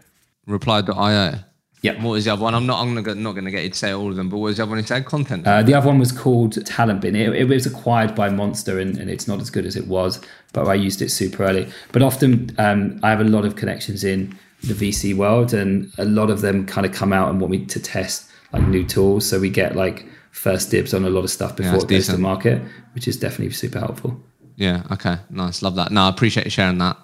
Reply.io. 0.46 1.40
Yep. 1.82 2.02
What 2.02 2.12
was 2.12 2.26
the 2.26 2.34
other 2.34 2.42
one? 2.42 2.54
I'm 2.54 2.66
not. 2.66 2.82
I'm 2.82 2.94
not, 2.94 3.06
not 3.18 3.32
going 3.32 3.46
to 3.46 3.52
get 3.52 3.64
you 3.64 3.70
to 3.70 3.78
say 3.78 3.92
all 3.92 4.10
of 4.10 4.18
them. 4.18 4.28
But 4.28 4.38
what 4.38 4.48
was 4.48 4.58
the 4.58 4.64
other 4.64 4.72
one 4.72 4.80
you 4.80 4.86
said? 4.86 5.06
Content. 5.06 5.48
Uh, 5.48 5.64
the 5.64 5.74
other 5.74 5.88
one 5.88 5.98
was 5.98 6.12
called 6.12 6.66
Talent 6.66 7.02
Bin. 7.02 7.16
It, 7.16 7.34
it 7.34 7.46
was 7.46 7.66
acquired 7.66 8.16
by 8.16 8.30
Monster 8.30 8.80
and, 8.80 8.98
and 8.98 9.10
it's 9.10 9.28
not 9.28 9.40
as 9.40 9.50
good 9.50 9.66
as 9.66 9.78
it 9.78 9.88
was, 9.88 10.22
but 10.52 10.68
I 10.68 10.74
used 10.74 11.02
it 11.02 11.10
super 11.10 11.44
early. 11.44 11.70
But 11.94 12.02
often 12.02 12.54
um, 12.58 13.00
I 13.02 13.10
have 13.12 13.22
a 13.22 13.26
lot 13.26 13.46
of 13.46 13.56
connections 13.56 14.04
in 14.04 14.38
the 14.62 14.74
VC 14.74 15.16
world 15.16 15.54
and 15.54 15.90
a 15.98 16.06
lot 16.06 16.30
of 16.30 16.42
them 16.42 16.66
kind 16.66 16.86
of 16.86 16.92
come 16.92 17.14
out 17.14 17.30
and 17.30 17.40
want 17.40 17.52
me 17.52 17.66
to 17.66 17.80
test 17.80 18.30
like 18.52 18.68
new 18.68 18.86
tools. 18.86 19.26
So 19.26 19.40
we 19.40 19.50
get 19.50 19.76
like 19.78 20.06
first 20.32 20.72
dibs 20.72 20.94
on 20.94 21.06
a 21.06 21.10
lot 21.10 21.24
of 21.24 21.30
stuff 21.30 21.56
before 21.56 21.72
that's 21.72 21.84
it 21.86 21.90
goes 21.90 22.08
to 22.08 22.18
market, 22.18 22.62
which 22.94 23.08
is 23.08 23.16
definitely 23.18 23.54
super 23.54 23.80
helpful. 23.80 24.22
Yeah. 24.58 24.84
Okay. 24.92 25.16
Nice. 25.30 25.62
Love 25.62 25.76
that. 25.76 25.92
No, 25.92 26.04
I 26.04 26.10
appreciate 26.10 26.46
you 26.46 26.52
sharing 26.52 26.80
that. 26.80 26.98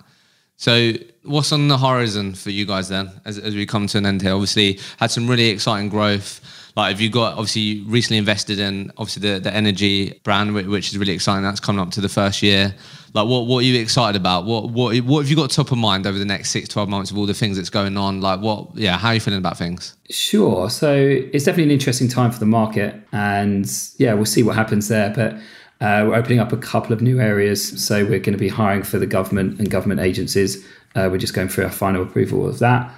So, 0.58 0.94
what's 1.24 1.52
on 1.52 1.68
the 1.68 1.78
horizon 1.78 2.34
for 2.34 2.50
you 2.50 2.66
guys 2.66 2.88
then, 2.88 3.12
as, 3.26 3.38
as 3.38 3.56
we 3.56 3.66
come 3.66 3.88
to 3.88 3.98
an 3.98 4.06
end 4.06 4.22
here? 4.22 4.34
Obviously, 4.34 4.80
had 4.98 5.12
some 5.12 5.28
really 5.28 5.50
exciting 5.50 5.90
growth. 5.90 6.42
Like, 6.76 6.92
have 6.92 7.02
you 7.02 7.10
got 7.10 7.34
obviously 7.34 7.62
you 7.62 7.86
recently 7.86 8.18
invested 8.18 8.60
in 8.60 8.92
obviously 8.98 9.30
the, 9.30 9.40
the 9.40 9.54
energy 9.54 10.20
brand, 10.24 10.54
which 10.54 10.90
is 10.90 10.98
really 10.98 11.14
exciting. 11.14 11.44
That's 11.44 11.62
coming 11.62 11.82
up 11.82 11.92
to 11.92 12.02
the 12.02 12.10
first 12.10 12.44
year. 12.44 12.76
Like, 13.14 13.28
what 13.28 13.48
what 13.48 13.60
are 13.60 13.62
you 13.62 13.80
excited 13.82 14.20
about? 14.20 14.44
What 14.44 14.72
what 14.72 14.98
what 15.04 15.22
have 15.22 15.30
you 15.30 15.38
got 15.38 15.50
top 15.50 15.72
of 15.72 15.78
mind 15.78 16.06
over 16.06 16.20
the 16.20 16.26
next 16.26 16.52
six, 16.52 16.68
12 16.68 16.90
months 16.90 17.12
of 17.12 17.18
all 17.18 17.26
the 17.26 17.34
things 17.34 17.56
that's 17.56 17.70
going 17.70 17.96
on? 17.96 18.20
Like, 18.20 18.42
what? 18.42 18.76
Yeah, 18.76 18.98
how 18.98 19.10
are 19.10 19.14
you 19.14 19.22
feeling 19.22 19.40
about 19.40 19.58
things? 19.58 19.96
Sure. 20.10 20.70
So 20.70 20.94
it's 20.94 21.46
definitely 21.46 21.66
an 21.66 21.72
interesting 21.72 22.10
time 22.10 22.32
for 22.32 22.40
the 22.40 22.46
market, 22.46 22.96
and 23.14 23.66
yeah, 23.98 24.14
we'll 24.14 24.26
see 24.26 24.44
what 24.44 24.56
happens 24.58 24.90
there. 24.90 25.14
But 25.16 25.38
uh, 25.82 26.06
we're 26.08 26.16
opening 26.16 26.40
up 26.40 26.52
a 26.52 26.58
couple 26.58 26.94
of 26.94 27.02
new 27.02 27.20
areas. 27.20 27.84
So 27.84 28.04
we're 28.04 28.20
going 28.20 28.34
to 28.34 28.38
be 28.38 28.48
hiring 28.48 28.84
for 28.84 28.98
the 28.98 29.06
government 29.06 29.60
and 29.60 29.70
government 29.70 30.00
agencies. 30.00 30.66
Uh, 30.96 31.10
we're 31.12 31.18
just 31.18 31.34
going 31.34 31.50
through 31.50 31.66
our 31.66 31.72
final 31.72 32.04
approval 32.04 32.48
of 32.48 32.60
that. 32.60 32.94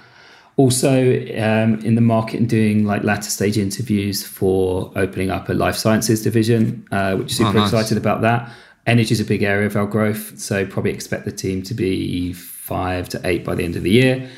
Also, 0.56 0.90
um, 0.90 1.78
in 1.84 1.94
the 1.94 2.00
market 2.00 2.40
and 2.40 2.48
doing 2.48 2.84
like 2.84 3.04
latter 3.04 3.30
stage 3.30 3.56
interviews 3.56 4.24
for 4.26 4.90
opening 4.96 5.30
up 5.30 5.48
a 5.48 5.54
life 5.54 5.76
sciences 5.76 6.22
division, 6.22 6.86
uh, 6.90 7.14
which 7.16 7.30
is 7.30 7.36
super 7.38 7.52
nice. 7.54 7.68
excited 7.72 7.96
about 7.96 8.22
that. 8.22 8.50
Energy 8.86 9.12
is 9.12 9.20
a 9.20 9.24
big 9.24 9.42
area 9.42 9.66
of 9.66 9.76
our 9.76 9.86
growth, 9.86 10.38
so 10.38 10.66
probably 10.66 10.90
expect 10.92 11.24
the 11.24 11.32
team 11.32 11.62
to 11.62 11.74
be 11.74 12.32
five 12.32 13.08
to 13.08 13.20
eight 13.24 13.44
by 13.44 13.54
the 13.54 13.62
end 13.62 13.76
of 13.76 13.82
the 13.82 13.90
year 13.90 14.28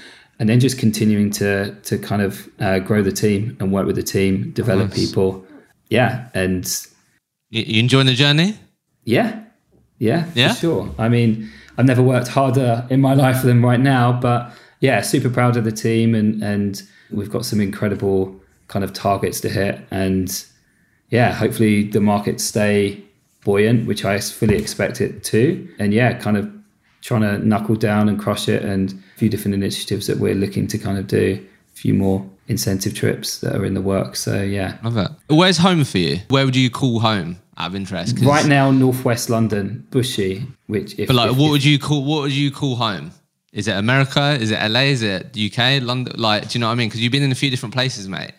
and 0.41 0.49
then 0.49 0.59
just 0.59 0.79
continuing 0.79 1.31
to 1.31 1.73
to 1.83 1.99
kind 1.99 2.23
of 2.23 2.49
uh, 2.59 2.81
grow 2.81 3.03
the 3.03 3.13
team 3.13 3.57
and 3.61 3.71
work 3.71 3.87
with 3.87 3.95
the 3.95 4.03
team, 4.03 4.51
develop 4.53 4.89
Nice. 4.89 5.07
people. 5.07 5.45
Yeah, 5.91 6.29
and 6.35 6.65
You, 7.51 7.81
enjoying 7.81 8.07
the 8.07 8.15
journey? 8.15 8.57
yeah, 9.05 9.43
yeah, 9.99 10.27
Yeah? 10.35 10.55
for 10.55 10.61
sure. 10.61 10.95
I 10.99 11.09
mean, 11.09 11.51
I've 11.77 11.87
never 11.87 12.03
worked 12.03 12.29
harder 12.29 12.87
in 12.91 13.01
my 13.01 13.15
life 13.25 13.43
than 13.43 13.61
right 13.63 13.81
now, 13.81 14.13
but 14.13 14.53
yeah, 14.81 15.01
super 15.03 15.29
proud 15.29 15.57
of 15.57 15.65
the 15.65 15.73
team, 15.73 16.15
and 16.15 16.43
and 16.43 16.83
we've 17.11 17.31
got 17.31 17.45
some 17.45 17.61
incredible 17.61 18.41
kind 18.69 18.85
of 18.85 18.93
targets 18.93 19.41
to 19.43 19.49
hit, 19.49 19.81
and 19.91 20.45
yeah, 21.11 21.33
hopefully 21.33 21.83
the 21.91 22.01
markets 22.01 22.45
stay 22.45 23.03
buoyant, 23.45 23.87
which 23.87 24.05
I 24.05 24.19
fully 24.21 24.57
expect 24.57 25.01
it 25.01 25.25
to, 25.25 25.69
and 25.79 25.93
yeah, 25.93 26.13
kind 26.15 26.37
of 26.37 26.51
trying 27.03 27.23
to 27.23 27.39
knuckle 27.39 27.75
down 27.77 28.09
and 28.09 28.19
crush 28.19 28.49
it, 28.49 28.63
and 28.63 28.93
a 28.93 29.19
few 29.19 29.29
different 29.29 29.55
initiatives 29.55 30.07
that 30.07 30.19
we're 30.19 30.35
looking 30.35 30.67
to 30.69 30.79
kind 30.79 30.99
of 30.99 31.07
do, 31.07 31.45
a 31.73 31.77
few 31.77 31.95
more 31.95 32.25
incentive 32.51 32.95
trips 32.95 33.39
that 33.41 33.55
are 33.57 33.65
in 33.65 33.75
the 33.75 33.81
works. 33.81 34.21
So 34.21 34.43
yeah, 34.43 34.77
Love 34.83 34.97
it. 34.99 35.11
Where's 35.29 35.57
home 35.59 35.85
for 35.85 35.99
you? 35.99 36.19
Where 36.29 36.45
would 36.45 36.57
you 36.57 36.69
call 36.71 37.01
home 37.01 37.39
out 37.57 37.69
of 37.69 37.75
interest? 37.77 38.17
'Cause- 38.17 38.27
right 38.27 38.47
now 38.47 38.71
northwest 38.71 39.31
London, 39.31 39.87
Bushey, 39.91 40.47
which 40.67 40.99
if, 40.99 41.07
But 41.09 41.17
like, 41.17 41.31
if- 41.31 41.37
what 41.39 41.47
if- 41.47 41.51
would 41.53 41.65
you 41.65 41.79
call? 41.79 42.05
What 42.05 42.23
would 42.23 42.33
you 42.33 42.51
call 42.51 42.77
home? 42.77 43.13
Is 43.53 43.67
it 43.67 43.73
America? 43.77 44.37
Is 44.41 44.51
it 44.51 44.59
LA? 44.61 44.91
Is 44.93 45.03
it 45.03 45.37
UK? 45.37 45.81
London? 45.81 46.15
Like, 46.19 46.49
do 46.49 46.57
you 46.57 46.61
know 46.61 46.67
what 46.67 46.73
I 46.73 46.77
mean? 46.77 46.89
Because 46.89 47.01
you've 47.01 47.11
been 47.13 47.23
in 47.25 47.33
a 47.33 47.35
few 47.35 47.51
different 47.51 47.75
places, 47.75 48.09
mate. 48.09 48.33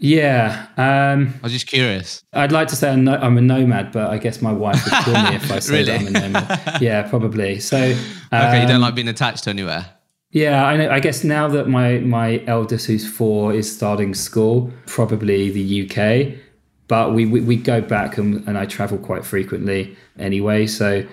Yeah, 0.00 0.66
um, 0.76 1.34
I 1.42 1.42
was 1.42 1.52
just 1.52 1.66
curious. 1.66 2.22
I'd 2.32 2.52
like 2.52 2.68
to 2.68 2.76
say 2.76 2.88
I'm, 2.92 3.02
no, 3.02 3.14
I'm 3.16 3.36
a 3.36 3.40
nomad, 3.40 3.90
but 3.90 4.10
I 4.10 4.18
guess 4.18 4.40
my 4.40 4.52
wife 4.52 4.80
would 4.84 4.94
kill 5.04 5.14
me 5.24 5.34
if 5.36 5.50
I 5.50 5.58
say 5.70 5.82
that 5.82 6.00
I'm 6.00 6.06
a 6.06 6.10
nomad. 6.10 6.80
Yeah, 6.80 7.02
probably. 7.02 7.58
So, 7.58 7.76
Okay, 8.32 8.60
you 8.60 8.66
don't 8.68 8.76
um, 8.76 8.82
like 8.82 8.94
being 8.94 9.08
attached 9.08 9.44
to 9.44 9.50
anywhere. 9.50 9.86
Yeah, 10.30 10.64
I, 10.66 10.76
know, 10.76 10.90
I 10.90 11.00
guess 11.00 11.24
now 11.24 11.48
that 11.48 11.68
my 11.68 11.98
my 11.98 12.42
eldest, 12.46 12.86
who's 12.86 13.08
four, 13.08 13.52
is 13.54 13.74
starting 13.74 14.14
school, 14.14 14.70
probably 14.86 15.50
the 15.50 15.82
UK. 15.90 16.38
But 16.86 17.14
we 17.14 17.26
we, 17.26 17.40
we 17.40 17.56
go 17.56 17.80
back 17.80 18.18
and, 18.18 18.46
and 18.48 18.56
I 18.58 18.66
travel 18.66 18.98
quite 18.98 19.24
frequently 19.24 19.96
anyway. 20.18 20.66
So 20.66 21.04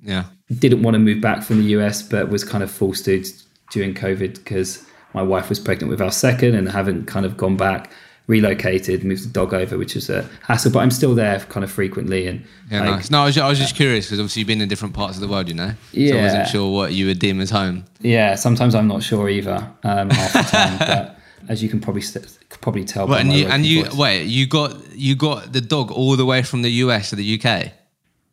Yeah. 0.00 0.24
didn't 0.58 0.82
want 0.82 0.94
to 0.94 0.98
move 0.98 1.20
back 1.20 1.42
from 1.42 1.58
the 1.58 1.68
US, 1.78 2.02
but 2.02 2.28
was 2.28 2.44
kind 2.44 2.62
of 2.64 2.70
forced 2.70 3.04
to 3.06 3.22
during 3.70 3.94
COVID 3.94 4.34
because 4.34 4.84
my 5.14 5.22
wife 5.22 5.48
was 5.48 5.58
pregnant 5.60 5.90
with 5.90 6.00
our 6.00 6.10
second 6.12 6.54
and 6.54 6.68
haven't 6.68 7.06
kind 7.06 7.26
of 7.26 7.36
gone 7.36 7.56
back, 7.56 7.90
relocated, 8.26 9.04
moved 9.04 9.24
the 9.24 9.32
dog 9.32 9.52
over, 9.52 9.76
which 9.76 9.96
is 9.96 10.08
a 10.10 10.28
hassle. 10.42 10.70
But 10.70 10.80
I'm 10.80 10.90
still 10.90 11.14
there 11.14 11.40
kind 11.40 11.64
of 11.64 11.70
frequently. 11.70 12.26
And 12.26 12.44
Yeah, 12.70 12.80
like, 12.80 12.90
nice. 12.90 13.10
No, 13.10 13.22
I 13.22 13.26
was, 13.26 13.38
I 13.38 13.48
was 13.48 13.58
just 13.58 13.74
curious 13.76 14.06
because 14.06 14.20
obviously 14.20 14.40
you've 14.40 14.46
been 14.48 14.60
in 14.60 14.68
different 14.68 14.94
parts 14.94 15.16
of 15.16 15.20
the 15.20 15.28
world, 15.28 15.48
you 15.48 15.54
know. 15.54 15.68
So 15.92 15.98
I 15.98 16.00
Yeah. 16.00 16.22
wasn't 16.22 16.48
sure 16.48 16.72
what 16.72 16.92
you 16.92 17.06
would 17.06 17.18
deem 17.18 17.40
as 17.40 17.50
home. 17.50 17.84
yeah, 18.00 18.34
sometimes 18.36 18.74
I'm 18.74 18.88
not 18.88 19.02
sure 19.02 19.28
either 19.28 19.68
um, 19.84 20.10
half 20.10 20.32
the 20.32 20.38
time. 20.56 20.78
but 20.78 21.18
as 21.48 21.62
you 21.62 21.68
can 21.68 21.80
probably 21.80 22.02
st- 22.02 22.38
probably 22.60 22.84
tell, 22.84 23.06
by 23.08 23.20
and 23.20 23.32
you 23.32 23.46
and 23.48 23.66
you 23.66 23.84
voice. 23.84 23.94
wait, 23.94 24.24
you 24.26 24.46
got 24.46 24.76
you 24.94 25.16
got 25.16 25.52
the 25.52 25.60
dog 25.60 25.90
all 25.90 26.16
the 26.16 26.24
way 26.24 26.42
from 26.42 26.62
the 26.62 26.70
US 26.84 27.10
to 27.10 27.16
the 27.16 27.40
UK. 27.40 27.72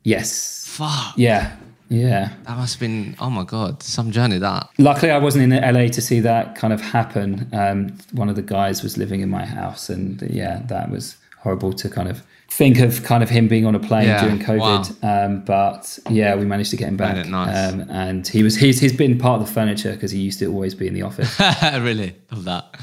yes, 0.04 0.66
Fuck. 0.68 1.14
yeah, 1.18 1.56
yeah. 1.90 2.30
That 2.46 2.58
must 2.58 2.76
have 2.76 2.80
been 2.80 3.16
oh 3.20 3.30
my 3.30 3.44
god, 3.44 3.84
some 3.84 4.12
journey 4.12 4.38
that. 4.38 4.70
Luckily, 4.78 5.12
I 5.12 5.18
wasn't 5.18 5.52
in 5.52 5.74
LA 5.74 5.88
to 5.88 6.02
see 6.02 6.20
that 6.22 6.56
kind 6.56 6.72
of 6.74 6.82
happen. 6.82 7.50
Um, 7.54 7.98
one 8.14 8.30
of 8.30 8.36
the 8.36 8.42
guys 8.42 8.82
was 8.84 8.98
living 8.98 9.22
in 9.22 9.30
my 9.30 9.46
house, 9.46 9.90
and 9.90 10.22
yeah, 10.30 10.62
that 10.68 10.90
was 10.90 11.18
horrible 11.40 11.74
to 11.74 11.90
kind 11.90 12.08
of 12.10 12.22
think 12.50 12.80
of 12.80 13.04
kind 13.04 13.22
of 13.24 13.30
him 13.30 13.48
being 13.48 13.66
on 13.66 13.76
a 13.76 13.80
plane 13.80 14.08
Yeah, 14.08 14.22
during 14.22 14.40
COVID. 14.40 15.04
Um, 15.04 15.42
but 15.46 15.98
yeah, 16.10 16.36
we 16.36 16.46
managed 16.46 16.72
to 16.72 16.78
get 16.78 16.90
him 16.90 16.98
back. 16.98 17.16
it 17.18 17.28
nice. 17.30 17.74
Um, 17.74 17.86
and 17.90 18.28
he 18.28 18.44
was 18.44 18.56
he's 18.56 18.80
he's 18.80 18.94
been 18.94 19.18
part 19.18 19.42
of 19.42 19.48
the 19.48 19.54
furniture 19.54 19.94
because 19.94 20.12
he 20.12 20.20
used 20.20 20.40
to 20.40 20.46
always 20.48 20.76
be 20.76 20.88
in 20.88 20.94
the 20.94 21.02
office. 21.04 21.40
really 21.80 22.16
love 22.32 22.46
that. 22.46 22.76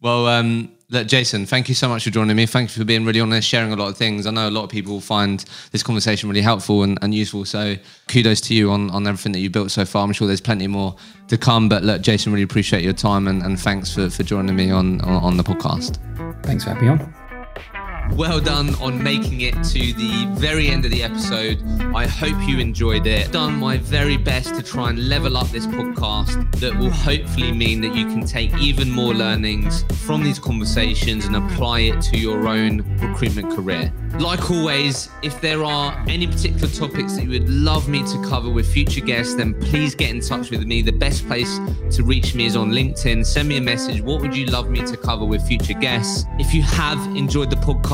Well, 0.00 0.26
um, 0.26 0.70
look, 0.90 1.06
Jason, 1.06 1.46
thank 1.46 1.68
you 1.68 1.74
so 1.74 1.88
much 1.88 2.04
for 2.04 2.10
joining 2.10 2.36
me. 2.36 2.46
Thank 2.46 2.70
you 2.70 2.80
for 2.80 2.84
being 2.84 3.04
really 3.04 3.20
honest, 3.20 3.48
sharing 3.48 3.72
a 3.72 3.76
lot 3.76 3.88
of 3.88 3.96
things. 3.96 4.26
I 4.26 4.30
know 4.30 4.48
a 4.48 4.50
lot 4.50 4.64
of 4.64 4.70
people 4.70 5.00
find 5.00 5.44
this 5.72 5.82
conversation 5.82 6.28
really 6.28 6.42
helpful 6.42 6.82
and, 6.82 6.98
and 7.02 7.14
useful. 7.14 7.44
So 7.44 7.76
kudos 8.08 8.40
to 8.42 8.54
you 8.54 8.70
on, 8.70 8.90
on 8.90 9.06
everything 9.06 9.32
that 9.32 9.40
you 9.40 9.50
built 9.50 9.70
so 9.70 9.84
far. 9.84 10.04
I'm 10.04 10.12
sure 10.12 10.26
there's 10.26 10.40
plenty 10.40 10.66
more 10.66 10.94
to 11.28 11.38
come. 11.38 11.68
But 11.68 11.82
look, 11.82 12.02
Jason, 12.02 12.32
really 12.32 12.44
appreciate 12.44 12.84
your 12.84 12.92
time 12.92 13.28
and, 13.28 13.42
and 13.42 13.58
thanks 13.58 13.94
for, 13.94 14.08
for 14.10 14.22
joining 14.22 14.56
me 14.56 14.70
on, 14.70 15.00
on, 15.02 15.22
on 15.22 15.36
the 15.36 15.44
podcast. 15.44 15.98
Thanks 16.42 16.64
for 16.64 16.70
having 16.70 16.84
me 16.84 16.90
on. 16.90 17.15
Well 18.12 18.40
done 18.40 18.74
on 18.76 19.02
making 19.02 19.42
it 19.42 19.52
to 19.52 19.92
the 19.92 20.26
very 20.38 20.68
end 20.68 20.84
of 20.84 20.90
the 20.90 21.02
episode. 21.02 21.62
I 21.94 22.06
hope 22.06 22.36
you 22.48 22.58
enjoyed 22.58 23.06
it. 23.06 23.30
Done 23.32 23.58
my 23.58 23.76
very 23.76 24.16
best 24.16 24.54
to 24.54 24.62
try 24.62 24.90
and 24.90 25.08
level 25.08 25.36
up 25.36 25.48
this 25.48 25.66
podcast 25.66 26.50
that 26.60 26.76
will 26.78 26.90
hopefully 26.90 27.52
mean 27.52 27.80
that 27.82 27.94
you 27.94 28.06
can 28.06 28.24
take 28.24 28.56
even 28.58 28.90
more 28.90 29.12
learnings 29.12 29.84
from 30.06 30.22
these 30.22 30.38
conversations 30.38 31.26
and 31.26 31.36
apply 31.36 31.80
it 31.80 32.00
to 32.02 32.18
your 32.18 32.48
own 32.48 32.78
recruitment 33.00 33.54
career. 33.54 33.92
Like 34.18 34.50
always, 34.50 35.10
if 35.22 35.38
there 35.42 35.62
are 35.62 35.92
any 36.08 36.26
particular 36.26 36.68
topics 36.68 37.16
that 37.16 37.24
you 37.24 37.30
would 37.30 37.50
love 37.50 37.86
me 37.86 38.02
to 38.02 38.22
cover 38.24 38.48
with 38.48 38.66
future 38.66 39.02
guests, 39.02 39.34
then 39.34 39.52
please 39.60 39.94
get 39.94 40.10
in 40.10 40.20
touch 40.20 40.50
with 40.50 40.64
me. 40.64 40.80
The 40.80 40.92
best 40.92 41.26
place 41.26 41.58
to 41.90 42.02
reach 42.02 42.34
me 42.34 42.46
is 42.46 42.56
on 42.56 42.70
LinkedIn. 42.70 43.26
Send 43.26 43.48
me 43.48 43.58
a 43.58 43.60
message. 43.60 44.00
What 44.00 44.22
would 44.22 44.34
you 44.34 44.46
love 44.46 44.70
me 44.70 44.80
to 44.86 44.96
cover 44.96 45.26
with 45.26 45.46
future 45.46 45.74
guests? 45.74 46.24
If 46.38 46.54
you 46.54 46.62
have 46.62 46.98
enjoyed 47.14 47.50
the 47.50 47.58